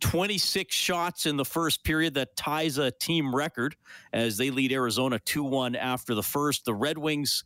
26 0.00 0.74
shots 0.74 1.26
in 1.26 1.36
the 1.36 1.44
first 1.44 1.84
period 1.84 2.14
that 2.14 2.34
ties 2.34 2.76
a 2.76 2.90
team 2.90 3.32
record 3.32 3.76
as 4.12 4.36
they 4.36 4.50
lead 4.50 4.72
Arizona 4.72 5.20
2 5.20 5.44
1 5.44 5.76
after 5.76 6.16
the 6.16 6.24
first. 6.24 6.64
The 6.64 6.74
Red 6.74 6.98
Wings 6.98 7.44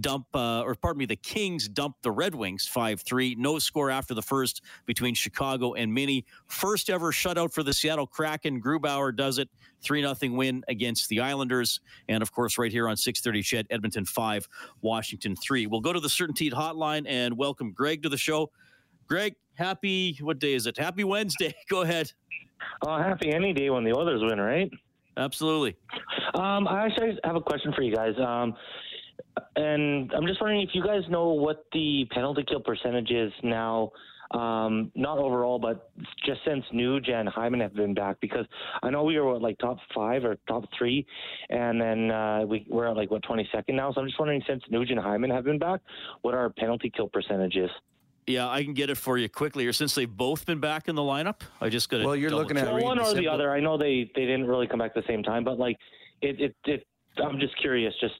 dump, 0.00 0.26
uh, 0.34 0.62
or 0.62 0.74
pardon 0.74 0.98
me, 0.98 1.06
the 1.06 1.16
Kings 1.16 1.68
dump 1.68 1.96
the 2.02 2.10
Red 2.10 2.34
Wings 2.34 2.66
5 2.66 3.00
3. 3.00 3.36
No 3.38 3.58
score 3.58 3.90
after 3.90 4.14
the 4.14 4.22
first 4.22 4.62
between 4.86 5.14
Chicago 5.14 5.74
and 5.74 5.92
Mini. 5.92 6.24
First 6.46 6.90
ever 6.90 7.12
shutout 7.12 7.52
for 7.52 7.62
the 7.62 7.72
Seattle 7.72 8.06
Kraken. 8.06 8.60
Grubauer 8.60 9.14
does 9.14 9.38
it. 9.38 9.48
3 9.82 10.02
0 10.02 10.34
win 10.34 10.64
against 10.68 11.08
the 11.08 11.20
Islanders. 11.20 11.80
And 12.08 12.22
of 12.22 12.32
course, 12.32 12.58
right 12.58 12.72
here 12.72 12.88
on 12.88 12.96
630 12.96 13.42
Ched, 13.42 13.66
Edmonton 13.70 14.04
5, 14.04 14.48
Washington 14.82 15.36
3. 15.36 15.66
We'll 15.66 15.80
go 15.80 15.92
to 15.92 16.00
the 16.00 16.08
CertainTeed 16.08 16.52
Hotline 16.52 17.04
and 17.06 17.36
welcome 17.36 17.72
Greg 17.72 18.02
to 18.02 18.08
the 18.08 18.16
show. 18.16 18.50
Greg, 19.06 19.36
happy, 19.54 20.18
what 20.20 20.38
day 20.38 20.54
is 20.54 20.66
it? 20.66 20.76
Happy 20.76 21.04
Wednesday. 21.04 21.54
Go 21.68 21.82
ahead. 21.82 22.12
Oh, 22.82 22.98
happy 22.98 23.32
any 23.32 23.52
day 23.52 23.70
when 23.70 23.84
the 23.84 23.92
Oilers 23.92 24.20
win, 24.22 24.40
right? 24.40 24.70
Absolutely. 25.16 25.76
Um, 26.34 26.66
I 26.68 26.86
actually 26.86 27.18
have 27.24 27.36
a 27.36 27.40
question 27.40 27.72
for 27.72 27.82
you 27.82 27.94
guys. 27.94 28.14
Um, 28.18 28.54
and 29.56 30.12
I'm 30.12 30.26
just 30.26 30.40
wondering 30.40 30.62
if 30.62 30.70
you 30.74 30.82
guys 30.82 31.02
know 31.08 31.30
what 31.30 31.64
the 31.72 32.06
penalty 32.10 32.44
kill 32.46 32.60
percentage 32.60 33.10
is 33.10 33.32
now. 33.42 33.92
Um, 34.32 34.90
not 34.96 35.18
overall, 35.18 35.60
but 35.60 35.92
just 36.24 36.40
since 36.44 36.64
Nuge 36.74 37.08
and 37.10 37.28
Hyman 37.28 37.60
have 37.60 37.74
been 37.74 37.94
back, 37.94 38.16
because 38.20 38.44
I 38.82 38.90
know 38.90 39.04
we 39.04 39.16
were 39.20 39.34
what, 39.34 39.40
like 39.40 39.56
top 39.58 39.78
five 39.94 40.24
or 40.24 40.36
top 40.48 40.64
three, 40.76 41.06
and 41.48 41.80
then 41.80 42.10
uh, 42.10 42.40
we, 42.44 42.66
we're 42.68 42.88
at 42.88 42.96
like 42.96 43.08
what 43.12 43.22
22nd 43.22 43.74
now. 43.74 43.92
So 43.92 44.00
I'm 44.00 44.08
just 44.08 44.18
wondering, 44.18 44.42
since 44.48 44.64
Nuge 44.72 44.90
and 44.90 44.98
Hyman 44.98 45.30
have 45.30 45.44
been 45.44 45.60
back, 45.60 45.80
what 46.22 46.34
our 46.34 46.50
penalty 46.50 46.90
kill 46.94 47.06
percentage 47.06 47.54
is. 47.54 47.70
Yeah, 48.26 48.48
I 48.48 48.64
can 48.64 48.74
get 48.74 48.90
it 48.90 48.96
for 48.96 49.16
you 49.16 49.28
quickly. 49.28 49.64
Or 49.66 49.72
since 49.72 49.94
they've 49.94 50.10
both 50.10 50.44
been 50.44 50.58
back 50.58 50.88
in 50.88 50.96
the 50.96 51.02
lineup, 51.02 51.42
I 51.60 51.68
just 51.68 51.88
got 51.88 51.98
to. 51.98 52.04
Well, 52.04 52.16
you're 52.16 52.30
looking 52.30 52.56
at 52.58 52.66
Well, 52.66 52.82
one 52.82 52.98
or 52.98 53.14
the 53.14 53.28
other. 53.28 53.52
I 53.52 53.60
know 53.60 53.78
they 53.78 54.10
they 54.16 54.22
didn't 54.22 54.48
really 54.48 54.66
come 54.66 54.80
back 54.80 54.92
at 54.96 55.06
the 55.06 55.08
same 55.08 55.22
time, 55.22 55.44
but 55.44 55.56
like 55.56 55.76
it 56.20 56.40
it, 56.40 56.56
it 56.64 56.86
I'm 57.24 57.38
just 57.38 57.56
curious. 57.60 57.94
Just 58.00 58.14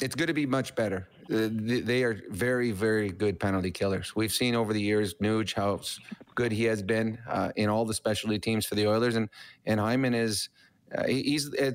It's 0.00 0.14
going 0.14 0.26
to 0.26 0.34
be 0.34 0.46
much 0.46 0.74
better. 0.74 1.08
Uh, 1.32 1.48
they 1.50 2.04
are 2.04 2.20
very, 2.30 2.70
very 2.70 3.08
good 3.10 3.40
penalty 3.40 3.70
killers. 3.70 4.14
We've 4.14 4.32
seen 4.32 4.54
over 4.54 4.72
the 4.72 4.80
years 4.80 5.14
Nuge 5.14 5.54
how 5.54 5.80
good 6.34 6.52
he 6.52 6.64
has 6.64 6.82
been 6.82 7.18
uh, 7.28 7.52
in 7.56 7.68
all 7.68 7.84
the 7.84 7.94
specialty 7.94 8.38
teams 8.38 8.66
for 8.66 8.74
the 8.74 8.86
Oilers, 8.86 9.16
and 9.16 9.28
and 9.64 9.80
Hyman 9.80 10.14
is. 10.14 10.48
Uh, 10.96 11.04
he's 11.08 11.52
uh, 11.54 11.72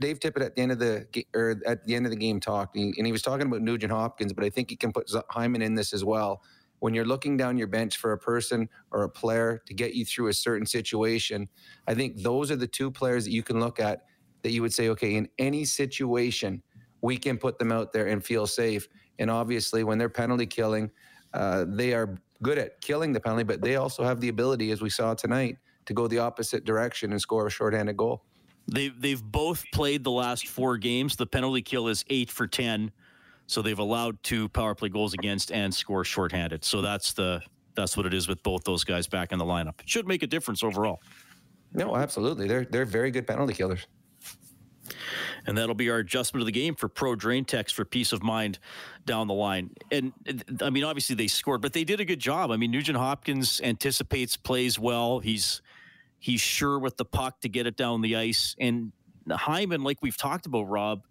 Dave 0.00 0.20
Tippett 0.20 0.44
at 0.44 0.54
the 0.54 0.60
end 0.60 0.72
of 0.72 0.78
the 0.78 1.06
or 1.34 1.56
at 1.64 1.84
the 1.84 1.94
end 1.94 2.04
of 2.04 2.10
the 2.10 2.16
game 2.16 2.40
talked, 2.40 2.76
and 2.76 2.92
he, 2.92 2.94
and 2.98 3.06
he 3.06 3.12
was 3.12 3.22
talking 3.22 3.46
about 3.46 3.62
Nugent 3.62 3.92
Hopkins, 3.92 4.34
but 4.34 4.44
I 4.44 4.50
think 4.50 4.68
he 4.68 4.76
can 4.76 4.92
put 4.92 5.10
Hyman 5.30 5.62
in 5.62 5.74
this 5.74 5.94
as 5.94 6.04
well. 6.04 6.42
When 6.80 6.92
you're 6.92 7.06
looking 7.06 7.36
down 7.36 7.56
your 7.56 7.68
bench 7.68 7.96
for 7.96 8.12
a 8.12 8.18
person 8.18 8.68
or 8.90 9.04
a 9.04 9.08
player 9.08 9.62
to 9.66 9.74
get 9.74 9.94
you 9.94 10.04
through 10.04 10.28
a 10.28 10.34
certain 10.34 10.66
situation, 10.66 11.48
I 11.86 11.94
think 11.94 12.22
those 12.22 12.50
are 12.50 12.56
the 12.56 12.66
two 12.66 12.90
players 12.90 13.24
that 13.24 13.32
you 13.32 13.42
can 13.42 13.60
look 13.60 13.80
at 13.80 14.04
that 14.42 14.50
you 14.50 14.62
would 14.62 14.72
say, 14.72 14.88
okay, 14.88 15.14
in 15.14 15.28
any 15.38 15.64
situation, 15.64 16.62
we 17.02 17.16
can 17.16 17.38
put 17.38 17.58
them 17.58 17.72
out 17.72 17.92
there 17.92 18.06
and 18.06 18.24
feel 18.24 18.46
safe. 18.46 18.88
And 19.18 19.30
obviously, 19.30 19.84
when 19.84 19.98
they're 19.98 20.08
penalty 20.08 20.46
killing, 20.46 20.90
uh, 21.34 21.64
they 21.68 21.92
are 21.92 22.18
good 22.42 22.58
at 22.58 22.80
killing 22.80 23.12
the 23.12 23.20
penalty, 23.20 23.44
but 23.44 23.60
they 23.60 23.76
also 23.76 24.02
have 24.04 24.20
the 24.20 24.28
ability, 24.28 24.70
as 24.70 24.80
we 24.80 24.90
saw 24.90 25.14
tonight, 25.14 25.58
to 25.86 25.94
go 25.94 26.06
the 26.06 26.18
opposite 26.18 26.64
direction 26.64 27.12
and 27.12 27.20
score 27.20 27.46
a 27.46 27.50
shorthanded 27.50 27.96
goal. 27.96 28.24
They've 28.66 28.98
they've 29.00 29.22
both 29.22 29.64
played 29.72 30.04
the 30.04 30.10
last 30.10 30.46
four 30.46 30.76
games. 30.76 31.16
The 31.16 31.26
penalty 31.26 31.62
kill 31.62 31.88
is 31.88 32.04
eight 32.08 32.30
for 32.30 32.46
ten, 32.46 32.92
so 33.46 33.62
they've 33.62 33.78
allowed 33.78 34.22
two 34.22 34.48
power 34.50 34.74
play 34.74 34.88
goals 34.88 35.14
against 35.14 35.50
and 35.50 35.74
score 35.74 36.04
shorthanded. 36.04 36.64
So 36.64 36.80
that's 36.80 37.12
the 37.12 37.42
that's 37.74 37.96
what 37.96 38.06
it 38.06 38.14
is 38.14 38.28
with 38.28 38.42
both 38.42 38.64
those 38.64 38.84
guys 38.84 39.06
back 39.06 39.32
in 39.32 39.38
the 39.38 39.44
lineup. 39.44 39.80
It 39.80 39.88
should 39.88 40.06
make 40.06 40.22
a 40.22 40.26
difference 40.26 40.62
overall. 40.62 41.00
No, 41.72 41.96
absolutely. 41.96 42.46
They're 42.46 42.64
they're 42.64 42.84
very 42.84 43.10
good 43.10 43.26
penalty 43.26 43.54
killers. 43.54 43.86
And 45.46 45.56
that'll 45.56 45.74
be 45.74 45.90
our 45.90 45.98
adjustment 45.98 46.42
of 46.42 46.46
the 46.46 46.52
game 46.52 46.74
for 46.74 46.88
Pro 46.88 47.14
Drain 47.14 47.44
Text 47.44 47.74
for 47.74 47.84
peace 47.84 48.12
of 48.12 48.22
mind 48.22 48.58
down 49.06 49.26
the 49.26 49.34
line. 49.34 49.70
And 49.90 50.12
I 50.62 50.70
mean, 50.70 50.84
obviously 50.84 51.16
they 51.16 51.28
scored, 51.28 51.60
but 51.62 51.72
they 51.72 51.84
did 51.84 52.00
a 52.00 52.04
good 52.04 52.20
job. 52.20 52.50
I 52.50 52.56
mean, 52.56 52.70
Nugent 52.70 52.98
Hopkins 52.98 53.60
anticipates, 53.62 54.36
plays 54.36 54.78
well. 54.78 55.18
He's 55.20 55.62
he's 56.18 56.40
sure 56.40 56.78
with 56.78 56.96
the 56.96 57.04
puck 57.04 57.40
to 57.40 57.48
get 57.48 57.66
it 57.66 57.76
down 57.76 58.02
the 58.02 58.16
ice. 58.16 58.54
And 58.60 58.92
Hyman, 59.28 59.82
like 59.82 59.98
we've 60.02 60.16
talked 60.16 60.46
about, 60.46 60.62
Rob, 60.68 61.06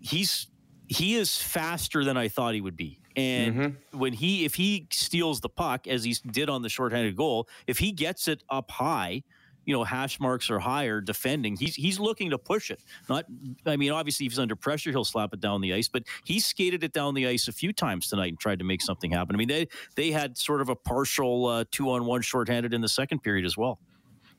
he's 0.00 0.48
he 0.88 1.16
is 1.16 1.36
faster 1.36 2.04
than 2.04 2.16
I 2.16 2.28
thought 2.28 2.54
he 2.54 2.60
would 2.60 2.76
be. 2.76 3.00
And 3.16 3.54
mm-hmm. 3.54 3.98
when 3.98 4.12
he 4.12 4.44
if 4.44 4.54
he 4.54 4.86
steals 4.90 5.40
the 5.40 5.48
puck 5.48 5.86
as 5.86 6.04
he 6.04 6.14
did 6.30 6.48
on 6.48 6.62
the 6.62 6.68
shorthanded 6.68 7.16
goal, 7.16 7.48
if 7.66 7.78
he 7.78 7.92
gets 7.92 8.28
it 8.28 8.42
up 8.50 8.70
high, 8.70 9.22
you 9.66 9.74
know, 9.74 9.84
hash 9.84 10.18
marks 10.18 10.48
or 10.48 10.58
higher 10.58 11.00
defending. 11.00 11.56
He's 11.56 11.74
he's 11.74 11.98
looking 12.00 12.30
to 12.30 12.38
push 12.38 12.70
it. 12.70 12.80
Not, 13.08 13.26
I 13.66 13.76
mean, 13.76 13.92
obviously 13.92 14.24
if 14.24 14.32
he's 14.32 14.38
under 14.38 14.56
pressure, 14.56 14.90
he'll 14.90 15.04
slap 15.04 15.34
it 15.34 15.40
down 15.40 15.60
the 15.60 15.74
ice. 15.74 15.88
But 15.88 16.04
he 16.24 16.40
skated 16.40 16.84
it 16.84 16.92
down 16.92 17.14
the 17.14 17.26
ice 17.26 17.48
a 17.48 17.52
few 17.52 17.72
times 17.72 18.08
tonight 18.08 18.28
and 18.28 18.38
tried 18.38 18.60
to 18.60 18.64
make 18.64 18.80
something 18.80 19.10
happen. 19.10 19.34
I 19.34 19.38
mean, 19.38 19.48
they 19.48 19.68
they 19.96 20.12
had 20.12 20.38
sort 20.38 20.60
of 20.60 20.68
a 20.68 20.76
partial 20.76 21.46
uh, 21.46 21.64
two 21.70 21.90
on 21.90 22.06
one 22.06 22.22
shorthanded 22.22 22.72
in 22.72 22.80
the 22.80 22.88
second 22.88 23.22
period 23.22 23.44
as 23.44 23.56
well. 23.56 23.80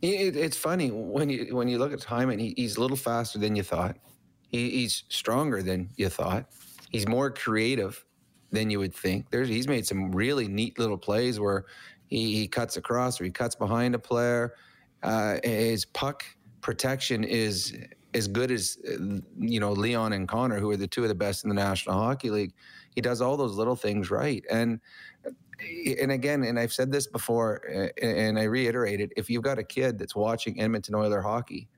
It, 0.01 0.35
it's 0.35 0.57
funny 0.57 0.89
when 0.91 1.29
you 1.29 1.55
when 1.55 1.67
you 1.67 1.77
look 1.77 1.91
at 1.91 2.03
Hyman, 2.03 2.39
he, 2.39 2.53
he's 2.55 2.77
a 2.77 2.81
little 2.81 2.97
faster 2.97 3.37
than 3.37 3.55
you 3.55 3.63
thought. 3.63 3.97
He, 4.49 4.69
he's 4.69 5.03
stronger 5.09 5.61
than 5.61 5.89
you 5.97 6.07
thought. 6.07 6.45
He's 6.89 7.07
more 7.07 7.29
creative 7.29 8.05
than 8.51 8.69
you 8.69 8.79
would 8.79 8.93
think. 8.93 9.29
There's 9.29 9.49
he's 9.49 9.67
made 9.67 9.85
some 9.85 10.11
really 10.11 10.47
neat 10.47 10.79
little 10.79 10.97
plays 10.97 11.37
where 11.37 11.65
he, 12.07 12.35
he 12.35 12.47
cuts 12.47 12.77
across 12.77 13.19
or 13.19 13.25
he 13.25 13.31
cuts 13.31 13.55
behind 13.55 13.93
a 13.93 13.99
player. 13.99 14.53
Uh, 15.03 15.38
his 15.43 15.86
puck 15.86 16.23
protection 16.62 17.23
is 17.23 17.77
as 18.13 18.27
good 18.27 18.51
as 18.51 18.77
you 19.38 19.60
know 19.60 19.71
Leon 19.71 20.13
and 20.13 20.27
Connor, 20.27 20.60
who 20.60 20.71
are 20.71 20.77
the 20.77 20.88
two 20.88 21.03
of 21.03 21.10
the 21.10 21.15
best 21.15 21.43
in 21.43 21.49
the 21.49 21.55
National 21.55 21.95
Hockey 21.95 22.29
League. 22.29 22.53
He 22.95 23.01
does 23.01 23.21
all 23.21 23.38
those 23.38 23.55
little 23.55 23.75
things 23.75 24.10
right, 24.10 24.43
and 24.49 24.79
and 25.99 26.12
again, 26.12 26.43
and 26.43 26.60
I've 26.60 26.73
said 26.73 26.91
this 26.91 27.07
before, 27.07 27.62
and 28.01 28.39
I 28.39 28.43
reiterate 28.43 28.99
it: 28.99 29.12
if 29.17 29.29
you've 29.29 29.43
got 29.43 29.60
a 29.60 29.63
kid 29.63 29.99
that's 29.99 30.15
watching 30.15 30.60
Edmonton 30.60 30.95
Oiler 30.95 31.21
hockey, 31.21 31.69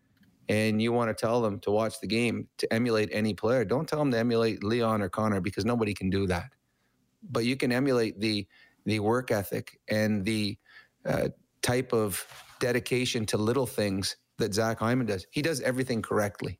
and 0.47 0.81
you 0.81 0.91
want 0.91 1.09
to 1.09 1.13
tell 1.13 1.41
them 1.41 1.59
to 1.61 1.71
watch 1.71 1.99
the 1.99 2.07
game 2.07 2.47
to 2.57 2.71
emulate 2.73 3.09
any 3.11 3.33
player, 3.33 3.65
don't 3.65 3.87
tell 3.87 3.99
them 3.99 4.11
to 4.11 4.17
emulate 4.17 4.63
Leon 4.63 5.01
or 5.01 5.09
Connor 5.09 5.41
because 5.41 5.65
nobody 5.65 5.93
can 5.93 6.09
do 6.09 6.25
that. 6.27 6.49
But 7.29 7.45
you 7.45 7.57
can 7.57 7.71
emulate 7.71 8.19
the 8.19 8.47
the 8.85 8.99
work 8.99 9.29
ethic 9.29 9.79
and 9.89 10.23
the 10.25 10.57
uh, 11.05 11.29
type 11.61 11.93
of 11.93 12.25
dedication 12.59 13.25
to 13.27 13.37
little 13.37 13.65
things 13.65 14.15
that 14.37 14.53
Zach 14.53 14.79
Hyman 14.79 15.05
does. 15.07 15.25
He 15.31 15.41
does 15.41 15.61
everything 15.61 16.01
correctly, 16.01 16.59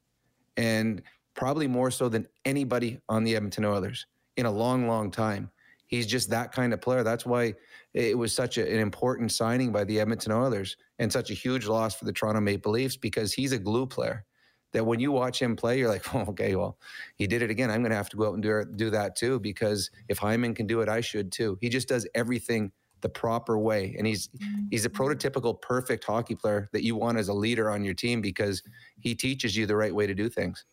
and 0.58 1.02
probably 1.36 1.68
more 1.68 1.92
so 1.92 2.10
than 2.10 2.28
anybody 2.46 3.00
on 3.08 3.24
the 3.24 3.36
Edmonton 3.36 3.66
Oilers 3.66 4.06
in 4.38 4.46
a 4.46 4.52
long, 4.52 4.88
long 4.88 5.12
time. 5.12 5.50
He's 5.88 6.06
just 6.06 6.30
that 6.30 6.52
kind 6.52 6.72
of 6.72 6.82
player. 6.82 7.04
That's 7.04 7.26
why 7.26 7.56
it 7.94 8.16
was 8.16 8.34
such 8.34 8.58
a, 8.60 8.72
an 8.72 8.80
important 8.80 9.32
signing 9.32 9.72
by 9.72 9.86
the 9.86 10.00
Edmonton 10.00 10.32
Oilers 10.32 10.78
and 11.00 11.12
such 11.12 11.32
a 11.32 11.34
huge 11.34 11.66
loss 11.66 11.96
for 11.96 12.06
the 12.06 12.14
Toronto 12.14 12.42
Maple 12.42 12.74
Leafs 12.74 12.96
because 12.96 13.34
he's 13.34 13.54
a 13.54 13.60
glue 13.60 13.88
player. 13.88 14.26
That 14.72 14.86
when 14.86 15.00
you 15.00 15.12
watch 15.12 15.42
him 15.42 15.56
play, 15.56 15.80
you're 15.80 15.90
like, 15.90 16.04
oh, 16.14 16.26
okay, 16.30 16.56
well, 16.56 16.78
he 17.16 17.26
did 17.26 17.42
it 17.42 17.50
again. 17.50 17.72
I'm 17.72 17.82
going 17.82 17.90
to 17.90 17.96
have 17.98 18.10
to 18.10 18.18
go 18.18 18.28
out 18.28 18.36
and 18.36 18.44
do, 18.44 18.64
do 18.76 18.92
that 18.92 19.16
too 19.16 19.40
because 19.40 19.90
if 20.08 20.20
Hyman 20.20 20.54
can 20.54 20.68
do 20.68 20.82
it, 20.82 20.90
I 20.90 21.02
should 21.02 21.32
too. 21.32 21.58
He 21.60 21.70
just 21.70 21.88
does 21.88 22.08
everything 22.14 22.72
the 23.02 23.10
proper 23.10 23.58
way, 23.58 23.96
and 23.98 24.06
he's 24.06 24.30
he's 24.70 24.86
a 24.86 24.90
prototypical 24.90 25.60
perfect 25.62 26.04
hockey 26.04 26.36
player 26.36 26.70
that 26.74 26.84
you 26.84 26.96
want 26.96 27.18
as 27.18 27.28
a 27.30 27.34
leader 27.34 27.70
on 27.70 27.84
your 27.84 27.94
team 27.94 28.22
because 28.22 28.62
he 29.00 29.16
teaches 29.16 29.56
you 29.56 29.66
the 29.66 29.76
right 29.76 29.94
way 29.94 30.06
to 30.08 30.14
do 30.14 30.30
things. 30.30 30.66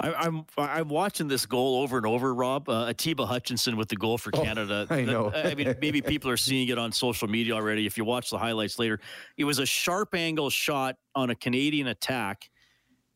I, 0.00 0.26
am 0.26 0.44
I'm, 0.58 0.68
I'm 0.68 0.88
watching 0.88 1.26
this 1.26 1.46
goal 1.46 1.80
over 1.82 1.96
and 1.96 2.04
over, 2.04 2.34
Rob. 2.34 2.68
Uh, 2.68 2.86
Atiba 2.88 3.24
Hutchinson 3.24 3.78
with 3.78 3.88
the 3.88 3.96
goal 3.96 4.18
for 4.18 4.30
Oh, 4.34 4.42
Canada. 4.42 4.86
I 4.90 5.02
know. 5.02 5.32
I 5.34 5.54
mean, 5.54 5.74
maybe 5.80 6.02
people 6.12 6.30
are 6.30 6.36
seeing 6.36 6.68
it 6.68 6.76
on 6.76 6.92
social 6.92 7.28
media 7.28 7.54
already. 7.54 7.86
If 7.86 7.96
you 7.96 8.04
watch 8.04 8.28
the 8.28 8.36
highlights 8.36 8.78
later, 8.78 9.00
it 9.38 9.44
was 9.44 9.58
a 9.58 9.64
sharp 9.64 10.14
angle 10.14 10.50
shot 10.50 10.96
on 11.14 11.30
a 11.30 11.34
Canadian 11.34 11.86
attack, 11.86 12.50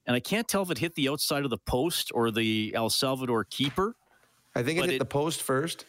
and 0.07 0.17
I 0.17 0.21
can't 0.21 0.49
tell 0.49 0.62
if 0.62 0.71
it 0.71 0.79
hit 0.79 0.95
the 0.95 1.09
outside 1.11 1.45
of 1.45 1.51
the 1.51 1.59
post 1.59 2.11
or 2.14 2.31
the 2.31 2.73
El 2.75 2.88
Salvador 2.88 3.45
keeper. 3.45 3.95
I 4.55 4.62
think 4.62 4.79
it 4.79 4.85
hit 4.87 4.95
it- 4.95 4.99
the 5.01 5.05
post 5.05 5.43
first, 5.43 5.85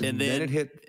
And 0.00 0.20
then, 0.20 0.42
it 0.42 0.50
hit 0.50 0.87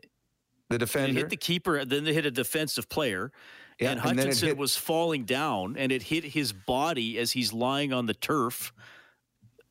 the 0.69 0.75
it 0.75 0.79
defender. 0.79 1.13
hit 1.19 1.29
the 1.29 1.37
keeper, 1.37 1.83
then 1.83 2.03
they 2.03 2.13
hit 2.13 2.25
a 2.25 2.31
defensive 2.31 2.87
player. 2.89 3.31
Yeah, 3.79 3.91
and 3.91 3.99
and 4.01 4.09
then 4.09 4.17
Hutchinson 4.27 4.47
hit- 4.49 4.57
was 4.57 4.75
falling 4.75 5.23
down, 5.25 5.75
and 5.77 5.91
it 5.91 6.03
hit 6.03 6.23
his 6.25 6.51
body 6.53 7.17
as 7.17 7.31
he's 7.31 7.53
lying 7.53 7.93
on 7.93 8.05
the 8.07 8.13
turf, 8.13 8.73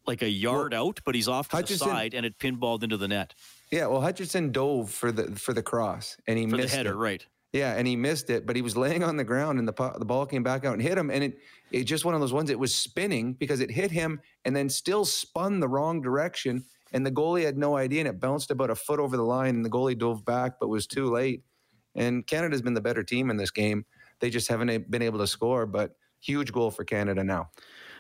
like 0.07 0.23
a 0.23 0.31
yard 0.31 0.73
out, 0.73 1.01
but 1.05 1.15
he's 1.15 1.29
off 1.29 1.51
to 1.51 1.57
Hutchinson- 1.57 1.89
the 1.89 1.95
side, 1.95 2.15
and 2.15 2.25
it 2.25 2.39
pinballed 2.39 2.83
into 2.83 2.97
the 2.97 3.09
net 3.09 3.35
yeah, 3.71 3.87
well, 3.87 4.01
Hutchinson 4.01 4.51
dove 4.51 4.91
for 4.91 5.13
the 5.13 5.37
for 5.37 5.53
the 5.53 5.63
cross, 5.63 6.17
and 6.27 6.39
he 6.39 6.47
for 6.47 6.53
the 6.53 6.63
missed 6.63 6.75
header, 6.75 6.93
it. 6.93 6.97
right? 6.97 7.27
Yeah, 7.53 7.75
and 7.77 7.87
he 7.87 7.97
missed 7.97 8.31
it, 8.31 8.47
but 8.47 8.57
he 8.57 8.63
was 8.63 8.79
laying 8.79 9.03
on 9.03 9.19
the 9.19 9.25
ground, 9.25 9.59
and 9.59 9.69
the 9.69 9.93
the 9.99 10.07
ball 10.07 10.25
came 10.25 10.43
back 10.43 10.65
out 10.65 10.73
and 10.73 10.81
hit 10.81 10.97
him, 10.97 11.11
and 11.11 11.23
it 11.23 11.39
it 11.71 11.85
just 11.85 12.07
one 12.07 12.15
of 12.15 12.21
those 12.23 12.33
ones. 12.33 12.49
It 12.49 12.59
was 12.59 12.75
spinning 12.75 13.35
because 13.35 13.61
it 13.61 13.71
hit 13.71 13.91
him, 13.91 14.23
and 14.47 14.57
then 14.57 14.71
still 14.71 15.05
spun 15.05 15.61
the 15.61 15.69
wrong 15.69 16.01
direction, 16.01 16.65
and 16.93 17.05
the 17.05 17.11
goalie 17.11 17.45
had 17.45 17.59
no 17.59 17.77
idea, 17.77 18.01
and 18.01 18.09
it 18.09 18.21
bounced 18.21 18.51
about 18.51 18.71
a 18.71 18.75
foot 18.75 19.01
over 19.01 19.17
the 19.17 19.23
line, 19.23 19.55
and 19.55 19.65
the 19.65 19.71
goalie 19.71 19.99
dove 19.99 20.25
back, 20.25 20.53
but 20.61 20.69
was 20.69 20.87
too 20.87 21.11
late. 21.11 21.43
And 21.95 22.27
Canada's 22.27 22.63
been 22.63 22.75
the 22.75 22.81
better 22.81 23.03
team 23.03 23.31
in 23.31 23.37
this 23.37 23.51
game. 23.51 23.85
They 24.21 24.31
just 24.31 24.49
haven't 24.49 24.91
been 24.91 25.03
able 25.03 25.19
to 25.19 25.27
score, 25.27 25.67
but 25.67 25.97
huge 26.21 26.53
goal 26.53 26.71
for 26.71 26.85
Canada 26.85 27.25
now. 27.25 27.51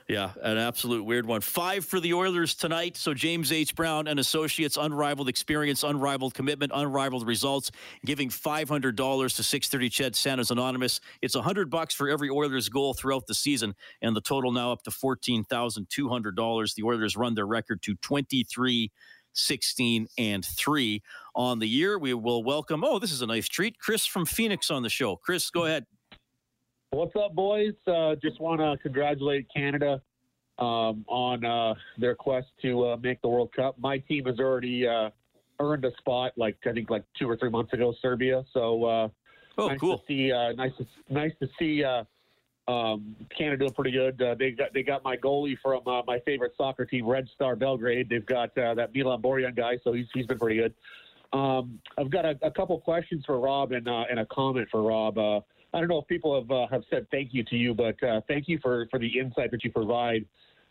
Yeah, 0.08 0.30
an 0.42 0.56
absolute 0.56 1.04
weird 1.04 1.26
one. 1.26 1.42
Five 1.42 1.84
for 1.84 2.00
the 2.00 2.14
Oilers 2.14 2.54
tonight. 2.54 2.96
So 2.96 3.12
James 3.12 3.52
H. 3.52 3.74
Brown 3.74 4.08
and 4.08 4.18
Associates, 4.18 4.78
unrivaled 4.78 5.28
experience, 5.28 5.82
unrivaled 5.82 6.32
commitment, 6.32 6.72
unrivaled 6.74 7.26
results, 7.26 7.70
giving 8.06 8.30
five 8.30 8.70
hundred 8.70 8.96
dollars 8.96 9.34
to 9.34 9.42
six 9.42 9.68
thirty 9.68 9.90
Ched 9.90 10.14
Santa's 10.14 10.50
Anonymous. 10.50 11.00
It's 11.20 11.34
hundred 11.34 11.68
bucks 11.68 11.94
for 11.94 12.08
every 12.08 12.30
Oilers 12.30 12.70
goal 12.70 12.94
throughout 12.94 13.26
the 13.26 13.34
season, 13.34 13.74
and 14.00 14.16
the 14.16 14.22
total 14.22 14.50
now 14.50 14.72
up 14.72 14.82
to 14.84 14.90
fourteen 14.90 15.44
thousand 15.44 15.88
two 15.90 16.08
hundred 16.08 16.36
dollars. 16.36 16.72
The 16.72 16.84
Oilers 16.84 17.14
run 17.14 17.34
their 17.34 17.46
record 17.46 17.82
to 17.82 17.94
twenty 17.96 18.44
three. 18.44 18.90
16 19.34 20.08
and 20.18 20.44
3 20.44 21.00
on 21.36 21.60
the 21.60 21.68
year. 21.68 21.96
We 21.96 22.12
will 22.12 22.42
welcome, 22.42 22.82
oh, 22.82 22.98
this 22.98 23.12
is 23.12 23.22
a 23.22 23.26
nice 23.26 23.46
treat, 23.46 23.78
Chris 23.78 24.04
from 24.04 24.26
Phoenix 24.26 24.68
on 24.68 24.82
the 24.82 24.88
show. 24.88 25.14
Chris, 25.14 25.48
go 25.50 25.64
ahead. 25.66 25.86
What's 26.90 27.14
up, 27.16 27.34
boys? 27.34 27.74
Uh, 27.86 28.14
just 28.14 28.40
want 28.40 28.60
to 28.60 28.82
congratulate 28.82 29.46
Canada 29.54 30.00
um, 30.58 31.04
on 31.06 31.44
uh, 31.44 31.74
their 31.98 32.14
quest 32.14 32.46
to 32.62 32.88
uh, 32.88 32.96
make 32.96 33.20
the 33.20 33.28
World 33.28 33.52
Cup. 33.52 33.78
My 33.78 33.98
team 33.98 34.24
has 34.24 34.38
already 34.38 34.86
uh, 34.88 35.10
earned 35.60 35.84
a 35.84 35.94
spot, 35.98 36.32
like 36.36 36.56
I 36.66 36.72
think, 36.72 36.88
like 36.88 37.04
two 37.18 37.28
or 37.28 37.36
three 37.36 37.50
months 37.50 37.74
ago, 37.74 37.94
Serbia. 38.00 38.42
So, 38.54 38.84
uh, 38.84 39.08
oh, 39.58 39.68
nice 39.68 39.78
cool. 39.78 39.98
To 39.98 40.04
see, 40.08 40.32
uh, 40.32 40.52
nice, 40.52 40.72
to, 40.78 40.86
nice 41.10 41.32
to 41.42 41.48
see 41.58 41.84
uh, 41.84 42.04
um, 42.72 43.14
Canada 43.36 43.58
doing 43.58 43.74
pretty 43.74 43.92
good. 43.92 44.22
Uh, 44.22 44.34
they 44.38 44.52
got 44.52 44.72
they 44.72 44.82
got 44.82 45.04
my 45.04 45.16
goalie 45.18 45.58
from 45.62 45.86
uh, 45.86 46.00
my 46.06 46.20
favorite 46.20 46.52
soccer 46.56 46.86
team, 46.86 47.06
Red 47.06 47.28
Star 47.34 47.54
Belgrade. 47.54 48.08
They've 48.08 48.24
got 48.24 48.56
uh, 48.56 48.72
that 48.74 48.94
Milan 48.94 49.20
Borjan 49.20 49.54
guy, 49.54 49.76
so 49.84 49.92
he's 49.92 50.06
he's 50.14 50.26
been 50.26 50.38
pretty 50.38 50.56
good. 50.56 50.74
Um, 51.34 51.80
I've 51.98 52.08
got 52.08 52.24
a, 52.24 52.38
a 52.40 52.50
couple 52.50 52.80
questions 52.80 53.26
for 53.26 53.38
Rob 53.38 53.72
and 53.72 53.86
uh, 53.86 54.04
and 54.10 54.20
a 54.20 54.26
comment 54.26 54.68
for 54.70 54.82
Rob. 54.82 55.44
I 55.74 55.80
don't 55.80 55.88
know 55.88 55.98
if 55.98 56.06
people 56.06 56.34
have 56.40 56.50
uh, 56.50 56.66
have 56.68 56.82
said 56.90 57.06
thank 57.10 57.34
you 57.34 57.44
to 57.44 57.56
you, 57.56 57.74
but 57.74 58.02
uh, 58.02 58.20
thank 58.26 58.48
you 58.48 58.58
for, 58.62 58.86
for 58.90 58.98
the 58.98 59.18
insight 59.18 59.50
that 59.50 59.62
you 59.64 59.70
provide 59.70 60.24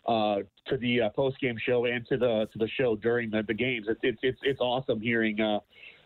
uh, 0.08 0.38
to 0.68 0.78
the 0.78 1.02
uh, 1.02 1.10
post 1.10 1.40
game 1.40 1.58
show 1.64 1.86
and 1.86 2.08
to 2.08 2.18
the 2.18 2.48
to 2.52 2.58
the 2.58 2.68
show 2.68 2.96
during 2.96 3.30
the, 3.30 3.44
the 3.44 3.54
games. 3.54 3.86
It's 3.90 4.00
it's 4.02 4.20
it's, 4.24 4.40
it's 4.42 4.60
awesome 4.60 5.00
hearing 5.00 5.40
uh, 5.40 5.60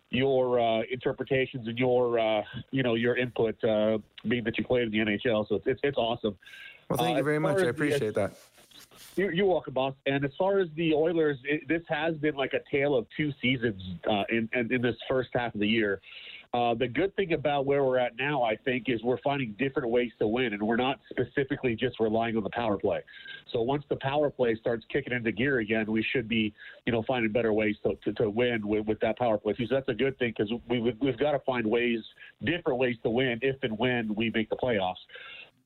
your 0.10 0.60
uh, 0.60 0.82
interpretations 0.92 1.68
and 1.68 1.78
your 1.78 2.20
uh, 2.20 2.42
you 2.72 2.84
know 2.84 2.96
your 2.96 3.16
input, 3.16 3.62
uh, 3.64 4.00
being 4.28 4.44
that 4.44 4.58
you 4.58 4.66
played 4.66 4.84
in 4.84 4.92
the 4.92 5.00
NHL. 5.00 5.48
So 5.48 5.56
it's 5.56 5.68
it's, 5.68 5.80
it's 5.84 5.98
awesome. 5.98 6.38
Well, 6.90 7.00
thank 7.00 7.18
you 7.18 7.24
very 7.24 7.40
much. 7.40 7.54
I 7.54 7.56
as 7.56 7.62
the- 7.64 7.70
appreciate 7.70 8.14
that. 8.16 8.34
You're, 9.16 9.32
you're 9.32 9.46
welcome, 9.46 9.74
boss. 9.74 9.94
And 10.06 10.24
as 10.26 10.32
far 10.38 10.60
as 10.60 10.68
the 10.76 10.94
Oilers, 10.94 11.38
it, 11.44 11.68
this 11.68 11.82
has 11.88 12.16
been 12.16 12.36
like 12.36 12.54
a 12.54 12.60
tale 12.70 12.96
of 12.96 13.06
two 13.16 13.32
seasons 13.42 13.82
uh, 14.10 14.24
in, 14.30 14.50
in 14.54 14.74
in 14.74 14.82
this 14.82 14.96
first 15.08 15.30
half 15.34 15.54
of 15.54 15.60
the 15.60 15.68
year. 15.68 16.02
Uh, 16.54 16.74
the 16.74 16.88
good 16.88 17.16
thing 17.16 17.32
about 17.32 17.66
where 17.66 17.82
we're 17.86 17.98
at 17.98 18.18
now, 18.18 18.44
I 18.44 18.58
think, 18.58 18.90
is 18.90 19.02
we're 19.04 19.22
finding 19.22 19.56
different 19.58 19.90
ways 19.90 20.12
to 20.20 20.28
win, 20.28 20.52
and 20.52 20.62
we're 20.62 20.76
not 20.76 21.00
specifically 21.10 21.76
just 21.76 21.98
relying 22.02 22.36
on 22.36 22.44
the 22.44 22.50
power 22.50 22.78
play. 22.78 23.00
So 23.54 23.62
once 23.62 23.86
the 23.90 23.96
power 23.96 24.30
play 24.30 24.56
starts 24.56 24.86
kicking 24.92 25.14
into 25.14 25.32
gear 25.32 25.60
again, 25.60 25.90
we 25.90 26.06
should 26.12 26.28
be, 26.28 26.54
you 26.86 26.92
know, 26.92 27.04
finding 27.08 27.32
better 27.32 27.54
ways 27.54 27.78
to, 27.84 27.96
to, 28.04 28.12
to 28.22 28.30
win 28.30 28.68
with, 28.68 28.86
with 28.86 29.00
that 29.00 29.18
power 29.18 29.38
play. 29.38 29.56
So 29.58 29.64
that's 29.70 29.88
a 29.88 29.94
good 29.94 30.20
thing 30.20 30.34
because 30.36 30.52
we, 30.68 30.82
we've, 30.82 30.98
we've 31.00 31.18
got 31.18 31.32
to 31.32 31.40
find 31.40 31.66
ways, 31.66 32.00
different 32.44 32.80
ways 32.80 32.98
to 33.04 33.10
win 33.10 33.40
if 33.42 33.56
and 33.64 33.78
when 33.78 34.14
we 34.14 34.30
make 34.32 34.50
the 34.50 34.58
playoffs. 34.58 34.96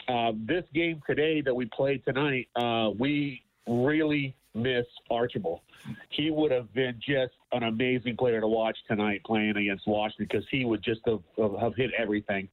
Uh, 0.07 0.33
this 0.45 0.65
game 0.75 1.01
today 1.07 1.41
that 1.41 1.55
we 1.55 1.65
played 1.65 2.03
tonight, 2.05 2.47
uh, 2.55 2.91
we 2.99 3.41
really 3.67 4.35
miss 4.53 4.85
Archibald. 5.09 5.61
He 6.09 6.31
would 6.31 6.51
have 6.51 6.73
been 6.73 6.95
just 6.99 7.33
an 7.51 7.63
amazing 7.63 8.17
player 8.17 8.41
to 8.41 8.47
watch 8.47 8.77
tonight 8.87 9.21
playing 9.25 9.57
against 9.57 9.87
Washington 9.87 10.27
because 10.29 10.45
he 10.49 10.65
would 10.65 10.83
just 10.83 11.01
have, 11.05 11.21
have, 11.59 11.75
hit 11.75 11.91
everything. 11.97 12.47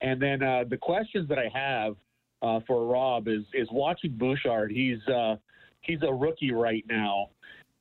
And 0.00 0.20
then 0.20 0.42
uh, 0.42 0.64
the 0.68 0.76
questions 0.76 1.28
that 1.28 1.38
I 1.38 1.48
have 1.52 1.96
uh, 2.42 2.60
for 2.66 2.86
Rob 2.86 3.28
is 3.28 3.42
is 3.52 3.68
watching 3.70 4.12
Bouchard. 4.12 4.70
He's 4.70 5.06
uh, 5.08 5.36
he's 5.82 5.98
a 6.02 6.12
rookie 6.12 6.52
right 6.52 6.84
now, 6.88 7.28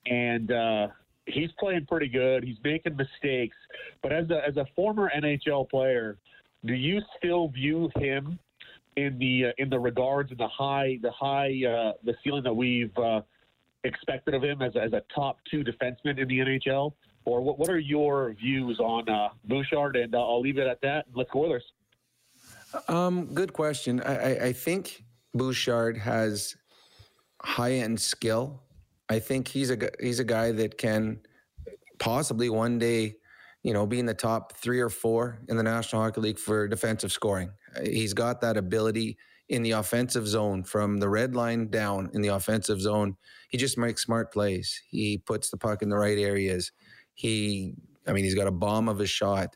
and 0.06 0.52
uh, 0.52 0.88
he's 1.25 1.49
playing 1.60 1.86
pretty 1.86 2.10
good. 2.10 2.43
He's 2.43 2.58
making 2.63 2.97
mistakes, 2.97 3.56
but 4.04 4.12
as 4.12 4.30
a 4.30 4.41
as 4.45 4.58
a 4.58 4.65
former 4.75 5.12
NHL 5.17 5.69
player, 5.69 6.17
do 6.65 6.73
you 6.73 7.02
still 7.17 7.47
view 7.49 7.89
him 7.97 8.38
in 8.97 9.17
the 9.17 9.45
uh, 9.47 9.52
in 9.58 9.69
the 9.69 9.80
regards 9.80 10.32
and 10.32 10.39
the 10.39 10.47
high 10.47 10.99
the 11.02 11.12
high 11.12 11.52
uh, 11.65 11.93
the 12.04 12.13
ceiling 12.23 12.43
that 12.43 12.54
we've 12.54 12.91
expected 13.84 14.34
of 14.34 14.44
him 14.44 14.62
as 14.62 14.74
as 14.76 14.94
a 14.94 15.02
top 15.13 15.38
two 15.50 15.63
defenseman 15.63 16.20
in 16.20 16.28
the 16.28 16.39
NHL? 16.39 16.94
Or 17.26 17.42
what, 17.42 17.60
what 17.60 17.70
are 17.70 17.80
your 17.80 18.34
views 18.34 18.80
on 18.80 19.08
uh, 19.10 19.30
Bouchard? 19.46 19.96
And 19.96 20.15
uh, 20.15 20.20
I'll 20.20 20.42
leave 20.42 20.58
it 20.58 20.68
at 20.68 20.82
that. 20.82 21.06
Let's 21.13 21.30
go 21.32 21.46
Oilers. 21.46 21.63
Um, 22.88 23.26
good 23.34 23.54
question. 23.54 24.02
I, 24.02 24.15
I, 24.15 24.46
I 24.46 24.54
think 24.54 25.04
Bouchard 25.34 25.98
has 25.98 26.56
high 27.42 27.74
end 27.74 28.00
skill. 28.00 28.62
I 29.10 29.20
think 29.20 29.48
he's 29.48 29.72
a 29.72 29.78
he's 30.00 30.20
a 30.20 30.24
guy 30.24 30.52
that 30.52 30.78
can 30.78 31.20
possibly 32.00 32.50
one 32.50 32.80
day, 32.80 33.15
you 33.63 33.74
know, 33.74 33.86
be 33.86 34.00
in 34.00 34.06
the 34.06 34.13
top 34.13 34.54
three 34.54 34.80
or 34.80 34.89
four 34.89 35.39
in 35.50 35.58
the 35.58 35.63
National 35.63 36.02
Hockey 36.02 36.22
League 36.22 36.39
for 36.39 36.68
defensive 36.68 37.12
scoring. 37.12 37.52
He's 37.84 38.13
got 38.13 38.42
that 38.42 38.56
ability 38.58 39.18
in 39.49 39.63
the 39.63 39.71
offensive 39.71 40.27
zone 40.27 40.63
from 40.63 40.97
the 40.97 41.09
red 41.09 41.35
line 41.35 41.67
down 41.69 42.09
in 42.13 42.21
the 42.21 42.29
offensive 42.29 42.79
zone. 42.79 43.15
He 43.49 43.57
just 43.57 43.77
makes 43.77 44.03
smart 44.03 44.31
plays. 44.31 44.81
He 44.89 45.17
puts 45.17 45.49
the 45.49 45.57
puck 45.57 45.81
in 45.81 45.89
the 45.89 45.97
right 45.97 46.17
areas. 46.17 46.71
He, 47.15 47.73
I 48.07 48.13
mean, 48.13 48.23
he's 48.23 48.35
got 48.35 48.47
a 48.47 48.51
bomb 48.51 48.88
of 48.88 49.01
a 49.01 49.07
shot. 49.07 49.55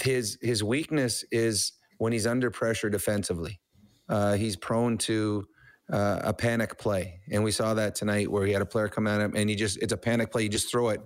His 0.00 0.38
his 0.40 0.62
weakness 0.62 1.24
is 1.32 1.72
when 1.98 2.12
he's 2.12 2.26
under 2.26 2.50
pressure 2.50 2.88
defensively. 2.88 3.60
Uh, 4.08 4.34
he's 4.34 4.56
prone 4.56 4.96
to 4.98 5.44
uh, 5.92 6.20
a 6.22 6.32
panic 6.32 6.78
play, 6.78 7.20
and 7.30 7.42
we 7.42 7.50
saw 7.50 7.74
that 7.74 7.94
tonight 7.94 8.30
where 8.30 8.46
he 8.46 8.52
had 8.52 8.62
a 8.62 8.66
player 8.66 8.88
come 8.88 9.06
at 9.06 9.20
him, 9.20 9.32
and 9.34 9.50
you 9.50 9.56
just 9.56 9.78
it's 9.82 9.92
a 9.92 9.96
panic 9.96 10.30
play. 10.30 10.44
You 10.44 10.48
just 10.48 10.70
throw 10.70 10.90
it, 10.90 11.00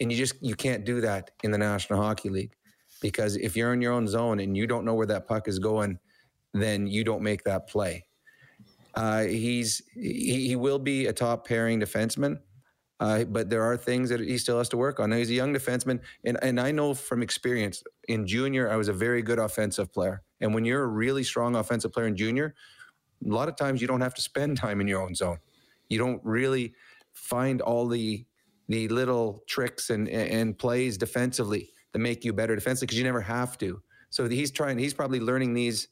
and 0.00 0.10
you 0.10 0.16
just 0.16 0.34
you 0.42 0.54
can't 0.54 0.84
do 0.84 1.00
that 1.02 1.32
in 1.42 1.50
the 1.50 1.58
National 1.58 2.00
Hockey 2.00 2.30
League 2.30 2.54
because 3.00 3.36
if 3.36 3.56
you're 3.56 3.72
in 3.72 3.82
your 3.82 3.92
own 3.92 4.08
zone 4.08 4.40
and 4.40 4.56
you 4.56 4.66
don't 4.66 4.84
know 4.84 4.94
where 4.94 5.06
that 5.06 5.26
puck 5.26 5.48
is 5.48 5.58
going, 5.58 5.98
then 6.54 6.86
you 6.86 7.04
don't 7.04 7.22
make 7.22 7.44
that 7.44 7.68
play. 7.68 8.06
Uh, 8.94 9.22
he's 9.24 9.82
he, 9.94 10.48
he 10.48 10.56
will 10.56 10.78
be 10.78 11.06
a 11.06 11.12
top 11.12 11.46
pairing 11.46 11.80
defenseman, 11.80 12.40
uh, 13.00 13.24
but 13.24 13.48
there 13.48 13.62
are 13.62 13.76
things 13.76 14.10
that 14.10 14.20
he 14.20 14.38
still 14.38 14.58
has 14.58 14.68
to 14.70 14.76
work 14.76 14.98
on. 14.98 15.10
Now, 15.10 15.16
he's 15.16 15.30
a 15.30 15.34
young 15.34 15.54
defenseman, 15.54 16.00
and 16.24 16.38
and 16.42 16.60
I 16.60 16.72
know 16.72 16.94
from 16.94 17.22
experience 17.22 17.82
in 18.08 18.26
junior, 18.26 18.70
I 18.70 18.76
was 18.76 18.88
a 18.88 18.92
very 18.92 19.22
good 19.22 19.38
offensive 19.38 19.92
player. 19.92 20.22
And 20.40 20.54
when 20.54 20.64
you're 20.64 20.82
a 20.82 20.88
really 20.88 21.22
strong 21.22 21.54
offensive 21.56 21.92
player 21.92 22.06
in 22.06 22.16
junior, 22.16 22.54
a 23.24 23.28
lot 23.28 23.48
of 23.48 23.56
times 23.56 23.80
you 23.80 23.86
don't 23.86 24.00
have 24.00 24.14
to 24.14 24.22
spend 24.22 24.56
time 24.56 24.80
in 24.80 24.88
your 24.88 25.02
own 25.02 25.14
zone. 25.14 25.38
You 25.88 25.98
don't 25.98 26.20
really 26.24 26.74
find 27.12 27.60
all 27.60 27.86
the 27.88 28.24
the 28.68 28.88
little 28.88 29.42
tricks 29.46 29.90
and 29.90 30.08
and 30.08 30.58
plays 30.58 30.98
defensively 30.98 31.72
that 31.92 31.98
make 31.98 32.24
you 32.24 32.32
better 32.32 32.54
defensively 32.54 32.86
because 32.86 32.98
you 32.98 33.04
never 33.04 33.20
have 33.20 33.58
to. 33.58 33.80
So 34.10 34.28
he's 34.28 34.50
trying. 34.50 34.78
He's 34.78 34.94
probably 34.94 35.20
learning 35.20 35.54
these 35.54 35.88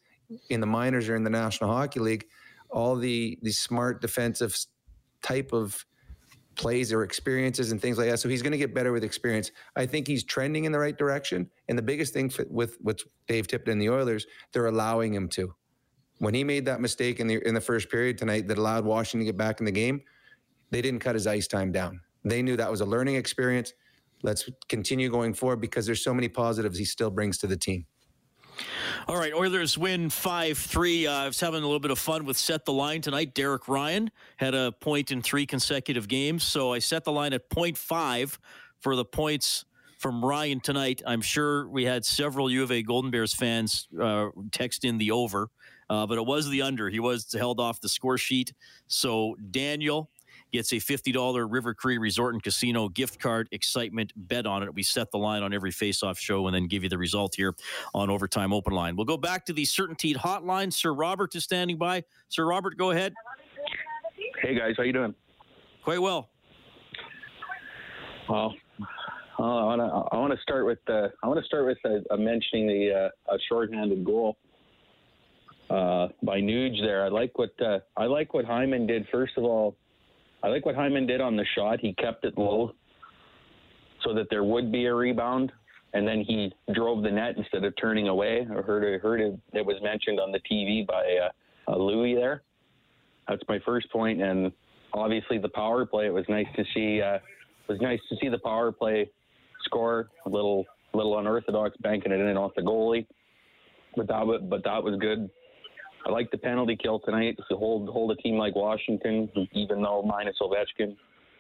in 0.51 0.61
the 0.61 0.67
minors 0.67 1.09
or 1.09 1.17
in 1.17 1.25
the 1.25 1.31
National 1.31 1.71
Hockey 1.71 2.01
League. 2.01 2.27
All 2.71 2.97
the 2.97 3.39
the 3.43 3.53
smart 3.53 4.01
defensive 4.01 4.57
type 5.23 5.53
of 5.53 5.85
plays 6.57 6.93
or 6.93 7.03
experiences 7.03 7.71
and 7.71 7.81
things 7.81 7.99
like 7.99 8.09
that. 8.09 8.19
So 8.19 8.29
he's 8.29 8.43
going 8.43 8.53
to 8.53 8.59
get 8.59 8.75
better 8.75 8.91
with 8.93 9.05
experience. 9.05 9.53
I 9.77 9.87
think 9.87 10.07
he's 10.09 10.25
trending 10.25 10.65
in 10.65 10.73
the 10.73 10.79
right 10.79 10.97
direction. 10.97 11.51
And 11.69 11.79
the 11.79 11.83
biggest 11.83 12.12
thing 12.12 12.31
for, 12.31 12.45
with 12.51 12.79
with 12.83 13.03
Dave 13.29 13.47
Tippett 13.47 13.71
and 13.71 13.81
the 13.81 13.91
Oilers, 13.91 14.27
they're 14.53 14.67
allowing 14.67 15.15
him 15.15 15.29
to. 15.31 15.55
When 16.19 16.33
he 16.35 16.45
made 16.45 16.65
that 16.65 16.81
mistake 16.81 17.21
in 17.21 17.27
the 17.27 17.47
in 17.47 17.55
the 17.55 17.61
first 17.61 17.91
period 17.91 18.19
tonight 18.19 18.49
that 18.49 18.59
allowed 18.59 18.85
Washington 18.85 19.27
to 19.27 19.33
get 19.33 19.39
back 19.39 19.61
in 19.61 19.67
the 19.67 19.73
game, 19.73 20.03
they 20.71 20.83
didn't 20.83 21.01
cut 21.01 21.15
his 21.15 21.27
ice 21.27 21.47
time 21.47 21.73
down. 21.73 22.01
They 22.25 22.43
knew 22.43 22.57
that 22.57 22.71
was 22.71 22.81
a 22.81 22.87
learning 22.87 23.17
experience. 23.17 23.73
Let's 24.23 24.49
continue 24.69 25.11
going 25.11 25.35
forward 25.35 25.61
because 25.61 25.87
there's 25.87 26.03
so 26.03 26.15
many 26.15 26.29
positives 26.29 26.79
he 26.79 26.85
still 26.85 27.11
brings 27.11 27.39
to 27.39 27.47
the 27.47 27.57
team. 27.57 27.87
All 29.09 29.16
right, 29.16 29.33
Oilers 29.33 29.79
win 29.79 30.11
5 30.11 30.59
3. 30.59 31.07
Uh, 31.07 31.12
I 31.12 31.27
was 31.29 31.38
having 31.38 31.62
a 31.62 31.66
little 31.66 31.79
bit 31.79 31.92
of 31.92 31.99
fun 31.99 32.25
with 32.25 32.37
Set 32.37 32.64
the 32.64 32.73
Line 32.73 33.01
tonight. 33.01 33.37
Derek 33.37 33.69
Ryan 33.69 34.11
had 34.37 34.53
a 34.53 34.73
point 34.73 35.12
in 35.12 35.23
three 35.23 35.47
consecutive 35.47 36.09
games. 36.09 36.42
So 36.42 36.73
I 36.73 36.81
set 36.81 37.05
the 37.05 37.12
line 37.12 37.33
at 37.33 37.49
0.5 37.49 38.38
for 38.81 38.97
the 38.97 39.05
points 39.05 39.64
from 40.01 40.25
Ryan 40.25 40.59
tonight. 40.59 41.03
I'm 41.07 41.21
sure 41.21 41.69
we 41.69 41.85
had 41.85 42.05
several 42.05 42.51
U 42.51 42.64
of 42.64 42.73
A 42.73 42.83
Golden 42.83 43.12
Bears 43.12 43.33
fans 43.33 43.87
uh, 43.97 44.31
text 44.51 44.85
in 44.85 44.99
the 44.99 45.12
over, 45.12 45.51
uh, 45.88 46.05
but 46.09 46.19
it 46.19 46.27
was 46.27 46.49
the 46.49 46.62
under. 46.62 46.90
He 46.90 46.99
was 46.99 47.33
held 47.33 47.61
off 47.61 47.81
the 47.81 47.88
score 47.88 48.19
sheet. 48.19 48.53
So 48.88 49.37
Daniel 49.53 50.11
gets 50.53 50.73
a 50.73 50.77
$50 50.77 51.47
River 51.51 51.75
Cree 51.75 51.99
Resort 51.99 52.35
and 52.35 52.43
Casino 52.43 52.89
gift 52.89 53.19
card. 53.19 53.49
Excitement, 53.53 54.13
bet 54.17 54.47
on 54.47 54.63
it. 54.63 54.75
We 54.75 54.83
set 54.83 55.11
the 55.11 55.19
line 55.19 55.43
on 55.43 55.53
every 55.53 55.71
face-off 55.71 56.19
show 56.19 56.47
and 56.47 56.55
then 56.55 56.67
give 56.67 56.83
you 56.83 56.89
the 56.89 56.99
result 56.99 57.35
here 57.35 57.55
on 57.95 58.11
Overtime 58.11 58.53
Open 58.53 58.73
Line. 58.73 58.97
We'll 58.97 59.07
go 59.07 59.17
back 59.17 59.45
to 59.47 59.53
the 59.53 59.65
CertainTeed 59.65 60.17
hotline. 60.17 60.73
Sir 60.73 60.93
Robert 60.93 61.35
is 61.35 61.45
standing 61.45 61.77
by. 61.77 62.05
Sir 62.29 62.47
Robert, 62.47 62.77
go 62.77 62.91
ahead. 62.91 63.13
Hey 64.43 64.59
guys, 64.59 64.75
how 64.77 64.83
you 64.83 64.93
doing? 64.93 65.15
Quite 65.83 66.01
well. 66.01 66.31
Well, 68.29 68.55
uh, 69.39 69.43
I 69.43 69.65
want 69.65 69.81
to 69.81 70.17
I 70.17 70.19
want 70.19 70.33
to 70.33 70.41
start 70.41 70.67
with 70.67 70.79
uh, 70.89 71.09
I 71.23 71.29
want 71.29 71.39
to 71.39 71.47
start 71.47 71.67
with 71.67 71.79
uh, 71.85 72.13
uh, 72.13 72.17
mentioning 72.17 72.67
the 72.67 73.11
uh, 73.29 73.35
a 73.35 73.39
shorthanded 73.49 74.05
goal 74.05 74.37
uh, 75.71 76.09
by 76.23 76.41
Nuge 76.41 76.81
there. 76.81 77.05
I 77.05 77.09
like 77.09 77.39
what 77.39 77.51
uh, 77.61 77.79
I 77.97 78.07
like 78.07 78.35
what 78.35 78.45
Hyman 78.45 78.87
did. 78.87 79.07
First 79.13 79.35
of 79.37 79.45
all, 79.45 79.77
I 80.42 80.49
like 80.49 80.66
what 80.66 80.75
Hyman 80.75 81.07
did 81.07 81.20
on 81.20 81.37
the 81.37 81.44
shot. 81.55 81.81
He 81.81 81.94
kept 81.94 82.25
it 82.25 82.37
low 82.38 82.72
so 84.05 84.14
that 84.14 84.27
there 84.31 84.44
would 84.44 84.70
be 84.70 84.87
a 84.87 84.94
rebound, 84.94 85.53
and 85.94 86.07
then 86.07 86.25
he 86.27 86.53
drove 86.75 87.03
the 87.03 87.11
net 87.11 87.37
instead 87.37 87.64
of 87.64 87.72
turning 87.81 88.09
away. 88.09 88.46
I 88.49 88.62
heard 88.62 88.94
I 88.94 88.99
heard 88.99 89.20
it, 89.20 89.38
it 89.53 89.64
was 89.64 89.77
mentioned 89.83 90.20
on 90.20 90.33
the 90.33 90.40
TV 90.51 90.87
by 90.87 91.05
uh, 91.27 91.72
uh, 91.72 91.77
Louis 91.77 92.14
there. 92.14 92.42
That's 93.29 93.42
my 93.49 93.59
first 93.64 93.90
point, 93.90 94.22
and 94.22 94.53
obviously 94.92 95.38
the 95.38 95.49
power 95.49 95.85
play. 95.85 96.07
It 96.07 96.12
was 96.12 96.25
nice 96.29 96.46
to 96.57 96.64
see. 96.75 97.03
Uh, 97.03 97.16
it 97.16 97.72
was 97.72 97.81
nice 97.81 98.01
to 98.09 98.16
see 98.20 98.29
the 98.29 98.38
power 98.38 98.70
play 98.70 99.11
score 99.64 100.09
a 100.27 100.29
little 100.29 100.64
little 100.94 101.18
unorthodox, 101.18 101.77
banking 101.79 102.12
it 102.12 102.20
in 102.20 102.37
off 102.37 102.53
the 102.55 102.62
goalie. 102.62 103.07
But 103.96 104.07
that 104.09 104.46
but 104.49 104.62
that 104.64 104.83
was 104.83 104.99
good. 105.01 105.29
I 106.07 106.11
like 106.11 106.31
the 106.31 106.38
penalty 106.38 106.77
kill 106.81 107.01
tonight 107.01 107.37
to 107.51 107.57
hold 107.57 107.88
hold 107.88 108.12
a 108.12 108.16
team 108.16 108.37
like 108.37 108.55
Washington, 108.55 109.29
even 109.53 109.83
though 109.83 110.03
minus 110.03 110.37
Ovechkin, 110.40 110.97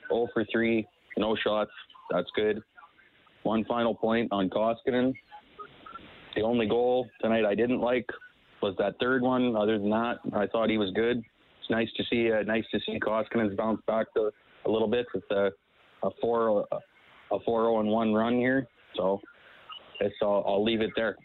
0 0.08 0.28
for 0.34 0.44
3, 0.50 0.86
no 1.18 1.36
shots. 1.36 1.70
That's 2.10 2.28
good. 2.34 2.60
One 3.44 3.64
final 3.64 3.94
point 3.94 4.32
on 4.32 4.50
Koskinen. 4.50 5.14
The 6.34 6.42
only 6.42 6.66
goal 6.66 7.08
tonight 7.22 7.44
I 7.44 7.54
didn't 7.54 7.80
like 7.80 8.06
was 8.60 8.74
that 8.78 8.96
third 8.98 9.22
one. 9.22 9.54
Other 9.54 9.78
than 9.78 9.90
that, 9.90 10.18
I 10.34 10.48
thought 10.48 10.68
he 10.68 10.78
was 10.78 10.90
good. 10.96 11.18
It's 11.18 11.70
nice 11.70 11.88
to 11.96 12.02
see 12.10 12.32
uh, 12.32 12.42
nice 12.42 12.64
to 12.72 12.80
see 12.84 12.98
Koskinen's 12.98 13.56
bounce 13.56 13.80
back 13.86 14.12
to, 14.14 14.30
a 14.64 14.70
little 14.70 14.88
bit 14.88 15.06
with 15.14 15.22
a, 15.30 15.52
a 16.02 16.10
four 16.20 16.66
a 17.30 17.38
four 17.44 17.62
zero 17.62 17.78
and 17.78 17.88
one 17.88 18.12
run 18.12 18.34
here. 18.34 18.66
So, 18.96 19.20
I'll, 20.22 20.44
I'll 20.44 20.64
leave 20.64 20.80
it 20.80 20.90
there. 20.96 21.16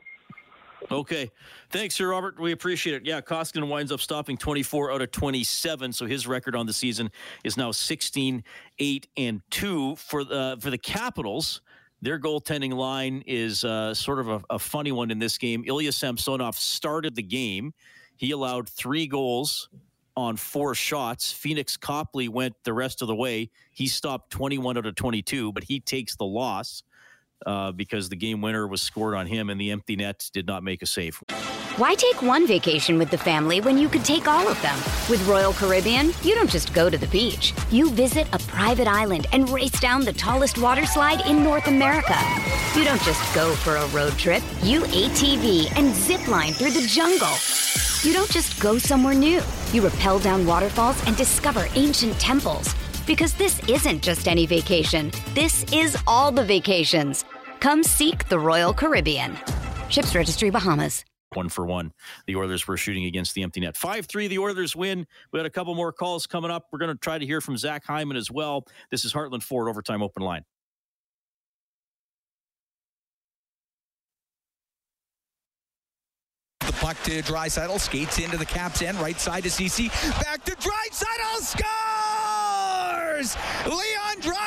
Okay. 0.90 1.30
Thanks, 1.70 1.96
Sir 1.96 2.10
Robert. 2.10 2.40
We 2.40 2.52
appreciate 2.52 2.96
it. 2.96 3.06
Yeah, 3.06 3.22
Koskinen 3.22 3.68
winds 3.68 3.92
up 3.92 4.00
stopping 4.00 4.38
24 4.38 4.92
out 4.92 5.02
of 5.02 5.12
27, 5.12 5.94
so 5.94 6.06
his 6.06 6.28
record 6.28 6.56
on 6.56 6.66
the 6.66 6.74
season 6.74 7.12
is 7.44 7.58
now 7.58 7.72
16, 7.72 8.44
8, 8.80 9.08
and 9.18 9.42
2. 9.52 9.96
For 9.98 10.24
the, 10.24 10.58
for 10.60 10.70
the 10.70 10.78
Capitals, 10.78 11.62
their 12.02 12.20
goaltending 12.20 12.74
line 12.74 13.24
is 13.28 13.64
uh, 13.64 13.94
sort 13.94 14.20
of 14.20 14.30
a, 14.30 14.42
a 14.50 14.60
funny 14.60 14.92
one 14.92 15.12
in 15.12 15.20
this 15.20 15.38
game. 15.38 15.64
Ilya 15.68 15.92
Samsonov 15.92 16.58
started 16.58 17.16
the 17.16 17.24
game. 17.24 17.74
He 18.16 18.32
allowed 18.32 18.68
three 18.68 19.08
goals 19.08 19.70
on 20.18 20.36
four 20.36 20.76
shots. 20.76 21.32
Pheonix 21.32 21.80
Copley 21.80 22.28
went 22.28 22.56
the 22.64 22.74
rest 22.74 23.02
of 23.02 23.08
the 23.08 23.16
way. 23.16 23.50
He 23.72 23.88
stopped 23.88 24.32
21 24.32 24.78
out 24.78 24.86
of 24.86 24.96
22, 24.96 25.54
but 25.54 25.64
he 25.64 25.80
takes 25.80 26.16
the 26.16 26.26
loss 26.26 26.84
uh, 27.46 27.72
because 27.72 28.10
the 28.10 28.16
game 28.16 28.42
winner 28.42 28.68
was 28.68 28.82
scored 28.82 29.16
on 29.16 29.28
him 29.28 29.50
and 29.50 29.60
the 29.60 29.72
empty 29.72 29.96
net 29.96 30.30
did 30.34 30.48
not 30.48 30.64
make 30.64 30.82
a 30.82 30.86
save. 30.86 31.22
Why 31.78 31.96
take 31.96 32.22
one 32.22 32.46
vacation 32.46 32.98
with 32.98 33.10
the 33.10 33.18
family 33.18 33.62
when 33.62 33.78
you 33.78 33.88
could 33.88 34.04
take 34.04 34.28
all 34.28 34.46
of 34.48 34.62
them? 34.62 34.78
With 35.10 35.26
Royal 35.26 35.54
Caribbean, 35.54 36.12
you 36.22 36.36
don't 36.36 36.50
just 36.50 36.74
go 36.74 36.90
to 36.90 36.98
the 36.98 37.08
beach. 37.08 37.54
You 37.72 37.90
visit 37.92 38.28
a 38.34 38.40
private 38.40 38.88
island 38.88 39.28
and 39.32 39.50
race 39.50 39.80
down 39.80 40.04
the 40.04 40.12
tallest 40.12 40.58
water 40.58 40.86
slide 40.86 41.26
in 41.28 41.44
North 41.44 41.68
America. 41.68 42.18
You 42.76 42.84
don't 42.84 43.02
just 43.04 43.34
go 43.34 43.54
for 43.56 43.78
a 43.78 43.88
road 43.88 44.14
trip. 44.14 44.44
You 44.64 44.82
ATV 44.82 45.72
and 45.78 45.96
zip 45.96 46.28
line 46.28 46.52
through 46.52 46.72
the 46.72 46.86
jungle. 46.88 47.34
You 48.04 48.14
don't 48.14 48.30
just 48.30 48.60
go 48.60 48.78
somewhere 48.78 49.14
new. 49.14 49.42
You 49.72 49.88
rappel 49.88 50.20
down 50.20 50.46
waterfalls 50.46 51.02
and 51.08 51.16
discover 51.16 51.68
ancient 51.76 52.20
temples. 52.20 52.76
Because 53.08 53.34
this 53.34 53.62
isn't 53.70 54.04
just 54.04 54.28
any 54.28 54.46
vacation. 54.46 55.12
This 55.34 55.64
is 55.72 55.98
all 56.06 56.32
the 56.32 56.44
vacations. 56.44 57.24
Come 57.62 57.84
seek 57.84 58.28
the 58.28 58.40
Royal 58.40 58.74
Caribbean. 58.74 59.38
Ships 59.88 60.16
Registry 60.16 60.50
Bahamas. 60.50 61.06
One 61.34 61.48
for 61.48 61.64
one. 61.64 61.94
The 62.26 62.36
Oilers 62.36 62.68
were 62.68 62.76
shooting 62.76 63.06
against 63.06 63.36
the 63.36 63.44
empty 63.44 63.60
net. 63.62 63.78
5 63.78 64.08
3, 64.08 64.28
the 64.28 64.40
Oilers 64.40 64.76
win. 64.76 65.06
We 65.32 65.38
had 65.38 65.46
a 65.46 65.50
couple 65.52 65.76
more 65.76 65.92
calls 65.92 66.26
coming 66.26 66.50
up. 66.50 66.66
We're 66.72 66.80
going 66.80 66.92
to 66.92 66.98
try 66.98 67.20
to 67.20 67.26
hear 67.26 67.40
from 67.40 67.58
Zach 67.58 67.86
Hyman 67.86 68.18
as 68.18 68.32
well. 68.32 68.66
This 68.90 69.06
is 69.06 69.14
Heartland 69.14 69.44
Ford 69.44 69.70
Overtime 69.70 70.02
Open 70.02 70.24
Line. 70.24 70.44
The 76.62 76.74
puck 76.74 76.98
to 77.04 77.22
Draisaitl, 77.22 77.80
skates 77.80 78.18
into 78.18 78.38
the 78.38 78.46
cap's 78.46 78.82
end, 78.82 79.00
right 79.00 79.20
side 79.20 79.44
to 79.44 79.52
Ceci, 79.52 79.90
back 80.24 80.44
to 80.46 80.56
Draisaitl, 80.56 81.42
scores! 81.42 83.38
Leon 83.68 84.18
Draisaitl 84.20 84.41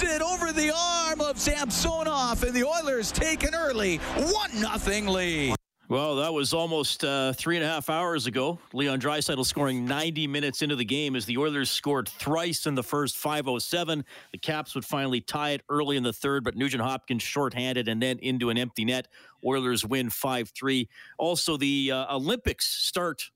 puts 0.00 0.12
it 0.12 0.22
over 0.22 0.52
the 0.52 0.72
arm 0.74 1.20
of 1.20 1.38
Samsonov, 1.38 2.42
and 2.42 2.54
the 2.54 2.64
Oilers 2.64 3.12
take 3.12 3.44
an 3.44 3.54
early 3.54 3.98
1 3.98 4.78
0 4.78 5.10
lead. 5.10 5.54
Well, 5.88 6.16
that 6.16 6.32
was 6.32 6.54
almost 6.54 7.02
uh, 7.04 7.32
three 7.32 7.56
and 7.56 7.64
a 7.64 7.68
half 7.68 7.90
hours 7.90 8.28
ago. 8.28 8.60
Leon 8.72 9.00
Draisaitl 9.00 9.44
scoring 9.44 9.84
90 9.84 10.28
minutes 10.28 10.62
into 10.62 10.76
the 10.76 10.84
game 10.84 11.16
as 11.16 11.26
the 11.26 11.36
Oilers 11.36 11.68
scored 11.68 12.08
thrice 12.08 12.66
in 12.66 12.76
the 12.76 12.82
first 12.82 13.16
5:07. 13.16 14.04
The 14.32 14.38
Caps 14.38 14.74
would 14.74 14.84
finally 14.84 15.20
tie 15.20 15.50
it 15.50 15.62
early 15.68 15.96
in 15.96 16.04
the 16.04 16.12
third, 16.12 16.44
but 16.44 16.56
Nugent 16.56 16.82
Hopkins 16.82 17.22
shorthanded 17.22 17.88
and 17.88 18.00
then 18.00 18.18
into 18.20 18.50
an 18.50 18.58
empty 18.58 18.84
net. 18.84 19.08
Oilers 19.44 19.84
win 19.84 20.08
5-3. 20.08 20.86
Also, 21.18 21.56
the 21.56 21.90
uh, 21.92 22.16
Olympics 22.16 22.66
start 22.66 23.30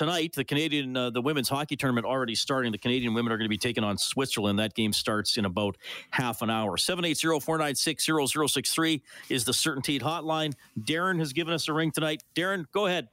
tonight. 0.00 0.32
The 0.32 0.44
Canadian, 0.44 0.96
uh, 0.96 1.10
the 1.10 1.20
women's 1.20 1.50
hockey 1.50 1.76
tournament 1.76 2.06
already 2.06 2.34
starting. 2.34 2.72
The 2.72 2.78
Canadian 2.78 3.12
women 3.12 3.30
are 3.32 3.36
going 3.36 3.44
to 3.44 3.50
be 3.50 3.58
taking 3.58 3.84
on 3.84 3.98
Switzerland. 3.98 4.58
That 4.58 4.74
game 4.74 4.94
starts 4.94 5.36
in 5.36 5.44
about 5.44 5.76
half 6.08 6.40
an 6.40 6.48
hour. 6.48 6.78
780-496-0063 6.78 9.02
is 9.28 9.44
the 9.44 9.52
CertainTeed 9.52 10.00
hotline. 10.00 10.54
Darren 10.80 11.18
has 11.18 11.34
given 11.34 11.52
us 11.52 11.68
a 11.68 11.74
ring 11.74 11.90
tonight. 11.90 12.22
Darren, 12.34 12.64
go 12.72 12.86
ahead. 12.86 13.08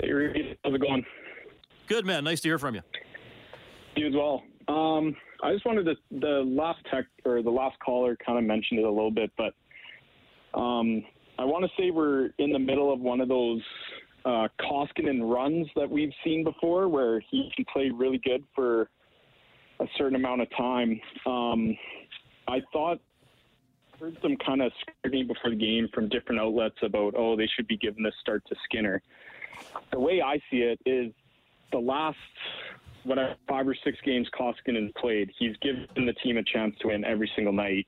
Hey, 0.00 0.10
Rudy. 0.10 0.58
How's 0.64 0.74
it 0.74 0.80
going? 0.80 1.04
Good, 1.86 2.06
man. 2.06 2.24
Nice 2.24 2.40
to 2.40 2.48
hear 2.48 2.58
from 2.58 2.74
you. 2.74 2.80
You 3.96 4.06
as 4.06 4.14
well. 4.14 4.42
Um, 4.68 5.14
I 5.42 5.52
just 5.52 5.66
wanted 5.66 5.84
to, 5.84 5.96
the 6.12 6.42
last 6.46 6.78
tech 6.90 7.04
or 7.26 7.42
the 7.42 7.50
last 7.50 7.78
caller 7.84 8.16
kind 8.24 8.38
of 8.38 8.44
mentioned 8.44 8.80
it 8.80 8.86
a 8.86 8.90
little 8.90 9.10
bit, 9.10 9.30
but 9.36 9.52
um, 10.58 11.04
I 11.38 11.44
want 11.44 11.66
to 11.66 11.70
say 11.78 11.90
we're 11.90 12.30
in 12.38 12.52
the 12.52 12.58
middle 12.58 12.90
of 12.90 13.00
one 13.00 13.20
of 13.20 13.28
those 13.28 13.60
uh, 14.24 14.48
Koskinen 14.60 15.20
runs 15.22 15.68
that 15.76 15.88
we've 15.90 16.12
seen 16.22 16.44
before, 16.44 16.88
where 16.88 17.20
he 17.20 17.50
can 17.54 17.64
play 17.72 17.90
really 17.90 18.18
good 18.18 18.42
for 18.54 18.88
a 19.80 19.86
certain 19.96 20.16
amount 20.16 20.40
of 20.40 20.48
time. 20.56 21.00
Um, 21.26 21.76
I 22.48 22.62
thought 22.72 23.00
heard 24.00 24.16
some 24.22 24.36
kind 24.44 24.60
of 24.60 24.72
scrutiny 24.80 25.22
before 25.24 25.50
the 25.50 25.56
game 25.56 25.88
from 25.94 26.08
different 26.08 26.40
outlets 26.40 26.76
about 26.82 27.14
oh 27.16 27.36
they 27.36 27.48
should 27.54 27.66
be 27.68 27.76
giving 27.76 28.02
this 28.02 28.14
start 28.20 28.42
to 28.48 28.54
Skinner. 28.64 29.00
The 29.92 30.00
way 30.00 30.20
I 30.20 30.38
see 30.50 30.58
it 30.58 30.80
is 30.84 31.12
the 31.72 31.78
last 31.78 32.16
whatever 33.04 33.34
five 33.48 33.68
or 33.68 33.76
six 33.84 33.98
games 34.04 34.28
Koskinen 34.38 34.94
played, 34.94 35.30
he's 35.38 35.56
given 35.58 35.86
the 35.94 36.14
team 36.24 36.38
a 36.38 36.42
chance 36.42 36.74
to 36.80 36.88
win 36.88 37.04
every 37.04 37.30
single 37.36 37.52
night. 37.52 37.86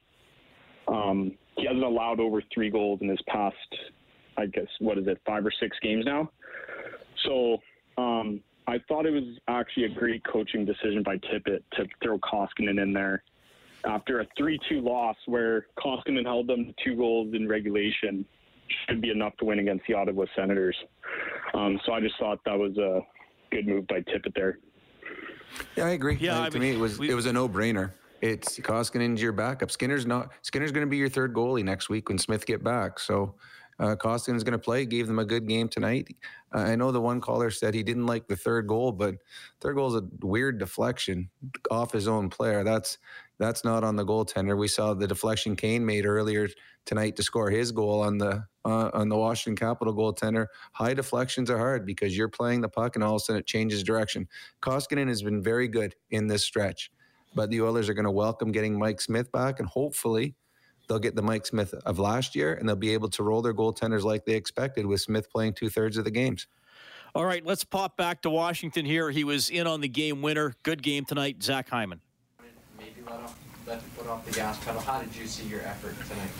Um, 0.88 1.32
he 1.56 1.66
hasn't 1.66 1.84
allowed 1.84 2.20
over 2.20 2.42
three 2.52 2.70
goals 2.70 3.00
in 3.02 3.08
his 3.08 3.20
past 3.26 3.56
I 4.38 4.46
guess 4.46 4.66
what 4.80 4.98
is 4.98 5.06
it, 5.06 5.20
five 5.26 5.44
or 5.46 5.52
six 5.60 5.76
games 5.82 6.04
now. 6.04 6.30
So 7.24 7.58
um, 7.98 8.40
I 8.66 8.78
thought 8.88 9.06
it 9.06 9.10
was 9.12 9.24
actually 9.48 9.84
a 9.84 9.88
great 9.88 10.22
coaching 10.24 10.64
decision 10.64 11.02
by 11.02 11.16
Tippett 11.18 11.62
to 11.72 11.86
throw 12.02 12.18
Koskinen 12.18 12.80
in 12.82 12.92
there 12.92 13.22
after 13.84 14.20
a 14.20 14.26
three-two 14.36 14.80
loss 14.80 15.16
where 15.26 15.66
Koskinen 15.78 16.24
held 16.24 16.48
them 16.48 16.66
to 16.66 16.74
two 16.84 16.96
goals 16.96 17.34
in 17.34 17.48
regulation 17.48 18.24
should 18.88 19.00
be 19.00 19.10
enough 19.10 19.36
to 19.38 19.44
win 19.44 19.60
against 19.60 19.84
the 19.86 19.94
Ottawa 19.94 20.24
Senators. 20.34 20.76
Um, 21.54 21.78
so 21.86 21.92
I 21.92 22.00
just 22.00 22.16
thought 22.18 22.40
that 22.44 22.58
was 22.58 22.76
a 22.78 23.00
good 23.50 23.66
move 23.66 23.86
by 23.86 24.00
Tippett 24.00 24.34
there. 24.34 24.58
Yeah, 25.76 25.86
I 25.86 25.90
agree. 25.90 26.16
Yeah, 26.20 26.42
I 26.42 26.50
to 26.50 26.58
mean, 26.58 26.70
me, 26.70 26.76
it 26.76 26.80
was 26.80 26.98
we- 26.98 27.10
it 27.10 27.14
was 27.14 27.26
a 27.26 27.32
no 27.32 27.48
brainer. 27.48 27.92
It's 28.22 28.58
Koskinen's 28.58 29.20
your 29.22 29.32
backup. 29.32 29.70
Skinner's 29.70 30.06
not. 30.06 30.32
Skinner's 30.42 30.72
going 30.72 30.84
to 30.84 30.90
be 30.90 30.96
your 30.96 31.10
third 31.10 31.34
goalie 31.34 31.62
next 31.62 31.88
week 31.90 32.08
when 32.08 32.18
Smith 32.18 32.46
get 32.46 32.64
back. 32.64 32.98
So 32.98 33.34
uh, 33.78 33.96
Koskinen's 33.96 34.44
going 34.44 34.52
to 34.52 34.58
play. 34.58 34.86
Gave 34.86 35.06
them 35.06 35.18
a 35.18 35.24
good 35.24 35.46
game 35.46 35.68
tonight. 35.68 36.14
Uh, 36.54 36.60
I 36.60 36.76
know 36.76 36.92
the 36.92 37.00
one 37.00 37.20
caller 37.20 37.50
said 37.50 37.74
he 37.74 37.82
didn't 37.82 38.06
like 38.06 38.26
the 38.26 38.36
third 38.36 38.66
goal, 38.66 38.92
but 38.92 39.16
third 39.60 39.74
goal 39.74 39.94
is 39.94 40.02
a 40.02 40.26
weird 40.26 40.58
deflection 40.58 41.28
off 41.70 41.92
his 41.92 42.08
own 42.08 42.30
player. 42.30 42.64
That's 42.64 42.98
that's 43.38 43.64
not 43.64 43.84
on 43.84 43.96
the 43.96 44.04
goaltender. 44.04 44.56
We 44.56 44.68
saw 44.68 44.94
the 44.94 45.06
deflection 45.06 45.56
Kane 45.56 45.84
made 45.84 46.06
earlier 46.06 46.48
tonight 46.86 47.16
to 47.16 47.22
score 47.22 47.50
his 47.50 47.70
goal 47.70 48.00
on 48.00 48.16
the 48.16 48.44
uh, 48.64 48.90
on 48.94 49.08
the 49.08 49.16
Washington 49.16 49.56
Capital 49.56 49.94
goaltender. 49.94 50.46
High 50.72 50.94
deflections 50.94 51.50
are 51.50 51.58
hard 51.58 51.84
because 51.84 52.16
you're 52.16 52.28
playing 52.28 52.62
the 52.62 52.68
puck 52.68 52.96
and 52.96 53.04
all 53.04 53.16
of 53.16 53.22
a 53.22 53.24
sudden 53.24 53.40
it 53.40 53.46
changes 53.46 53.82
direction. 53.82 54.26
Koskinen 54.62 55.08
has 55.08 55.22
been 55.22 55.42
very 55.42 55.68
good 55.68 55.94
in 56.10 56.26
this 56.26 56.44
stretch, 56.44 56.90
but 57.34 57.50
the 57.50 57.60
Oilers 57.60 57.88
are 57.88 57.94
going 57.94 58.04
to 58.04 58.10
welcome 58.10 58.52
getting 58.52 58.78
Mike 58.78 59.00
Smith 59.00 59.30
back 59.32 59.60
and 59.60 59.68
hopefully 59.68 60.34
they'll 60.88 60.98
get 60.98 61.14
the 61.14 61.22
Mike 61.22 61.46
Smith 61.46 61.74
of 61.84 61.98
last 61.98 62.34
year 62.34 62.54
and 62.54 62.68
they'll 62.68 62.76
be 62.76 62.92
able 62.92 63.08
to 63.10 63.22
roll 63.22 63.42
their 63.42 63.54
goaltenders 63.54 64.02
like 64.02 64.24
they 64.24 64.34
expected 64.34 64.86
with 64.86 65.00
Smith 65.00 65.30
playing 65.30 65.54
two 65.54 65.68
thirds 65.68 65.96
of 65.96 66.04
the 66.04 66.10
games. 66.10 66.46
All 67.14 67.24
right, 67.24 67.44
let's 67.44 67.64
pop 67.64 67.96
back 67.96 68.22
to 68.22 68.30
Washington 68.30 68.84
here. 68.84 69.10
He 69.10 69.24
was 69.24 69.48
in 69.48 69.66
on 69.66 69.80
the 69.80 69.88
game 69.88 70.20
winner. 70.20 70.54
Good 70.62 70.82
game 70.82 71.04
tonight, 71.04 71.42
Zach 71.42 71.68
Hyman. 71.68 72.00
Let 73.66 73.80
the 73.80 73.90
foot 73.90 74.06
off 74.06 74.24
the 74.24 74.30
gas 74.30 74.64
pedal. 74.64 74.80
How 74.80 75.00
did 75.00 75.14
you 75.16 75.26
see 75.26 75.44
your 75.48 75.60
effort 75.62 75.96
tonight? 76.08 76.30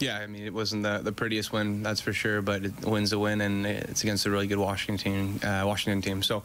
Yeah, 0.00 0.18
I 0.18 0.26
mean, 0.26 0.44
it 0.44 0.52
wasn't 0.52 0.82
the, 0.82 0.98
the 0.98 1.12
prettiest 1.12 1.50
win, 1.50 1.82
that's 1.82 2.02
for 2.02 2.12
sure, 2.12 2.42
but 2.42 2.62
it 2.66 2.84
wins 2.84 3.10
a 3.14 3.18
win, 3.18 3.40
and 3.40 3.66
it's 3.66 4.02
against 4.02 4.26
a 4.26 4.30
really 4.30 4.46
good 4.46 4.58
Washington 4.58 5.02
team. 5.02 5.40
Uh, 5.42 5.62
Washington 5.64 6.02
team. 6.02 6.22
So, 6.22 6.42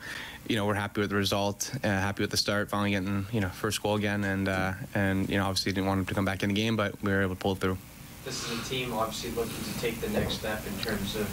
you 0.47 0.55
know, 0.55 0.65
we're 0.65 0.75
happy 0.75 1.01
with 1.01 1.09
the 1.09 1.17
result, 1.17 1.69
uh, 1.83 1.87
happy 1.87 2.23
with 2.23 2.31
the 2.31 2.37
start, 2.37 2.69
finally 2.69 2.91
getting 2.91 3.25
you 3.33 3.41
know 3.41 3.49
first 3.49 3.83
goal 3.83 3.95
again, 3.95 4.23
and 4.23 4.47
uh, 4.47 4.73
and 4.95 5.29
you 5.29 5.37
know 5.37 5.43
obviously 5.43 5.73
didn't 5.73 5.87
want 5.87 5.99
him 5.99 6.05
to 6.05 6.13
come 6.13 6.23
back 6.23 6.41
in 6.41 6.49
the 6.49 6.55
game, 6.55 6.77
but 6.77 6.95
we 7.03 7.11
were 7.11 7.21
able 7.21 7.35
to 7.35 7.41
pull 7.41 7.51
it 7.51 7.59
through. 7.59 7.77
This 8.23 8.49
is 8.49 8.59
a 8.59 8.69
team 8.69 8.93
obviously 8.93 9.31
looking 9.31 9.61
to 9.73 9.79
take 9.81 9.99
the 9.99 10.09
next 10.09 10.35
step 10.35 10.65
in 10.65 10.77
terms 10.79 11.17
of 11.17 11.29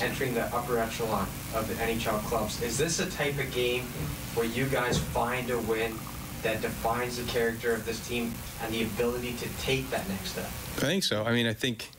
entering 0.00 0.34
the 0.34 0.44
upper 0.54 0.78
echelon 0.78 1.26
of 1.52 1.66
the 1.66 1.74
NHL 1.74 2.20
clubs. 2.26 2.62
Is 2.62 2.78
this 2.78 3.00
a 3.00 3.10
type 3.10 3.38
of 3.38 3.50
game 3.52 3.82
where 4.34 4.46
you 4.46 4.66
guys 4.66 4.98
find 4.98 5.50
a 5.50 5.58
win 5.58 5.98
that 6.42 6.62
defines 6.62 7.16
the 7.16 7.24
character 7.30 7.72
of 7.72 7.84
this 7.84 8.06
team 8.06 8.32
and 8.62 8.72
the 8.72 8.82
ability 8.82 9.32
to 9.34 9.48
take 9.60 9.88
that 9.90 10.08
next 10.08 10.30
step? 10.30 10.44
I 10.44 10.80
think 10.80 11.04
so. 11.04 11.24
I 11.24 11.32
mean, 11.32 11.46
I 11.46 11.52
think, 11.52 11.90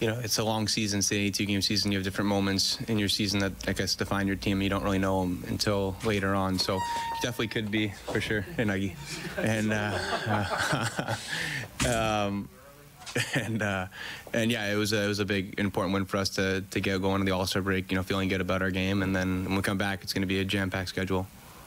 you 0.00 0.08
know, 0.08 0.18
it's 0.18 0.38
a 0.38 0.44
long 0.44 0.68
season, 0.68 0.98
it's 0.98 1.10
an 1.10 1.18
82 1.18 1.46
game 1.46 1.62
season. 1.62 1.92
You 1.92 1.98
have 1.98 2.04
different 2.04 2.28
moments 2.28 2.80
in 2.82 2.98
your 2.98 3.08
season 3.08 3.40
that, 3.40 3.52
I 3.66 3.72
guess, 3.72 3.94
define 3.94 4.26
your 4.26 4.36
team. 4.36 4.62
You 4.62 4.68
don't 4.68 4.84
really 4.84 4.98
know 4.98 5.20
them 5.22 5.44
until 5.48 5.96
later 6.04 6.34
on. 6.34 6.58
So, 6.58 6.78
definitely 7.22 7.48
could 7.48 7.70
be, 7.70 7.88
for 7.88 8.20
sure, 8.20 8.42
hey, 8.42 8.64
Nuggy. 8.64 8.94
And, 9.38 9.72
uh, 9.72 11.14
um, 12.28 12.48
and 13.34 13.62
uh, 13.62 13.86
and 14.32 14.50
yeah, 14.50 14.72
it 14.72 14.76
was 14.76 14.92
a, 14.92 15.04
it 15.04 15.08
was 15.08 15.20
a 15.20 15.24
big 15.24 15.58
important 15.58 15.94
win 15.94 16.04
for 16.04 16.16
us 16.16 16.30
to 16.30 16.62
to 16.70 16.80
get 16.80 17.00
going 17.00 17.20
to 17.20 17.24
the 17.24 17.30
All 17.30 17.46
Star 17.46 17.62
break. 17.62 17.90
You 17.90 17.96
know, 17.96 18.02
feeling 18.02 18.28
good 18.28 18.40
about 18.40 18.62
our 18.62 18.70
game, 18.70 19.02
and 19.02 19.14
then 19.14 19.44
when 19.44 19.56
we 19.56 19.62
come 19.62 19.78
back, 19.78 20.02
it's 20.02 20.12
going 20.12 20.22
to 20.22 20.26
be 20.26 20.40
a 20.40 20.44
jam 20.44 20.70
packed 20.70 20.88
schedule. 20.88 21.26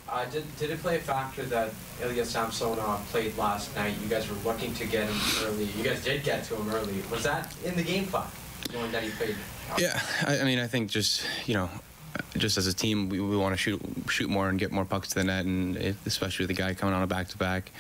Uh, 0.10 0.26
did, 0.26 0.44
did 0.58 0.70
it 0.70 0.82
play 0.82 0.96
a 0.96 1.00
factor 1.00 1.44
that 1.44 1.72
Ilya 2.02 2.26
Samsonov 2.26 3.06
played 3.12 3.38
last 3.38 3.76
night? 3.76 3.94
You 4.02 4.08
guys 4.08 4.30
were 4.30 4.38
looking 4.46 4.74
to 4.76 4.86
get 4.86 5.10
him 5.10 5.18
early. 5.44 5.66
You 5.66 5.84
guys 5.84 6.04
did 6.04 6.24
get 6.24 6.46
to 6.46 6.56
him 6.56 6.70
early. 6.74 6.94
Was 7.12 7.24
that 7.24 7.54
in 7.66 7.76
the 7.76 7.84
game 7.84 8.06
plan, 8.06 8.28
knowing 8.74 8.92
that 8.92 9.04
he 9.04 9.10
played? 9.10 9.36
Yeah, 9.78 10.00
I, 10.26 10.40
I 10.40 10.44
mean, 10.46 10.60
I 10.60 10.68
think 10.68 10.90
just 10.90 11.26
you 11.46 11.56
know, 11.56 11.70
just 12.38 12.58
as 12.58 12.68
a 12.68 12.74
team, 12.74 13.10
we, 13.10 13.20
we 13.20 13.36
want 13.36 13.54
to 13.54 13.58
shoot 13.58 13.82
shoot 14.10 14.30
more 14.30 14.48
and 14.48 14.58
get 14.58 14.72
more 14.72 14.86
pucks 14.86 15.10
to 15.10 15.16
the 15.16 15.26
net, 15.26 15.46
and 15.46 15.76
it, 15.76 15.96
especially 16.06 16.44
with 16.44 16.56
the 16.56 16.62
guy 16.62 16.74
coming 16.74 16.96
on 16.96 17.04
a 17.04 17.08
back 17.08 17.28
to 17.30 17.38
back, 17.38 17.72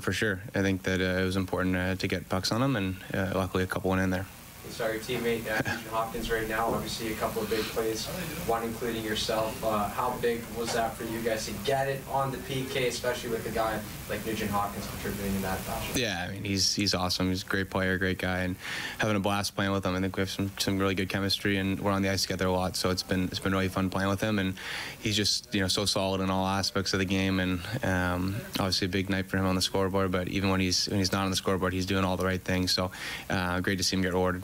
for 0.00 0.12
sure. 0.12 0.40
I 0.56 0.62
think 0.62 0.82
that 0.82 1.00
uh, 1.00 1.20
it 1.20 1.24
was 1.24 1.36
important 1.36 1.76
uh, 1.76 1.94
to 1.94 2.08
get 2.08 2.28
pucks 2.28 2.50
on 2.50 2.62
him, 2.62 2.74
and 2.74 2.96
uh, 3.14 3.30
luckily 3.34 3.62
a 3.62 3.66
couple 3.68 3.90
went 3.90 4.02
in 4.02 4.10
there. 4.10 4.26
So 4.70 4.88
your 4.88 5.00
teammate 5.00 5.46
uh, 5.46 5.62
Nugent 5.70 5.86
Hopkins 5.88 6.30
right 6.32 6.48
now, 6.48 6.66
obviously 6.66 7.12
a 7.12 7.16
couple 7.16 7.42
of 7.42 7.50
big 7.50 7.60
plays, 7.60 8.06
one 8.46 8.64
including 8.64 9.04
yourself. 9.04 9.62
Uh, 9.64 9.88
how 9.88 10.16
big 10.20 10.42
was 10.58 10.72
that 10.72 10.96
for 10.96 11.04
you 11.04 11.20
guys 11.20 11.46
to 11.46 11.52
get 11.64 11.88
it 11.88 12.02
on 12.10 12.32
the 12.32 12.38
PK, 12.38 12.88
especially 12.88 13.30
with 13.30 13.46
a 13.46 13.50
guy 13.50 13.78
like 14.08 14.26
Nugent 14.26 14.50
Hopkins 14.50 14.86
contributing 14.88 15.36
in 15.36 15.42
that 15.42 15.58
fashion? 15.58 16.00
Yeah, 16.00 16.26
I 16.28 16.32
mean 16.32 16.42
he's 16.42 16.74
he's 16.74 16.92
awesome. 16.92 17.28
He's 17.28 17.44
a 17.44 17.46
great 17.46 17.70
player, 17.70 17.98
great 17.98 18.18
guy, 18.18 18.40
and 18.40 18.56
having 18.98 19.14
a 19.14 19.20
blast 19.20 19.54
playing 19.54 19.70
with 19.70 19.86
him. 19.86 19.94
I 19.94 20.00
think 20.00 20.16
we 20.16 20.22
have 20.22 20.30
some, 20.30 20.50
some 20.58 20.78
really 20.78 20.96
good 20.96 21.08
chemistry, 21.08 21.56
and 21.58 21.78
we're 21.78 21.92
on 21.92 22.02
the 22.02 22.08
ice 22.08 22.22
together 22.22 22.46
a 22.46 22.52
lot. 22.52 22.74
So 22.74 22.90
it's 22.90 23.04
been 23.04 23.24
it's 23.26 23.38
been 23.38 23.52
really 23.52 23.68
fun 23.68 23.90
playing 23.90 24.08
with 24.08 24.20
him, 24.20 24.40
and 24.40 24.54
he's 24.98 25.16
just 25.16 25.54
you 25.54 25.60
know 25.60 25.68
so 25.68 25.84
solid 25.84 26.20
in 26.20 26.30
all 26.30 26.48
aspects 26.48 26.92
of 26.94 26.98
the 26.98 27.04
game, 27.04 27.38
and 27.38 27.60
um, 27.84 28.34
obviously 28.58 28.86
a 28.86 28.90
big 28.90 29.08
night 29.08 29.26
for 29.26 29.36
him 29.36 29.46
on 29.46 29.54
the 29.54 29.62
scoreboard. 29.62 30.10
But 30.10 30.26
even 30.28 30.50
when 30.50 30.58
he's 30.58 30.88
when 30.88 30.98
he's 30.98 31.12
not 31.12 31.24
on 31.24 31.30
the 31.30 31.36
scoreboard, 31.36 31.72
he's 31.72 31.86
doing 31.86 32.04
all 32.04 32.16
the 32.16 32.26
right 32.26 32.42
things. 32.42 32.72
So 32.72 32.90
uh, 33.30 33.60
great 33.60 33.78
to 33.78 33.84
see 33.84 33.94
him 33.94 34.02
get 34.02 34.12
rewarded. 34.14 34.42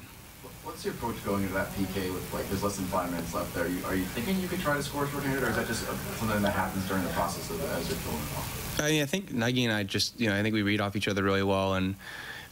What's 0.81 0.87
your 0.87 0.95
approach 0.95 1.22
going 1.26 1.43
into 1.43 1.53
that 1.53 1.70
PK 1.74 2.11
with 2.11 2.33
like 2.33 2.49
there's 2.49 2.62
less 2.62 2.76
than 2.76 2.87
five 2.87 3.11
minutes 3.11 3.35
left 3.35 3.53
there? 3.55 3.66
Are 3.66 3.68
you, 3.68 3.85
are 3.85 3.95
you 3.95 4.05
thinking 4.05 4.41
you 4.41 4.49
could 4.49 4.61
try 4.61 4.78
to 4.78 4.83
score 4.83 5.07
shorthanded, 5.07 5.43
or 5.43 5.51
is 5.51 5.57
that 5.57 5.66
just 5.66 5.85
something 6.18 6.41
that 6.41 6.55
happens 6.55 6.89
during 6.89 7.05
the 7.05 7.11
process 7.11 7.51
of 7.51 7.62
as 7.72 7.87
you're 7.87 7.99
filling 7.99 8.16
it 8.16 8.39
off? 8.39 8.81
I 8.81 8.89
mean, 8.89 9.03
I 9.03 9.05
think 9.05 9.31
Nagy 9.31 9.66
and 9.66 9.74
I 9.74 9.83
just, 9.83 10.18
you 10.18 10.31
know, 10.31 10.39
I 10.39 10.43
think 10.43 10.55
we 10.55 10.62
read 10.62 10.81
off 10.81 10.97
each 10.97 11.07
other 11.07 11.22
really 11.22 11.43
well, 11.43 11.74
and 11.74 11.97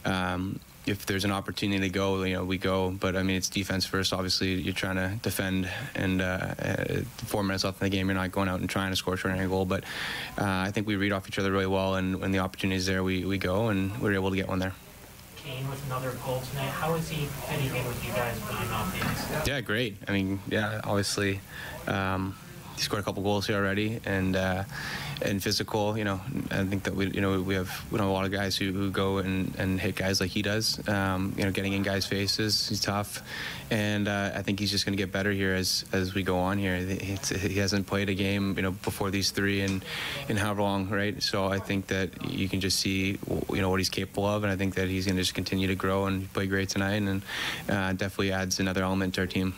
um, 0.05 0.59
if 0.85 1.07
there's 1.07 1.25
an 1.25 1.31
opportunity 1.31 1.79
to 1.79 1.89
go, 1.89 2.21
you 2.21 2.35
know, 2.35 2.45
we 2.45 2.59
go. 2.59 2.91
But 2.91 3.15
I 3.15 3.23
mean, 3.23 3.35
it's 3.35 3.49
defense 3.49 3.87
first. 3.87 4.13
Obviously, 4.13 4.53
you're 4.61 4.75
trying 4.75 4.97
to 4.97 5.17
defend, 5.23 5.67
and 5.95 6.21
uh, 6.21 6.53
uh, 6.59 6.83
four 7.25 7.41
minutes 7.41 7.63
left 7.63 7.81
in 7.81 7.85
the 7.85 7.89
game, 7.89 8.09
you're 8.09 8.15
not 8.15 8.31
going 8.31 8.47
out 8.47 8.59
and 8.59 8.69
trying 8.69 8.91
to 8.91 8.95
score 8.95 9.15
a 9.15 9.17
short 9.17 9.35
goal. 9.49 9.65
But 9.65 9.85
uh, 10.37 10.45
I 10.45 10.69
think 10.69 10.85
we 10.85 10.97
read 10.97 11.13
off 11.13 11.27
each 11.27 11.39
other 11.39 11.51
really 11.51 11.65
well, 11.65 11.95
and 11.95 12.21
when 12.21 12.31
the 12.31 12.39
opportunity 12.39 12.77
is 12.77 12.85
there, 12.85 13.03
we, 13.03 13.25
we 13.25 13.39
go, 13.39 13.69
and 13.69 13.99
we 13.99 14.11
are 14.11 14.13
able 14.13 14.29
to 14.29 14.35
get 14.35 14.47
one 14.47 14.59
there. 14.59 14.75
Kane 15.43 15.69
with 15.69 15.83
another 15.85 16.11
goal 16.25 16.41
tonight. 16.51 16.69
How 16.69 16.93
is 16.95 17.09
he 17.09 17.25
fitting 17.25 17.75
in 17.75 17.85
with 17.87 18.05
you 18.05 18.11
guys 18.13 18.39
being 18.39 18.71
off 18.71 19.43
the? 19.45 19.49
Yeah, 19.49 19.61
great. 19.61 19.97
I 20.07 20.11
mean, 20.11 20.39
yeah, 20.49 20.81
obviously, 20.83 21.39
um, 21.87 22.35
he 22.79 22.83
scored 22.85 23.01
a 23.01 23.03
couple 23.03 23.21
goals 23.21 23.45
here 23.45 23.57
already, 23.57 23.99
and 24.05 24.37
uh, 24.37 24.63
and 25.21 25.43
physical. 25.43 25.97
You 25.97 26.05
know, 26.05 26.21
I 26.49 26.63
think 26.63 26.83
that 26.83 26.95
we 26.95 27.11
you 27.11 27.19
know 27.19 27.41
we 27.41 27.53
have 27.55 27.69
know 27.91 28.09
a 28.09 28.13
lot 28.13 28.23
of 28.23 28.31
guys 28.31 28.55
who, 28.55 28.71
who 28.71 28.89
go 28.89 29.17
and, 29.17 29.53
and 29.57 29.79
hit 29.79 29.97
guys 29.97 30.21
like 30.21 30.31
he 30.31 30.41
does. 30.41 30.79
Um, 30.87 31.33
you 31.37 31.43
know, 31.43 31.51
getting 31.51 31.73
in 31.73 31.83
guys' 31.83 32.05
faces. 32.05 32.69
He's 32.69 32.79
tough, 32.79 33.21
and 33.69 34.07
uh, 34.07 34.31
I 34.33 34.43
think 34.43 34.61
he's 34.61 34.71
just 34.71 34.85
going 34.85 34.97
to 34.97 35.03
get 35.03 35.11
better 35.11 35.31
here 35.31 35.53
as 35.55 35.83
as 35.91 36.13
we 36.13 36.23
go 36.23 36.39
on 36.39 36.57
here. 36.57 36.77
It's, 36.79 37.29
he 37.29 37.59
hasn't 37.59 37.85
played 37.85 38.07
a 38.07 38.13
game 38.13 38.55
you 38.55 38.61
know 38.61 38.71
before 38.71 39.11
these 39.11 39.31
three 39.31 39.59
in 39.59 39.83
in 40.29 40.37
however 40.37 40.61
long, 40.61 40.89
right? 40.89 41.21
So 41.21 41.47
I 41.47 41.59
think 41.59 41.87
that 41.87 42.31
you 42.31 42.47
can 42.47 42.61
just 42.61 42.79
see 42.79 43.19
you 43.49 43.61
know 43.61 43.69
what 43.69 43.81
he's 43.81 43.89
capable 43.89 44.25
of, 44.25 44.43
and 44.43 44.51
I 44.53 44.55
think 44.55 44.75
that 44.75 44.87
he's 44.87 45.05
going 45.05 45.17
to 45.17 45.21
just 45.21 45.35
continue 45.35 45.67
to 45.67 45.75
grow 45.75 46.05
and 46.05 46.31
play 46.31 46.47
great 46.47 46.69
tonight, 46.69 47.01
and 47.01 47.21
uh, 47.67 47.91
definitely 47.91 48.31
adds 48.31 48.61
another 48.61 48.83
element 48.83 49.15
to 49.15 49.21
our 49.21 49.27
team. 49.27 49.53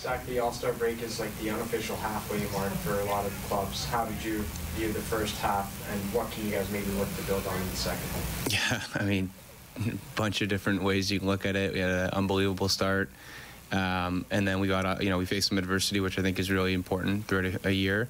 Zach, 0.00 0.24
the 0.24 0.38
All 0.38 0.50
Star 0.50 0.72
break 0.72 1.02
is 1.02 1.20
like 1.20 1.36
the 1.40 1.50
unofficial 1.50 1.94
halfway 1.96 2.38
mark 2.58 2.72
for 2.78 2.98
a 3.00 3.04
lot 3.04 3.26
of 3.26 3.32
clubs. 3.48 3.84
How 3.84 4.06
did 4.06 4.24
you 4.24 4.42
view 4.74 4.92
the 4.92 5.00
first 5.00 5.36
half, 5.38 5.70
and 5.92 6.00
what 6.14 6.30
can 6.30 6.46
you 6.46 6.52
guys 6.52 6.70
maybe 6.70 6.90
look 6.92 7.14
to 7.16 7.22
build 7.24 7.46
on 7.46 7.60
in 7.60 7.68
the 7.68 7.76
second? 7.76 8.08
Yeah, 8.50 8.80
I 8.94 9.04
mean, 9.04 9.30
a 9.76 9.92
bunch 10.16 10.40
of 10.40 10.48
different 10.48 10.82
ways 10.82 11.12
you 11.12 11.18
can 11.18 11.28
look 11.28 11.44
at 11.44 11.54
it. 11.54 11.74
We 11.74 11.80
had 11.80 11.90
an 11.90 12.10
unbelievable 12.10 12.68
start. 12.70 13.10
Um, 13.72 14.24
and 14.30 14.48
then 14.48 14.58
we 14.58 14.68
got, 14.68 15.02
you 15.02 15.10
know, 15.10 15.18
we 15.18 15.26
faced 15.26 15.48
some 15.48 15.58
adversity, 15.58 16.00
which 16.00 16.18
I 16.18 16.22
think 16.22 16.38
is 16.38 16.50
really 16.50 16.72
important 16.72 17.26
throughout 17.26 17.44
a, 17.44 17.68
a 17.68 17.70
year. 17.70 18.08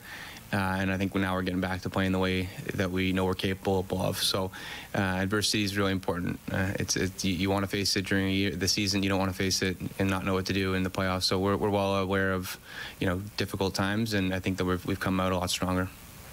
Uh, 0.52 0.56
and 0.56 0.90
I 0.90 0.96
think 0.96 1.14
now 1.14 1.34
we're 1.34 1.42
getting 1.42 1.60
back 1.60 1.82
to 1.82 1.90
playing 1.90 2.12
the 2.12 2.18
way 2.18 2.48
that 2.74 2.90
we 2.90 3.12
know 3.12 3.24
we're 3.24 3.34
capable 3.34 4.02
of. 4.02 4.18
So 4.22 4.50
uh, 4.94 4.98
adversity 4.98 5.62
is 5.62 5.76
really 5.76 5.92
important. 5.92 6.40
Uh, 6.50 6.72
it's, 6.78 6.96
it's, 6.96 7.24
you, 7.24 7.34
you 7.34 7.50
want 7.50 7.62
to 7.62 7.68
face 7.68 7.96
it 7.96 8.06
during 8.06 8.30
year, 8.30 8.50
the 8.50 8.66
season. 8.66 9.02
You 9.02 9.08
don't 9.08 9.18
want 9.18 9.30
to 9.30 9.36
face 9.36 9.62
it 9.62 9.76
and 9.98 10.10
not 10.10 10.24
know 10.24 10.34
what 10.34 10.46
to 10.46 10.52
do 10.52 10.74
in 10.74 10.82
the 10.82 10.90
playoffs. 10.90 11.22
So 11.22 11.38
we're, 11.38 11.56
we're 11.56 11.70
well 11.70 11.96
aware 11.96 12.32
of 12.32 12.58
you 12.98 13.06
know 13.06 13.22
difficult 13.36 13.74
times, 13.74 14.14
and 14.14 14.34
I 14.34 14.40
think 14.40 14.58
that 14.58 14.64
we've, 14.64 14.84
we've 14.86 15.00
come 15.00 15.20
out 15.20 15.32
a 15.32 15.38
lot 15.38 15.50
stronger. 15.50 15.88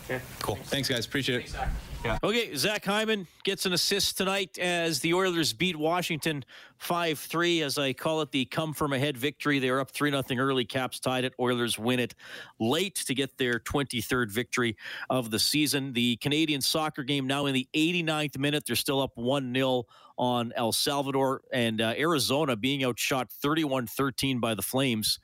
Okay. 0.05 0.21
Cool. 0.41 0.55
Thanks, 0.55 0.89
guys. 0.89 1.05
Appreciate 1.05 1.45
it. 1.45 1.55
Yeah. 2.03 2.17
Okay, 2.23 2.55
Zach 2.55 2.85
Hyman 2.85 3.27
gets 3.43 3.65
an 3.65 3.73
assist 3.73 4.17
tonight 4.17 4.57
as 4.59 4.99
the 4.99 5.13
Oilers 5.13 5.51
beat 5.53 5.75
Washington 5.75 6.45
5 6.77 7.19
3. 7.19 7.61
As 7.63 7.77
I 7.77 7.93
call 7.93 8.21
it, 8.21 8.31
the 8.31 8.45
come 8.45 8.73
from 8.73 8.93
ahead 8.93 9.17
victory. 9.17 9.59
They 9.59 9.69
are 9.69 9.79
up 9.79 9.91
3 9.91 10.11
0 10.11 10.23
early. 10.37 10.63
Caps 10.63 10.99
tied 10.99 11.25
it. 11.25 11.33
Oilers 11.39 11.77
win 11.77 11.99
it 11.99 12.15
late 12.59 12.95
to 13.07 13.15
get 13.15 13.37
their 13.37 13.59
23rd 13.59 14.31
victory 14.31 14.77
of 15.09 15.31
the 15.31 15.39
season. 15.39 15.93
The 15.93 16.17
Canadian 16.17 16.61
soccer 16.61 17.03
game 17.03 17.27
now 17.27 17.45
in 17.47 17.53
the 17.53 17.67
89th 17.73 18.37
minute. 18.37 18.63
They're 18.67 18.75
still 18.75 19.01
up 19.01 19.11
1 19.15 19.53
0 19.53 19.83
on 20.17 20.53
El 20.55 20.71
Salvador. 20.71 21.41
And 21.51 21.81
uh, 21.81 21.93
Arizona 21.97 22.55
being 22.55 22.83
outshot 22.83 23.31
31 23.31 23.87
13 23.87 24.39
by 24.39 24.53
the 24.53 24.61
Flames 24.61 25.19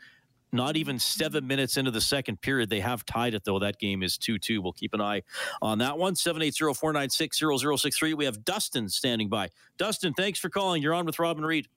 not 0.53 0.77
even 0.77 0.99
seven 0.99 1.47
minutes 1.47 1.77
into 1.77 1.91
the 1.91 2.01
second 2.01 2.41
period. 2.41 2.69
They 2.69 2.79
have 2.79 3.05
tied 3.05 3.33
it, 3.33 3.43
though. 3.43 3.59
That 3.59 3.79
game 3.79 4.03
is 4.03 4.17
2 4.17 4.37
2. 4.37 4.61
We'll 4.61 4.73
keep 4.73 4.93
an 4.93 5.01
eye 5.01 5.23
on 5.61 5.79
that 5.79 5.97
one. 5.97 6.15
780 6.15 6.73
496 6.73 7.39
0063. 7.39 8.13
We 8.13 8.25
have 8.25 8.45
Dustin 8.45 8.89
standing 8.89 9.29
by. 9.29 9.49
Dustin, 9.77 10.13
thanks 10.13 10.39
for 10.39 10.49
calling. 10.49 10.81
You're 10.81 10.93
on 10.93 11.05
with 11.05 11.19
Robin 11.19 11.45
Reed. 11.45 11.67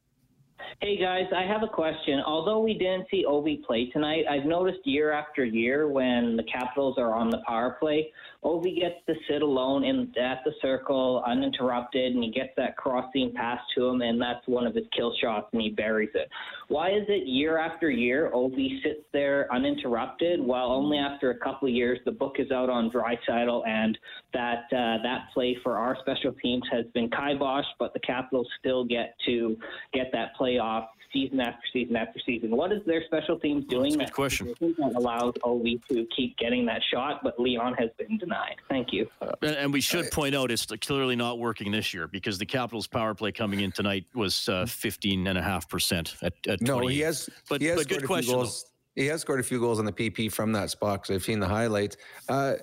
Hey 0.80 0.98
guys, 0.98 1.26
I 1.34 1.42
have 1.42 1.62
a 1.62 1.68
question. 1.68 2.20
Although 2.26 2.60
we 2.60 2.74
didn't 2.74 3.06
see 3.10 3.24
Ovi 3.26 3.62
play 3.64 3.86
tonight, 3.90 4.24
I've 4.28 4.44
noticed 4.44 4.78
year 4.84 5.12
after 5.12 5.44
year 5.44 5.88
when 5.88 6.36
the 6.36 6.42
Capitals 6.44 6.96
are 6.98 7.14
on 7.14 7.30
the 7.30 7.42
power 7.46 7.76
play, 7.78 8.12
Ovi 8.44 8.78
gets 8.78 8.96
to 9.06 9.14
sit 9.28 9.42
alone 9.42 9.84
in 9.84 10.12
at 10.20 10.42
the 10.44 10.52
circle 10.62 11.22
uninterrupted, 11.26 12.14
and 12.14 12.22
he 12.22 12.30
gets 12.30 12.50
that 12.56 12.76
crossing 12.76 13.32
pass 13.34 13.58
to 13.74 13.86
him, 13.86 14.02
and 14.02 14.20
that's 14.20 14.46
one 14.46 14.66
of 14.66 14.74
his 14.74 14.84
kill 14.94 15.14
shots, 15.20 15.48
and 15.52 15.62
he 15.62 15.70
buries 15.70 16.10
it. 16.14 16.28
Why 16.68 16.90
is 16.90 17.04
it 17.08 17.28
year 17.28 17.58
after 17.58 17.90
year 17.90 18.30
Ovi 18.34 18.82
sits 18.82 19.04
there 19.12 19.46
uninterrupted, 19.52 20.40
while 20.40 20.66
only 20.72 20.98
after 20.98 21.30
a 21.30 21.38
couple 21.38 21.68
of 21.68 21.74
years 21.74 22.00
the 22.04 22.10
book 22.10 22.36
is 22.38 22.50
out 22.50 22.68
on 22.68 22.90
Draisaitl, 22.90 23.66
and 23.68 23.96
that 24.32 24.64
uh, 24.72 25.02
that 25.02 25.28
play 25.32 25.56
for 25.62 25.76
our 25.76 25.96
special 26.00 26.32
teams 26.42 26.64
has 26.72 26.84
been 26.92 27.08
kiboshed, 27.10 27.74
but 27.78 27.92
the 27.92 28.00
Capitals 28.00 28.48
still 28.58 28.84
get 28.84 29.14
to 29.26 29.56
get 29.94 30.06
that 30.12 30.34
play 30.34 30.58
off 30.58 30.88
season 31.16 31.40
after 31.40 31.66
season 31.72 31.96
after 31.96 32.20
season. 32.24 32.50
What 32.54 32.72
is 32.72 32.82
their 32.86 33.02
special 33.06 33.38
teams 33.38 33.64
doing 33.66 33.96
that, 33.98 34.12
question. 34.12 34.54
that 34.60 34.92
allows 34.94 35.34
Ovi 35.44 35.80
to 35.88 36.06
keep 36.14 36.36
getting 36.36 36.66
that 36.66 36.82
shot, 36.92 37.20
but 37.22 37.38
Leon 37.40 37.74
has 37.74 37.90
been 37.98 38.18
denied? 38.18 38.56
Thank 38.68 38.92
you. 38.92 39.08
Uh, 39.20 39.32
and 39.42 39.72
we 39.72 39.80
should 39.80 40.10
point 40.10 40.34
out 40.34 40.50
it's 40.50 40.66
clearly 40.66 41.16
not 41.16 41.38
working 41.38 41.72
this 41.72 41.94
year 41.94 42.06
because 42.06 42.38
the 42.38 42.46
Capitals' 42.46 42.86
power 42.86 43.14
play 43.14 43.32
coming 43.32 43.60
in 43.60 43.72
tonight 43.72 44.04
was 44.14 44.48
uh, 44.48 44.64
15.5% 44.64 46.16
at, 46.22 46.32
at 46.46 46.60
No, 46.60 46.74
28. 46.74 46.94
he 46.94 47.00
has. 47.00 47.30
But, 47.48 47.60
he 47.60 47.66
has 47.68 47.76
but 47.76 47.82
scored 47.84 47.88
good 47.88 47.96
a 47.96 48.00
few 48.00 48.06
question. 48.06 48.34
goals. 48.34 48.66
He 48.94 49.06
has 49.06 49.20
scored 49.20 49.40
a 49.40 49.42
few 49.44 49.60
goals 49.60 49.78
on 49.78 49.84
the 49.84 49.92
PP 49.92 50.32
from 50.32 50.52
that 50.52 50.70
spot 50.70 51.02
because 51.02 51.16
I've 51.16 51.24
seen 51.24 51.40
the 51.40 51.48
highlights. 51.48 51.96
Uh, 52.28 52.54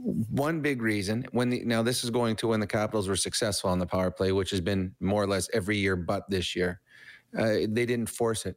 one 0.00 0.60
big 0.60 0.82
reason 0.82 1.24
when 1.30 1.48
the, 1.48 1.64
now 1.64 1.82
this 1.82 2.02
is 2.02 2.10
going 2.10 2.34
to 2.36 2.48
when 2.48 2.60
the 2.60 2.66
Capitals 2.66 3.08
were 3.08 3.16
successful 3.16 3.70
on 3.70 3.78
the 3.78 3.86
power 3.86 4.10
play, 4.10 4.32
which 4.32 4.50
has 4.50 4.60
been 4.60 4.94
more 5.00 5.22
or 5.22 5.26
less 5.26 5.48
every 5.52 5.76
year 5.76 5.94
but 5.94 6.28
this 6.28 6.56
year. 6.56 6.80
Uh, 7.36 7.66
they 7.68 7.86
didn't 7.86 8.08
force 8.08 8.46
it, 8.46 8.56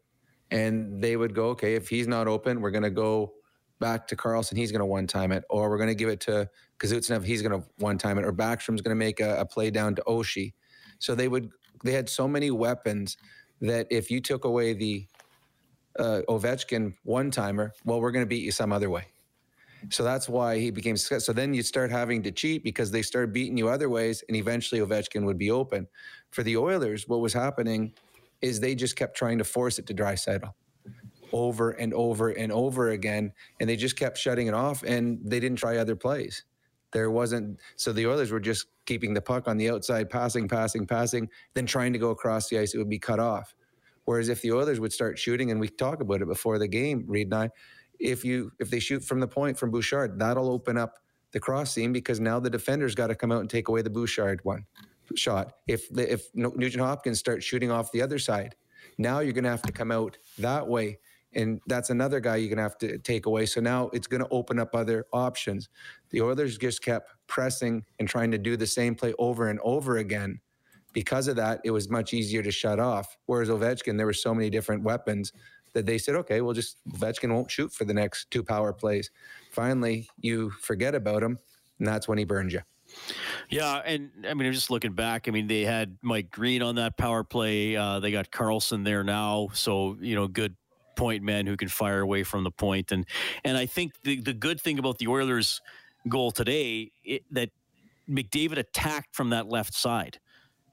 and 0.50 1.02
they 1.02 1.18
would 1.18 1.34
go, 1.34 1.50
okay, 1.50 1.76
if 1.76 1.90
he's 1.90 2.08
not 2.08 2.28
open, 2.28 2.62
we're 2.62 2.72
going 2.72 2.84
to 2.84 2.90
go 2.90 3.34
back 3.80 4.08
to 4.08 4.16
Carlson. 4.16 4.58
He's 4.58 4.72
going 4.72 4.80
to 4.80 4.86
one 4.86 5.08
time 5.08 5.32
it, 5.32 5.44
or 5.50 5.70
we're 5.70 5.78
going 5.78 5.90
to 5.90 5.96
give 5.96 6.10
it 6.10 6.22
to 6.22 6.50
Kuznetsov. 6.80 7.24
He's 7.24 7.42
going 7.42 7.60
to 7.60 7.68
one 7.80 7.98
time 7.98 8.18
it, 8.18 8.26
or 8.26 8.32
Backstrom's 8.32 8.82
going 8.82 8.96
to 8.96 8.96
make 8.96 9.20
a, 9.20 9.42
a 9.42 9.46
play 9.46 9.72
down 9.72 9.96
to 9.96 10.04
Oshie. 10.08 10.54
So 11.00 11.16
they 11.16 11.28
would 11.28 11.50
they 11.84 11.92
had 11.92 12.08
so 12.08 12.28
many 12.28 12.52
weapons 12.52 13.18
that 13.60 13.88
if 13.90 14.10
you 14.10 14.22
took 14.22 14.46
away 14.46 14.74
the 14.74 15.08
uh, 16.00 16.22
Ovechkin 16.30 16.94
one 17.04 17.32
timer, 17.32 17.74
well, 17.86 18.00
we're 18.00 18.12
going 18.12 18.24
to 18.24 18.30
beat 18.30 18.44
you 18.44 18.52
some 18.52 18.72
other 18.72 18.90
way. 18.90 19.06
So 19.90 20.04
that's 20.04 20.30
why 20.30 20.60
he 20.60 20.70
became. 20.70 20.96
So 20.96 21.34
then 21.34 21.54
you 21.54 21.64
start 21.64 21.90
having 21.90 22.22
to 22.24 22.32
cheat 22.32 22.64
because 22.64 22.92
they 22.92 23.02
start 23.02 23.34
beating 23.34 23.58
you 23.58 23.68
other 23.68 23.90
ways, 23.90 24.24
and 24.28 24.38
eventually 24.38 24.80
Ovechkin 24.80 25.26
would 25.26 25.40
be 25.40 25.50
open. 25.50 25.88
For 26.30 26.44
the 26.44 26.56
Oilers, 26.58 27.08
what 27.08 27.20
was 27.20 27.34
happening 27.34 27.94
is 28.42 28.60
they 28.60 28.76
just 28.76 28.96
kept 28.96 29.16
trying 29.16 29.38
to 29.38 29.44
force 29.44 29.80
it 29.80 29.88
to 29.88 29.94
Draisaitl 29.94 30.52
over 31.34 31.72
and 31.72 31.94
over 31.94 32.30
and 32.30 32.52
over 32.52 32.90
again, 32.90 33.32
and 33.60 33.70
they 33.70 33.76
just 33.76 33.98
kept 33.98 34.18
shutting 34.18 34.48
it 34.48 34.54
off, 34.54 34.84
and 34.84 35.20
they 35.24 35.40
didn't 35.40 35.58
try 35.58 35.78
other 35.78 35.96
plays. 35.96 36.44
There 36.92 37.10
wasn't 37.10 37.60
so 37.78 37.94
the 37.94 38.08
Oilers 38.08 38.32
were 38.32 38.40
just 38.40 38.68
keeping 38.86 39.14
the 39.14 39.22
puck 39.22 39.48
on 39.48 39.58
the 39.58 39.70
outside, 39.70 40.10
passing, 40.10 40.48
passing, 40.48 40.86
passing, 40.86 41.30
then 41.54 41.66
trying 41.66 41.94
to 41.94 42.00
go 42.00 42.10
across 42.10 42.50
the 42.50 42.60
ice, 42.60 42.74
it 42.74 42.78
would 42.78 42.90
be 42.90 43.00
cut 43.00 43.20
off. 43.20 43.56
Whereas 44.06 44.28
if 44.28 44.42
the 44.42 44.52
Oilers 44.52 44.80
would 44.80 44.92
start 44.92 45.18
shooting, 45.18 45.52
and 45.52 45.60
we 45.60 45.70
talk 45.70 46.02
about 46.02 46.22
it 46.22 46.28
before 46.28 46.60
the 46.60 46.68
game, 46.68 47.06
Reed 47.08 47.28
and 47.28 47.36
I, 47.36 47.50
if 48.00 48.26
you 48.26 48.52
if 48.60 48.70
they 48.70 48.80
shoot 48.80 49.04
from 49.04 49.20
the 49.20 49.28
point 49.28 49.58
from 49.58 49.72
Bouchard, 49.72 50.20
that'll 50.20 50.50
open 50.50 50.78
up 50.78 50.96
the 51.32 51.40
cross 51.40 51.72
seam 51.72 51.94
because 51.94 52.20
now 52.20 52.40
the 52.40 52.50
defender's 52.50 52.96
got 52.96 53.08
to 53.08 53.16
come 53.16 53.32
out 53.32 53.40
and 53.40 53.50
take 53.50 53.70
away 53.70 53.82
the 53.82 53.90
Bouchard 53.90 54.42
one 54.44 54.66
shot. 55.18 55.54
If 55.68 55.88
if 55.98 56.30
Nugent 56.34 56.84
Hopkins 56.84 57.20
starts 57.20 57.46
shooting 57.46 57.72
off 57.72 57.92
the 57.92 58.02
other 58.02 58.20
side, 58.20 58.56
now 58.98 59.20
you're 59.20 59.34
going 59.34 59.44
to 59.44 59.50
have 59.50 59.62
to 59.64 59.72
come 59.72 59.92
out 59.92 60.18
that 60.38 60.68
way, 60.68 61.00
and 61.34 61.62
that's 61.68 61.90
another 61.90 62.20
guy 62.20 62.38
you're 62.38 62.50
going 62.50 62.58
to 62.58 62.64
have 62.64 62.78
to 62.80 62.98
take 63.00 63.26
away. 63.26 63.46
So 63.46 63.62
now 63.62 63.90
it's 63.94 64.08
going 64.08 64.22
to 64.22 64.30
open 64.30 64.60
up 64.60 64.76
other 64.76 65.06
options. 65.14 65.70
The 66.10 66.22
Oilers 66.22 66.58
just 66.58 66.82
kept 66.84 67.12
pressing 67.28 67.84
and 68.00 68.08
trying 68.08 68.32
to 68.32 68.38
do 68.38 68.58
the 68.58 68.68
same 68.68 68.96
play 68.96 69.14
over 69.18 69.50
and 69.50 69.60
over 69.64 69.98
again. 69.98 70.40
Because 70.94 71.30
of 71.30 71.38
that, 71.38 71.62
it 71.64 71.72
was 71.72 71.90
much 71.90 72.14
easier 72.14 72.44
to 72.44 72.52
shut 72.52 72.80
off. 72.80 73.18
Whereas 73.26 73.48
Ovechkin, 73.48 73.96
there 73.96 74.06
were 74.06 74.14
so 74.14 74.34
many 74.34 74.50
different 74.50 74.84
weapons 74.84 75.32
that 75.74 75.86
they 75.86 75.98
said, 75.98 76.16
okay, 76.16 76.42
well, 76.42 76.54
just 76.54 76.78
Ovechkin 76.90 77.34
won't 77.34 77.50
shoot 77.50 77.72
for 77.72 77.86
the 77.86 77.94
next 77.94 78.30
two 78.30 78.44
power 78.44 78.74
plays. 78.74 79.10
Finally, 79.52 80.10
you 80.20 80.50
forget 80.50 80.94
about 80.94 81.24
him, 81.24 81.40
and 81.80 81.88
that's 81.88 82.10
when 82.10 82.18
he 82.18 82.26
burns 82.26 82.52
you. 82.52 82.62
Yeah, 83.50 83.82
and 83.86 84.12
I 84.28 84.34
mean, 84.34 84.48
I'm 84.48 84.54
just 84.54 84.70
looking 84.70 84.94
back. 84.94 85.28
I 85.28 85.32
mean, 85.32 85.48
they 85.48 85.64
had 85.64 85.98
Mike 86.02 86.32
Green 86.32 86.62
on 86.62 86.76
that 86.76 86.98
power 86.98 87.24
play. 87.24 87.76
Uh, 87.76 88.00
they 88.00 88.12
got 88.12 88.32
Carlson 88.32 88.84
there 88.84 89.04
now, 89.04 89.50
so 89.54 89.98
you 90.00 90.16
know, 90.16 90.28
good 90.28 90.56
point 90.96 91.24
man 91.24 91.48
who 91.48 91.58
can 91.58 91.68
fire 91.68 92.02
away 92.02 92.24
from 92.24 92.44
the 92.44 92.52
point. 92.52 92.92
And 92.92 93.06
and 93.44 93.58
I 93.58 93.66
think 93.66 93.94
the 94.04 94.22
the 94.22 94.34
good 94.34 94.62
thing 94.62 94.80
about 94.80 94.98
the 95.00 95.08
Oilers' 95.08 95.62
goal 96.08 96.32
today 96.32 96.92
it, 97.04 97.24
that 97.32 97.50
McDavid 98.10 98.58
attacked 98.58 99.16
from 99.16 99.30
that 99.30 99.48
left 99.48 99.74
side, 99.74 100.20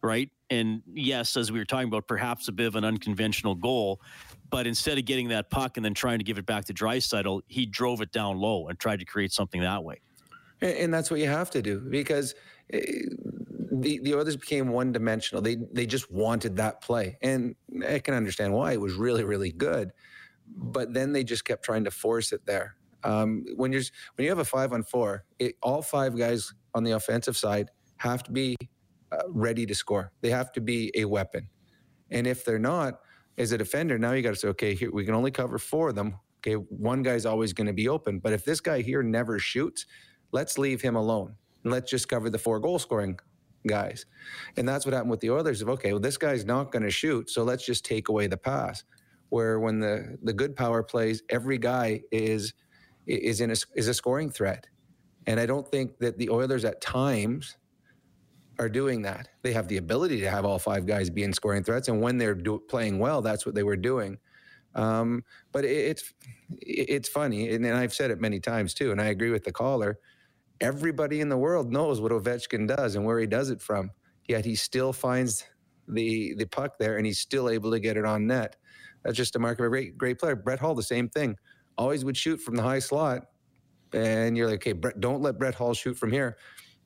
right? 0.02 0.30
And 0.50 0.82
yes, 0.92 1.36
as 1.36 1.52
we 1.52 1.58
were 1.58 1.64
talking 1.64 1.88
about, 1.88 2.06
perhaps 2.06 2.48
a 2.48 2.52
bit 2.52 2.66
of 2.66 2.76
an 2.76 2.84
unconventional 2.84 3.54
goal, 3.54 4.00
but 4.50 4.66
instead 4.66 4.98
of 4.98 5.04
getting 5.04 5.28
that 5.28 5.50
puck 5.50 5.76
and 5.76 5.84
then 5.84 5.94
trying 5.94 6.18
to 6.18 6.24
give 6.24 6.38
it 6.38 6.46
back 6.46 6.64
to 6.66 6.74
Draisaitl, 6.74 7.42
he 7.48 7.66
drove 7.66 8.00
it 8.00 8.12
down 8.12 8.38
low 8.38 8.68
and 8.68 8.78
tried 8.78 9.00
to 9.00 9.04
create 9.04 9.32
something 9.32 9.60
that 9.60 9.84
way. 9.84 10.00
And, 10.60 10.92
that's 10.92 11.10
what 11.10 11.20
you 11.20 11.28
have 11.28 11.50
to 11.52 11.62
do 11.62 11.80
because 11.80 12.34
uh, 12.74 12.78
the 13.70 14.00
the 14.02 14.14
others 14.18 14.36
became 14.36 14.68
one 14.68 14.92
dimensional. 14.92 15.42
They 15.42 15.56
they 15.72 15.86
just 15.86 16.10
wanted 16.10 16.56
that 16.56 16.80
play, 16.80 17.16
and 17.22 17.54
I 17.86 18.00
can 18.00 18.14
understand 18.14 18.52
why. 18.52 18.72
It 18.72 18.80
was 18.80 18.94
really 18.94 19.24
really 19.24 19.52
good, 19.52 19.92
but 20.48 20.92
then 20.92 21.12
they 21.12 21.22
just 21.22 21.44
kept 21.44 21.64
trying 21.64 21.84
to 21.84 21.90
force 21.90 22.32
it 22.32 22.44
there. 22.46 22.76
Um, 23.04 23.44
when 23.56 23.72
you're 23.72 23.82
when 24.16 24.24
you 24.24 24.30
have 24.30 24.38
a 24.38 24.44
five 24.44 24.72
on 24.72 24.82
four, 24.82 25.24
it, 25.38 25.54
all 25.62 25.82
five 25.82 26.16
guys 26.18 26.52
on 26.74 26.82
the 26.82 26.92
offensive 26.92 27.36
side 27.36 27.70
have 27.98 28.22
to 28.24 28.32
be 28.32 28.56
uh, 29.12 29.18
ready 29.28 29.64
to 29.66 29.74
score. 29.74 30.12
They 30.20 30.30
have 30.30 30.52
to 30.52 30.60
be 30.60 30.90
a 30.96 31.04
weapon, 31.04 31.48
and 32.10 32.26
if 32.26 32.44
they're 32.44 32.58
not, 32.58 33.00
as 33.36 33.52
a 33.52 33.58
defender, 33.58 33.98
now 33.98 34.12
you 34.12 34.22
got 34.22 34.30
to 34.30 34.36
say, 34.36 34.48
okay, 34.48 34.74
here 34.74 34.90
we 34.92 35.04
can 35.04 35.14
only 35.14 35.30
cover 35.30 35.58
four 35.58 35.90
of 35.90 35.94
them. 35.94 36.16
Okay, 36.40 36.54
one 36.54 37.02
guy's 37.02 37.26
always 37.26 37.52
going 37.52 37.66
to 37.66 37.72
be 37.72 37.88
open, 37.88 38.18
but 38.18 38.32
if 38.32 38.44
this 38.44 38.60
guy 38.60 38.80
here 38.80 39.02
never 39.02 39.38
shoots, 39.38 39.86
let's 40.32 40.58
leave 40.58 40.80
him 40.80 40.96
alone 40.96 41.34
and 41.64 41.72
let's 41.72 41.90
just 41.90 42.08
cover 42.08 42.30
the 42.30 42.38
four 42.38 42.60
goal 42.60 42.78
scoring 42.78 43.18
guys. 43.66 44.06
And 44.56 44.68
that's 44.68 44.86
what 44.86 44.94
happened 44.94 45.10
with 45.10 45.20
the 45.20 45.30
Oilers. 45.30 45.62
Of 45.62 45.68
okay, 45.70 45.92
well, 45.92 46.00
this 46.00 46.16
guy's 46.16 46.44
not 46.44 46.72
going 46.72 46.82
to 46.82 46.90
shoot, 46.90 47.30
so 47.30 47.42
let's 47.44 47.64
just 47.64 47.84
take 47.84 48.08
away 48.08 48.26
the 48.26 48.36
pass. 48.36 48.84
Where 49.30 49.60
when 49.60 49.80
the 49.80 50.18
the 50.22 50.32
good 50.32 50.56
power 50.56 50.82
plays, 50.82 51.22
every 51.28 51.58
guy 51.58 52.02
is 52.10 52.54
is 53.06 53.40
in 53.40 53.50
a, 53.50 53.56
is 53.74 53.88
a 53.88 53.94
scoring 53.94 54.30
threat, 54.30 54.66
and 55.26 55.38
I 55.38 55.46
don't 55.46 55.68
think 55.68 55.98
that 55.98 56.18
the 56.18 56.30
Oilers 56.30 56.64
at 56.64 56.80
times 56.80 57.56
are 58.58 58.68
doing 58.68 59.02
that. 59.02 59.28
They 59.42 59.52
have 59.52 59.68
the 59.68 59.76
ability 59.76 60.20
to 60.20 60.30
have 60.30 60.44
all 60.44 60.58
five 60.58 60.86
guys 60.86 61.10
be 61.10 61.22
in 61.22 61.32
scoring 61.32 61.62
threats, 61.62 61.88
and 61.88 62.00
when 62.00 62.18
they're 62.18 62.34
do, 62.34 62.58
playing 62.68 62.98
well, 62.98 63.20
that's 63.20 63.44
what 63.44 63.54
they 63.54 63.62
were 63.62 63.76
doing. 63.76 64.18
Um, 64.74 65.24
but 65.52 65.64
it, 65.64 65.70
it's 65.70 66.14
it's 66.50 67.08
funny, 67.08 67.50
and, 67.50 67.64
and 67.66 67.76
I've 67.76 67.92
said 67.92 68.10
it 68.10 68.20
many 68.20 68.40
times 68.40 68.72
too, 68.72 68.92
and 68.92 69.00
I 69.00 69.06
agree 69.06 69.30
with 69.30 69.44
the 69.44 69.52
caller. 69.52 69.98
Everybody 70.60 71.20
in 71.20 71.28
the 71.28 71.36
world 71.36 71.72
knows 71.72 72.00
what 72.00 72.12
Ovechkin 72.12 72.66
does 72.66 72.96
and 72.96 73.04
where 73.04 73.18
he 73.18 73.26
does 73.26 73.50
it 73.50 73.60
from. 73.60 73.90
Yet 74.26 74.44
he 74.44 74.54
still 74.56 74.92
finds 74.92 75.44
the 75.86 76.34
the 76.34 76.46
puck 76.46 76.78
there, 76.78 76.96
and 76.96 77.06
he's 77.06 77.18
still 77.18 77.48
able 77.48 77.70
to 77.70 77.80
get 77.80 77.96
it 77.96 78.04
on 78.04 78.26
net. 78.26 78.56
That's 79.04 79.16
just 79.16 79.36
a 79.36 79.38
mark 79.38 79.58
of 79.60 79.66
a 79.66 79.68
great 79.68 79.96
great 79.96 80.18
player. 80.18 80.36
Brett 80.36 80.58
Hull, 80.58 80.74
the 80.74 80.82
same 80.82 81.08
thing. 81.08 81.36
Always 81.76 82.04
would 82.04 82.16
shoot 82.16 82.40
from 82.40 82.56
the 82.56 82.62
high 82.62 82.80
slot, 82.80 83.26
and 83.92 84.36
you're 84.36 84.48
like, 84.48 84.56
okay, 84.56 84.72
Brett, 84.72 85.00
don't 85.00 85.22
let 85.22 85.38
Brett 85.38 85.54
Hull 85.54 85.74
shoot 85.74 85.96
from 85.96 86.12
here. 86.12 86.36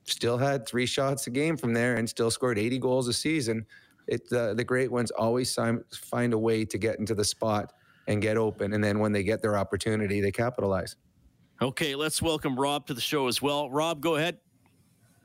Still 0.05 0.37
had 0.37 0.66
three 0.66 0.87
shots 0.87 1.27
a 1.27 1.31
game 1.31 1.57
from 1.57 1.73
there, 1.73 1.97
and 1.97 2.09
still 2.09 2.31
scored 2.31 2.59
80 2.59 2.79
goals 2.79 3.09
a 3.09 3.12
season. 3.12 3.66
It 4.07 4.23
uh, 4.33 4.55
the 4.55 4.64
great 4.64 4.93
ones 4.93 5.11
always 5.11 5.55
find 5.55 6.33
a 6.33 6.39
way 6.39 6.64
to 6.64 6.79
get 6.79 6.99
into 6.99 7.14
the 7.14 7.25
spot 7.25 7.73
and 8.07 8.20
get 8.20 8.37
open, 8.37 8.73
and 8.73 8.85
then 8.85 8.99
when 8.99 9.12
they 9.12 9.23
get 9.23 9.43
their 9.43 9.57
opportunity, 9.57 10.20
they 10.20 10.33
capitalize. 10.33 10.97
Okay, 11.62 11.94
let's 11.94 12.20
welcome 12.20 12.58
Rob 12.58 12.88
to 12.88 12.94
the 12.94 13.00
show 13.00 13.28
as 13.28 13.40
well. 13.40 13.70
Rob, 13.70 14.00
go 14.00 14.16
ahead. 14.16 14.36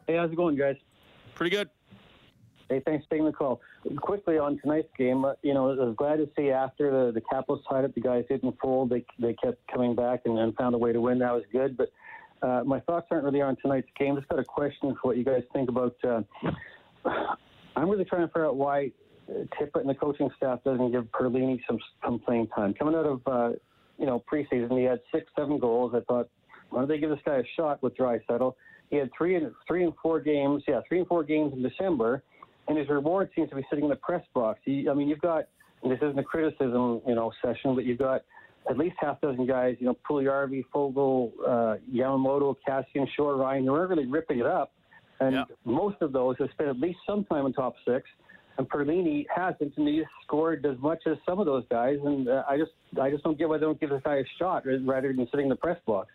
Hey, 0.05 0.17
how's 0.17 0.31
it 0.31 0.35
going, 0.35 0.55
guys? 0.55 0.75
Pretty 1.33 1.49
good. 1.49 1.67
Hey, 2.69 2.79
thanks 2.85 3.05
for 3.05 3.09
taking 3.09 3.25
the 3.25 3.31
call. 3.31 3.59
Quickly 3.95 4.37
on 4.37 4.59
tonight's 4.59 4.89
game, 4.99 5.25
uh, 5.25 5.33
you 5.41 5.55
know, 5.55 5.71
I 5.71 5.83
was 5.83 5.95
glad 5.97 6.17
to 6.17 6.29
see 6.37 6.51
after 6.51 6.91
the, 6.91 7.11
the 7.11 7.21
Capitals 7.21 7.61
tied 7.67 7.85
up, 7.85 7.95
the 7.95 8.01
guys 8.01 8.23
didn't 8.29 8.55
fold. 8.61 8.91
They, 8.91 9.03
they 9.17 9.33
kept 9.33 9.65
coming 9.67 9.95
back 9.95 10.21
and, 10.25 10.37
and 10.37 10.55
found 10.55 10.75
a 10.75 10.77
way 10.77 10.93
to 10.93 11.01
win. 11.01 11.17
That 11.17 11.33
was 11.33 11.41
good. 11.51 11.75
But 11.75 11.89
uh, 12.47 12.63
my 12.65 12.81
thoughts 12.81 13.07
aren't 13.09 13.23
really 13.23 13.41
on 13.41 13.55
tonight's 13.55 13.89
game. 13.97 14.15
Just 14.15 14.27
got 14.27 14.37
a 14.37 14.45
question 14.45 14.95
for 15.01 15.07
what 15.07 15.17
you 15.17 15.23
guys 15.23 15.41
think 15.53 15.69
about. 15.69 15.95
Uh, 16.03 16.21
I'm 17.75 17.89
really 17.89 18.05
trying 18.05 18.21
to 18.21 18.27
figure 18.27 18.45
out 18.45 18.57
why 18.57 18.91
Tippett 19.27 19.81
and 19.81 19.89
the 19.89 19.95
coaching 19.95 20.29
staff 20.37 20.63
doesn't 20.63 20.91
give 20.91 21.05
Perlini 21.05 21.59
some 21.67 21.79
some 22.05 22.19
playing 22.19 22.47
time. 22.49 22.75
Coming 22.75 22.93
out 22.93 23.07
of 23.07 23.21
uh, 23.25 23.49
you 23.97 24.05
know 24.05 24.23
preseason, 24.31 24.77
he 24.77 24.83
had 24.83 24.99
six, 25.13 25.31
seven 25.37 25.57
goals. 25.57 25.93
I 25.95 26.01
thought, 26.01 26.29
why 26.69 26.79
don't 26.79 26.87
they 26.87 26.97
give 26.97 27.09
this 27.09 27.19
guy 27.25 27.37
a 27.37 27.43
shot 27.55 27.81
with 27.81 27.95
Draisaitl? 27.95 28.53
He 28.89 28.97
had 28.97 29.09
three 29.17 29.35
and 29.35 29.51
three 29.67 29.83
and 29.83 29.93
four 30.01 30.19
games. 30.19 30.63
Yeah, 30.67 30.81
three 30.87 30.99
and 30.99 31.07
four 31.07 31.23
games 31.23 31.53
in 31.53 31.61
December, 31.61 32.23
and 32.67 32.77
his 32.77 32.87
reward 32.89 33.29
seems 33.35 33.49
to 33.49 33.55
be 33.55 33.65
sitting 33.69 33.85
in 33.85 33.89
the 33.89 33.97
press 33.97 34.23
box. 34.33 34.59
He, 34.63 34.87
I 34.89 34.93
mean, 34.93 35.07
you've 35.07 35.21
got 35.21 35.45
this 35.83 35.97
isn't 36.01 36.17
a 36.17 36.23
criticism, 36.23 37.01
you 37.07 37.15
know, 37.15 37.31
session, 37.43 37.75
but 37.75 37.85
you've 37.85 37.99
got 37.99 38.23
at 38.69 38.77
least 38.77 38.95
half 38.99 39.21
dozen 39.21 39.45
guys. 39.45 39.77
You 39.79 39.87
know, 39.87 39.97
Puljujarvi, 40.09 40.63
Foegele, 40.73 41.31
uh, 41.45 41.77
Yamamoto, 41.93 42.55
Kassian, 42.67 43.07
Shore, 43.15 43.37
Ryan. 43.37 43.65
They 43.65 43.71
weren't 43.71 43.89
really 43.89 44.05
ripping 44.05 44.39
it 44.39 44.45
up, 44.45 44.71
and 45.19 45.35
yeah. 45.35 45.43
most 45.65 45.97
of 46.01 46.11
those 46.13 46.35
have 46.39 46.49
spent 46.51 46.69
at 46.69 46.79
least 46.79 46.99
some 47.07 47.25
time 47.25 47.45
in 47.45 47.53
top 47.53 47.75
six 47.85 48.09
and 48.57 48.69
Perlini 48.69 49.25
hasn't, 49.33 49.77
and 49.77 49.87
he's 49.87 50.05
scored 50.23 50.65
as 50.65 50.77
much 50.79 51.03
as 51.05 51.17
some 51.25 51.39
of 51.39 51.45
those 51.45 51.63
guys. 51.69 51.97
And 52.03 52.27
uh, 52.27 52.43
I 52.47 52.57
just, 52.57 52.71
I 53.01 53.09
just 53.09 53.23
don't 53.23 53.37
get 53.37 53.49
why 53.49 53.57
they 53.57 53.65
don't 53.65 53.79
give 53.79 53.89
this 53.89 54.01
guy 54.03 54.15
a 54.15 54.23
shot 54.39 54.63
rather 54.65 55.13
than 55.13 55.27
sitting 55.31 55.45
in 55.45 55.49
the 55.49 55.55
press 55.55 55.79
box. 55.85 56.09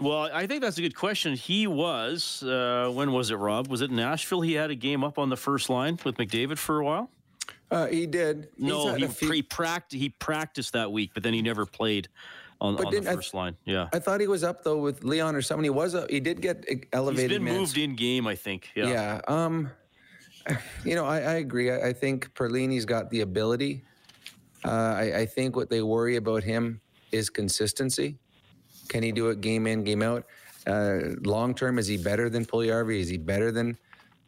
Well, 0.00 0.28
I 0.32 0.46
think 0.46 0.60
that's 0.60 0.76
a 0.76 0.80
good 0.80 0.96
question. 0.96 1.34
He 1.34 1.66
was, 1.66 2.42
uh, 2.42 2.90
when 2.92 3.12
was 3.12 3.30
it, 3.30 3.36
Rob? 3.36 3.68
Was 3.68 3.80
it 3.80 3.90
Nashville? 3.90 4.40
He 4.40 4.54
had 4.54 4.70
a 4.70 4.74
game 4.74 5.04
up 5.04 5.18
on 5.18 5.28
the 5.28 5.36
first 5.36 5.70
line 5.70 5.98
with 6.04 6.16
McDavid 6.16 6.58
for 6.58 6.80
a 6.80 6.84
while. 6.84 7.10
Uh, 7.70 7.86
he 7.86 8.06
did. 8.06 8.48
No, 8.58 8.94
he, 8.94 9.06
few... 9.06 9.30
he, 9.30 9.42
practiced, 9.42 10.00
he 10.00 10.08
practiced 10.08 10.72
that 10.72 10.90
week, 10.92 11.10
but 11.14 11.22
then 11.22 11.32
he 11.32 11.42
never 11.42 11.64
played 11.64 12.08
on, 12.60 12.76
on 12.84 12.92
the 12.92 13.02
first 13.02 13.34
I, 13.34 13.38
line. 13.38 13.56
Yeah, 13.64 13.88
I 13.92 13.98
thought 13.98 14.20
he 14.20 14.26
was 14.26 14.44
up 14.44 14.62
though 14.62 14.78
with 14.78 15.02
Leon 15.02 15.34
or 15.34 15.42
someone. 15.42 15.64
He 15.64 15.70
was. 15.70 15.94
A, 15.94 16.06
he 16.08 16.20
did 16.20 16.40
get 16.40 16.64
elevated. 16.92 17.30
He's 17.30 17.38
been 17.38 17.44
minutes. 17.44 17.60
moved 17.60 17.78
in 17.78 17.96
game, 17.96 18.26
I 18.26 18.34
think. 18.34 18.70
Yeah. 18.74 18.88
Yeah. 18.88 19.20
Um, 19.26 19.70
you 20.84 20.94
know, 20.94 21.04
I, 21.04 21.18
I 21.18 21.34
agree. 21.34 21.70
I, 21.70 21.88
I, 21.88 21.92
think 21.92 22.32
Perlini's 22.34 22.84
got 22.84 23.10
the 23.10 23.22
ability. 23.22 23.82
Uh, 24.64 24.94
I, 24.96 25.18
I, 25.20 25.26
think 25.26 25.56
what 25.56 25.70
they 25.70 25.82
worry 25.82 26.16
about 26.16 26.42
him 26.42 26.80
is 27.12 27.30
consistency. 27.30 28.18
Can 28.88 29.02
he 29.02 29.12
do 29.12 29.28
it 29.28 29.40
game 29.40 29.66
in, 29.66 29.84
game 29.84 30.02
out? 30.02 30.26
Uh, 30.66 31.16
long 31.22 31.54
term, 31.54 31.78
is 31.78 31.86
he 31.86 31.96
better 31.96 32.28
than 32.28 32.44
Puljujarvi? 32.44 32.98
Is 32.98 33.08
he 33.08 33.18
better 33.18 33.52
than 33.52 33.76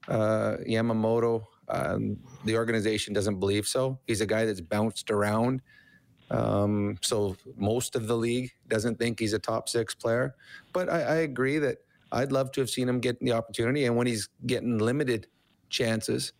uh, 0.08 0.56
Yamamoto? 0.66 1.44
Um, 1.68 2.18
the 2.44 2.56
organization 2.56 3.12
doesn't 3.12 3.40
believe 3.40 3.66
so. 3.66 3.98
He's 4.06 4.20
a 4.20 4.26
guy 4.26 4.44
that's 4.44 4.60
bounced 4.60 5.10
around. 5.10 5.60
Um, 6.30 6.96
so 7.02 7.36
most 7.56 7.94
of 7.94 8.06
the 8.06 8.16
league 8.16 8.52
doesn't 8.68 8.98
think 8.98 9.20
he's 9.20 9.32
a 9.32 9.38
top 9.38 9.68
six 9.68 9.94
player. 9.94 10.34
But 10.72 10.88
I, 10.88 11.02
I 11.02 11.14
agree 11.16 11.58
that 11.58 11.78
I'd 12.12 12.32
love 12.32 12.52
to 12.52 12.60
have 12.60 12.70
seen 12.70 12.88
him 12.88 13.00
get 13.00 13.18
the 13.20 13.32
opportunity. 13.32 13.84
And 13.84 13.96
when 13.96 14.06
he's 14.06 14.28
getting 14.46 14.78
limited 14.78 15.26
chances. 15.68 16.32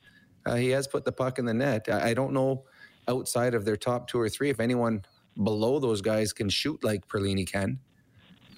Uh, 0.45 0.55
he 0.55 0.70
has 0.70 0.87
put 0.87 1.05
the 1.05 1.12
puck 1.12 1.39
in 1.39 1.45
the 1.45 1.55
net. 1.55 1.87
I, 1.91 2.11
I, 2.11 2.14
don't 2.14 2.33
know 2.33 2.64
outside 3.09 3.55
of 3.55 3.64
their 3.64 3.77
top 3.77 4.09
two 4.09 4.18
or 4.18 4.29
three 4.29 4.51
if 4.51 4.61
anyone 4.61 5.05
below 5.43 5.79
those 5.79 6.01
guys 6.01 6.33
can 6.33 6.49
shoot 6.49 6.83
like 6.85 7.07
Perlini 7.09 7.47
can. 7.47 7.79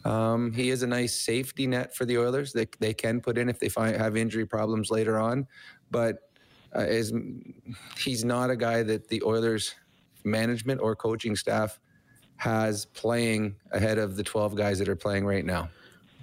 Um, 0.05 0.53
he 0.53 0.71
is 0.71 0.83
a 0.83 0.87
nice 0.87 1.15
safety 1.15 1.67
net 1.67 1.95
for 1.95 2.05
the 2.05 2.19
Oilers. 2.19 2.53
They 2.53 2.67
they 2.79 2.95
can 2.95 3.21
put 3.21 3.37
in 3.37 3.49
if 3.49 3.59
they 3.59 3.69
find 3.69 3.97
have 3.97 4.17
injury 4.17 4.47
problems 4.47 4.91
later 4.91 5.19
on, 5.19 5.47
but 5.91 6.31
uh, 6.75 6.81
is 6.81 7.13
he's 7.99 8.25
not 8.25 8.51
a 8.51 8.57
guy 8.57 8.83
that 8.85 9.09
the 9.09 9.23
Oilers 9.25 9.75
management 10.25 10.81
or 10.81 10.95
coaching 10.95 11.35
staff 11.35 11.81
has 12.37 12.87
playing 12.87 13.57
ahead 13.73 13.99
of 13.99 14.17
the 14.17 14.23
12 14.23 14.55
guys 14.55 14.79
that 14.79 14.89
are 14.89 14.97
playing 14.97 15.27
right 15.27 15.45
now. 15.45 15.69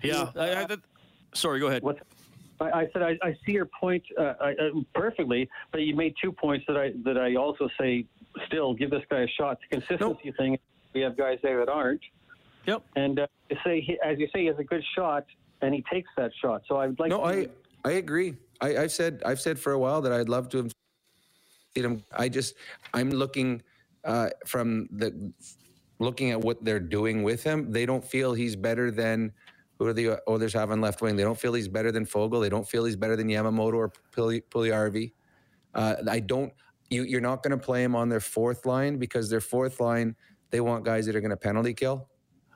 Yeah, 0.01 0.29
I, 0.35 0.63
I, 0.63 0.77
sorry, 1.33 1.59
go 1.59 1.67
ahead. 1.67 1.83
What, 1.83 1.99
I, 2.59 2.65
I 2.65 2.87
said 2.93 3.01
I, 3.01 3.17
I, 3.21 3.35
see 3.45 3.51
your 3.51 3.67
point 3.79 4.03
uh, 4.17 4.33
I, 4.39 4.51
uh, 4.51 4.69
perfectly, 4.93 5.49
but 5.71 5.81
you 5.81 5.95
made 5.95 6.15
two 6.21 6.31
points 6.31 6.65
that 6.67 6.77
I 6.77 6.91
that 7.03 7.17
I 7.17 7.35
also 7.35 7.69
say 7.79 8.05
still 8.47 8.73
give 8.73 8.89
this 8.89 9.03
guy 9.09 9.21
a 9.21 9.27
shot. 9.27 9.59
The 9.69 9.77
consistency 9.77 10.21
nope. 10.25 10.35
thing. 10.37 10.59
We 10.93 11.01
have 11.01 11.17
guys 11.17 11.39
there 11.43 11.59
that 11.59 11.69
aren't. 11.69 12.01
Yep. 12.65 12.83
And 12.95 13.19
uh, 13.19 13.27
say 13.63 13.81
he, 13.81 13.97
as 14.03 14.17
you 14.17 14.27
say, 14.33 14.41
he 14.41 14.45
has 14.47 14.57
a 14.59 14.63
good 14.63 14.83
shot, 14.95 15.25
and 15.61 15.73
he 15.73 15.83
takes 15.91 16.09
that 16.17 16.31
shot. 16.41 16.63
So 16.67 16.77
I 16.77 16.87
would 16.87 16.99
like. 16.99 17.09
No, 17.09 17.19
to... 17.19 17.25
I 17.25 17.47
I 17.83 17.93
agree. 17.93 18.35
I, 18.61 18.69
have 18.69 18.91
said 18.91 19.21
I've 19.25 19.41
said 19.41 19.59
for 19.59 19.73
a 19.73 19.79
while 19.79 20.01
that 20.01 20.11
I'd 20.11 20.29
love 20.29 20.49
to 20.49 20.57
have 20.57 20.71
seen 21.75 21.85
him. 21.85 22.03
I 22.15 22.29
just 22.29 22.55
I'm 22.93 23.09
looking 23.09 23.61
uh, 24.03 24.29
from 24.45 24.87
the 24.91 25.33
looking 25.99 26.31
at 26.31 26.41
what 26.41 26.63
they're 26.63 26.79
doing 26.79 27.23
with 27.23 27.43
him. 27.43 27.71
They 27.71 27.85
don't 27.85 28.03
feel 28.03 28.33
he's 28.33 28.55
better 28.55 28.91
than 28.91 29.33
who 29.77 29.87
are 29.87 29.93
the 29.93 30.19
Oilers 30.27 30.53
have 30.53 30.71
on 30.71 30.81
left 30.81 31.01
wing? 31.01 31.15
They 31.15 31.23
don't 31.23 31.39
feel 31.39 31.53
he's 31.53 31.67
better 31.67 31.91
than 31.91 32.05
Foegele. 32.05 32.41
They 32.41 32.49
don't 32.49 32.67
feel 32.67 32.85
he's 32.85 32.95
better 32.95 33.15
than 33.15 33.27
Yamamoto 33.27 33.73
or 33.73 33.91
Puljujarvi. 34.15 35.13
Uh, 35.73 35.95
I 36.09 36.19
don't. 36.19 36.53
You, 36.89 37.03
you're 37.03 37.21
not 37.21 37.41
going 37.41 37.57
to 37.57 37.63
play 37.63 37.83
him 37.83 37.95
on 37.95 38.09
their 38.09 38.19
fourth 38.19 38.65
line 38.65 38.97
because 38.97 39.29
their 39.29 39.41
fourth 39.41 39.79
line 39.79 40.15
they 40.51 40.61
want 40.61 40.85
guys 40.85 41.05
that 41.07 41.15
are 41.15 41.21
going 41.21 41.31
to 41.31 41.37
penalty 41.37 41.73
kill. 41.73 42.07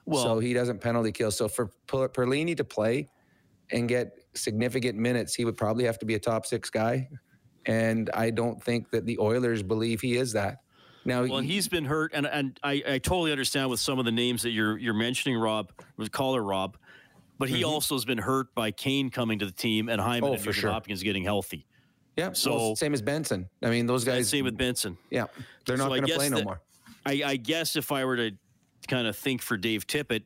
Well, 0.05 0.24
so 0.24 0.39
he 0.39 0.53
doesn't 0.53 0.80
penalty 0.80 1.11
kill. 1.11 1.32
So 1.32 1.47
for 1.47 1.72
Perlini 1.88 2.55
to 2.57 2.63
play 2.63 3.09
and 3.72 3.88
get 3.88 4.13
significant 4.34 4.97
minutes, 4.97 5.36
he 5.36 5.45
would 5.45 5.57
probably 5.57 5.84
have 5.84 5.99
to 5.99 6.05
be 6.05 6.15
a 6.15 6.20
top 6.20 6.45
six 6.45 6.70
guy. 6.70 7.09
And 7.65 8.09
I 8.13 8.30
don't 8.30 8.63
think 8.63 8.89
that 8.91 9.05
the 9.05 9.20
Oilers 9.20 9.61
believe 9.61 10.01
he 10.01 10.15
is 10.17 10.34
that. 10.34 10.59
Now, 11.05 11.26
well, 11.26 11.39
he, 11.39 11.55
has 11.55 11.67
been 11.67 11.86
hurt, 11.86 12.11
and 12.13 12.26
and 12.28 12.59
I, 12.61 12.84
I 12.88 12.97
totally 12.99 13.32
understand 13.32 13.70
with 13.70 13.80
some 13.80 13.99
of 13.99 14.05
the 14.05 14.11
names 14.11 14.41
that 14.43 14.51
you're 14.51 14.78
you're 14.78 14.93
mentioning, 14.93 15.38
Rob, 15.38 15.72
with 15.97 16.11
caller 16.11 16.43
Rob. 16.43 16.78
But 17.39 17.49
he 17.49 17.61
mm-hmm. 17.61 17.69
also 17.69 17.95
has 17.95 18.05
been 18.05 18.17
hurt 18.17 18.53
by 18.53 18.69
Kane 18.69 19.09
coming 19.09 19.39
to 19.39 19.45
the 19.45 19.51
team 19.51 19.89
and 19.89 19.99
Hyman 19.99 20.29
oh, 20.29 20.33
and 20.33 20.53
sure. 20.53 20.71
Hopkins 20.71 21.01
getting 21.01 21.23
healthy. 21.23 21.65
Yeah. 22.17 22.33
So 22.33 22.55
well, 22.55 22.75
same 22.75 22.93
as 22.93 23.01
Benson. 23.01 23.49
I 23.63 23.69
mean, 23.69 23.85
those 23.85 24.03
guys. 24.03 24.29
Same 24.29 24.43
with 24.45 24.57
Benson. 24.57 24.97
Yeah, 25.09 25.27
they're 25.65 25.77
not 25.77 25.85
so 25.85 25.89
going 25.89 26.05
to 26.05 26.15
play 26.15 26.29
no 26.29 26.43
more. 26.43 26.61
I, 27.05 27.21
I 27.25 27.35
guess 27.37 27.77
if 27.77 27.91
I 27.93 28.03
were 28.03 28.17
to 28.17 28.31
kind 28.87 29.07
of 29.07 29.15
think 29.15 29.41
for 29.41 29.55
Dave 29.55 29.87
Tippett, 29.87 30.23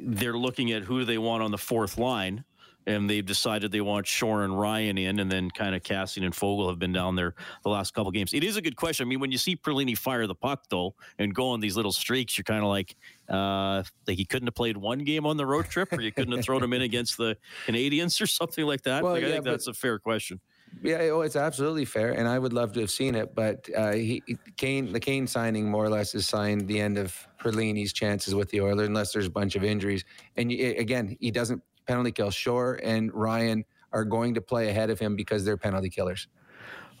they're 0.00 0.36
looking 0.36 0.72
at 0.72 0.82
who 0.82 1.04
they 1.04 1.18
want 1.18 1.42
on 1.42 1.50
the 1.50 1.58
fourth 1.58 1.98
line 1.98 2.44
and 2.88 3.08
they've 3.08 3.26
decided 3.26 3.70
they 3.70 3.82
want 3.82 4.06
Shore 4.06 4.44
and 4.44 4.58
Ryan 4.58 4.96
in, 4.96 5.18
and 5.18 5.30
then 5.30 5.50
kind 5.50 5.74
of 5.74 5.82
Kassian 5.82 6.24
and 6.24 6.32
Foegele 6.32 6.70
have 6.70 6.78
been 6.78 6.92
down 6.92 7.16
there 7.16 7.34
the 7.62 7.68
last 7.68 7.92
couple 7.92 8.10
games. 8.10 8.32
It 8.32 8.42
is 8.42 8.56
a 8.56 8.62
good 8.62 8.76
question. 8.76 9.06
I 9.06 9.08
mean, 9.08 9.20
when 9.20 9.30
you 9.30 9.36
see 9.36 9.54
Perlini 9.56 9.96
fire 9.96 10.26
the 10.26 10.34
puck 10.34 10.64
though 10.70 10.94
and 11.18 11.34
go 11.34 11.50
on 11.50 11.60
these 11.60 11.76
little 11.76 11.92
streaks, 11.92 12.38
you're 12.38 12.44
kind 12.44 12.62
of 12.62 12.70
like, 12.70 12.96
uh, 13.28 13.82
like 14.06 14.16
he 14.16 14.24
couldn't 14.24 14.46
have 14.46 14.54
played 14.54 14.76
one 14.76 15.00
game 15.00 15.26
on 15.26 15.36
the 15.36 15.46
road 15.46 15.66
trip, 15.66 15.92
or 15.92 16.00
you 16.00 16.12
couldn't 16.12 16.32
have 16.32 16.44
thrown 16.44 16.62
him 16.62 16.72
in 16.72 16.82
against 16.82 17.16
the 17.16 17.36
Canadiens 17.66 18.20
or 18.20 18.26
something 18.26 18.64
like 18.64 18.82
that. 18.82 19.02
Well, 19.02 19.12
like, 19.12 19.24
I 19.24 19.30
think 19.30 19.44
that's 19.44 19.66
a 19.66 19.74
fair 19.74 19.98
question. 19.98 20.40
Yeah, 20.82 20.98
oh, 21.12 21.22
it's 21.22 21.36
absolutely 21.36 21.86
fair, 21.86 22.12
and 22.12 22.28
I 22.28 22.38
would 22.38 22.52
love 22.52 22.72
to 22.74 22.80
have 22.80 22.90
seen 22.90 23.14
it. 23.14 23.34
But 23.34 23.68
uh, 23.76 23.92
he, 23.92 24.22
Kane, 24.56 24.92
the 24.92 25.00
Kane 25.00 25.26
signing 25.26 25.68
more 25.70 25.84
or 25.84 25.88
less 25.88 26.12
has 26.12 26.26
signed 26.26 26.68
the 26.68 26.80
end 26.80 26.98
of 26.98 27.26
Perlini's 27.40 27.92
chances 27.92 28.34
with 28.34 28.50
the 28.50 28.60
Oilers, 28.60 28.86
unless 28.86 29.12
there's 29.12 29.26
a 29.26 29.30
bunch 29.30 29.56
of 29.56 29.64
injuries. 29.64 30.04
And 30.36 30.52
you, 30.52 30.74
again, 30.78 31.16
he 31.20 31.30
doesn't 31.30 31.62
penalty 31.86 32.12
kill. 32.12 32.30
Shore 32.30 32.78
and 32.82 33.12
Ryan 33.12 33.64
are 33.92 34.04
going 34.04 34.34
to 34.34 34.40
play 34.40 34.68
ahead 34.68 34.90
of 34.90 34.98
him 34.98 35.16
because 35.16 35.44
they're 35.44 35.56
penalty 35.56 35.90
killers. 35.90 36.28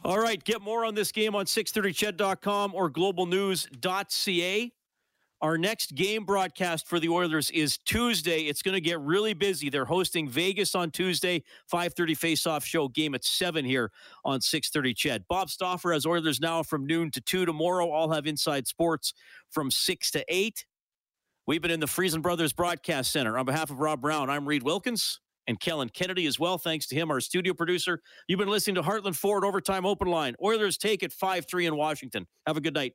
All 0.04 0.18
right, 0.18 0.42
get 0.42 0.62
more 0.62 0.84
on 0.84 0.94
this 0.94 1.12
game 1.12 1.34
on 1.34 1.44
630ched.com 1.44 2.74
or 2.74 2.90
globalnews.ca. 2.90 4.72
Our 5.40 5.56
next 5.56 5.94
game 5.94 6.24
broadcast 6.24 6.88
for 6.88 6.98
the 6.98 7.08
Oilers 7.08 7.50
is 7.52 7.78
Tuesday. 7.78 8.40
It's 8.40 8.60
going 8.60 8.74
to 8.74 8.80
get 8.80 8.98
really 9.00 9.34
busy. 9.34 9.70
They're 9.70 9.84
hosting 9.84 10.28
Vegas 10.28 10.74
on 10.74 10.90
Tuesday, 10.90 11.44
5:30 11.72 12.16
face-off 12.16 12.64
show 12.64 12.88
game 12.88 13.14
at 13.14 13.24
7 13.24 13.64
here 13.64 13.92
on 14.24 14.40
6:30 14.40 14.94
Ched. 14.94 15.24
Bob 15.28 15.48
Stauffer 15.48 15.92
has 15.92 16.04
Oilers 16.06 16.40
now 16.40 16.64
from 16.64 16.86
noon 16.86 17.12
to 17.12 17.20
2 17.20 17.46
tomorrow. 17.46 17.88
I'll 17.92 18.10
have 18.10 18.26
Inside 18.26 18.66
Sports 18.66 19.14
from 19.48 19.70
6 19.70 20.10
to 20.10 20.24
8. 20.26 20.66
We've 21.46 21.62
been 21.62 21.70
in 21.70 21.80
the 21.80 21.86
Friesen 21.86 22.20
Brothers 22.20 22.52
Broadcast 22.52 23.12
Center. 23.12 23.38
On 23.38 23.46
behalf 23.46 23.70
of 23.70 23.78
Rob 23.78 24.00
Brown, 24.00 24.28
I'm 24.28 24.46
Reed 24.46 24.64
Wilkins 24.64 25.20
and 25.46 25.58
Kellen 25.60 25.88
Kennedy 25.88 26.26
as 26.26 26.40
well. 26.40 26.58
Thanks 26.58 26.88
to 26.88 26.96
him, 26.96 27.12
our 27.12 27.20
studio 27.20 27.54
producer. 27.54 28.02
You've 28.26 28.40
been 28.40 28.50
listening 28.50 28.74
to 28.74 28.82
Heartland 28.82 29.16
Ford 29.16 29.44
Overtime 29.44 29.86
Open 29.86 30.08
Line. 30.08 30.34
Oilers 30.42 30.76
take 30.76 31.04
it 31.04 31.12
5-3 31.12 31.68
in 31.68 31.76
Washington. 31.76 32.26
Have 32.46 32.56
a 32.56 32.60
good 32.60 32.74
night. 32.74 32.94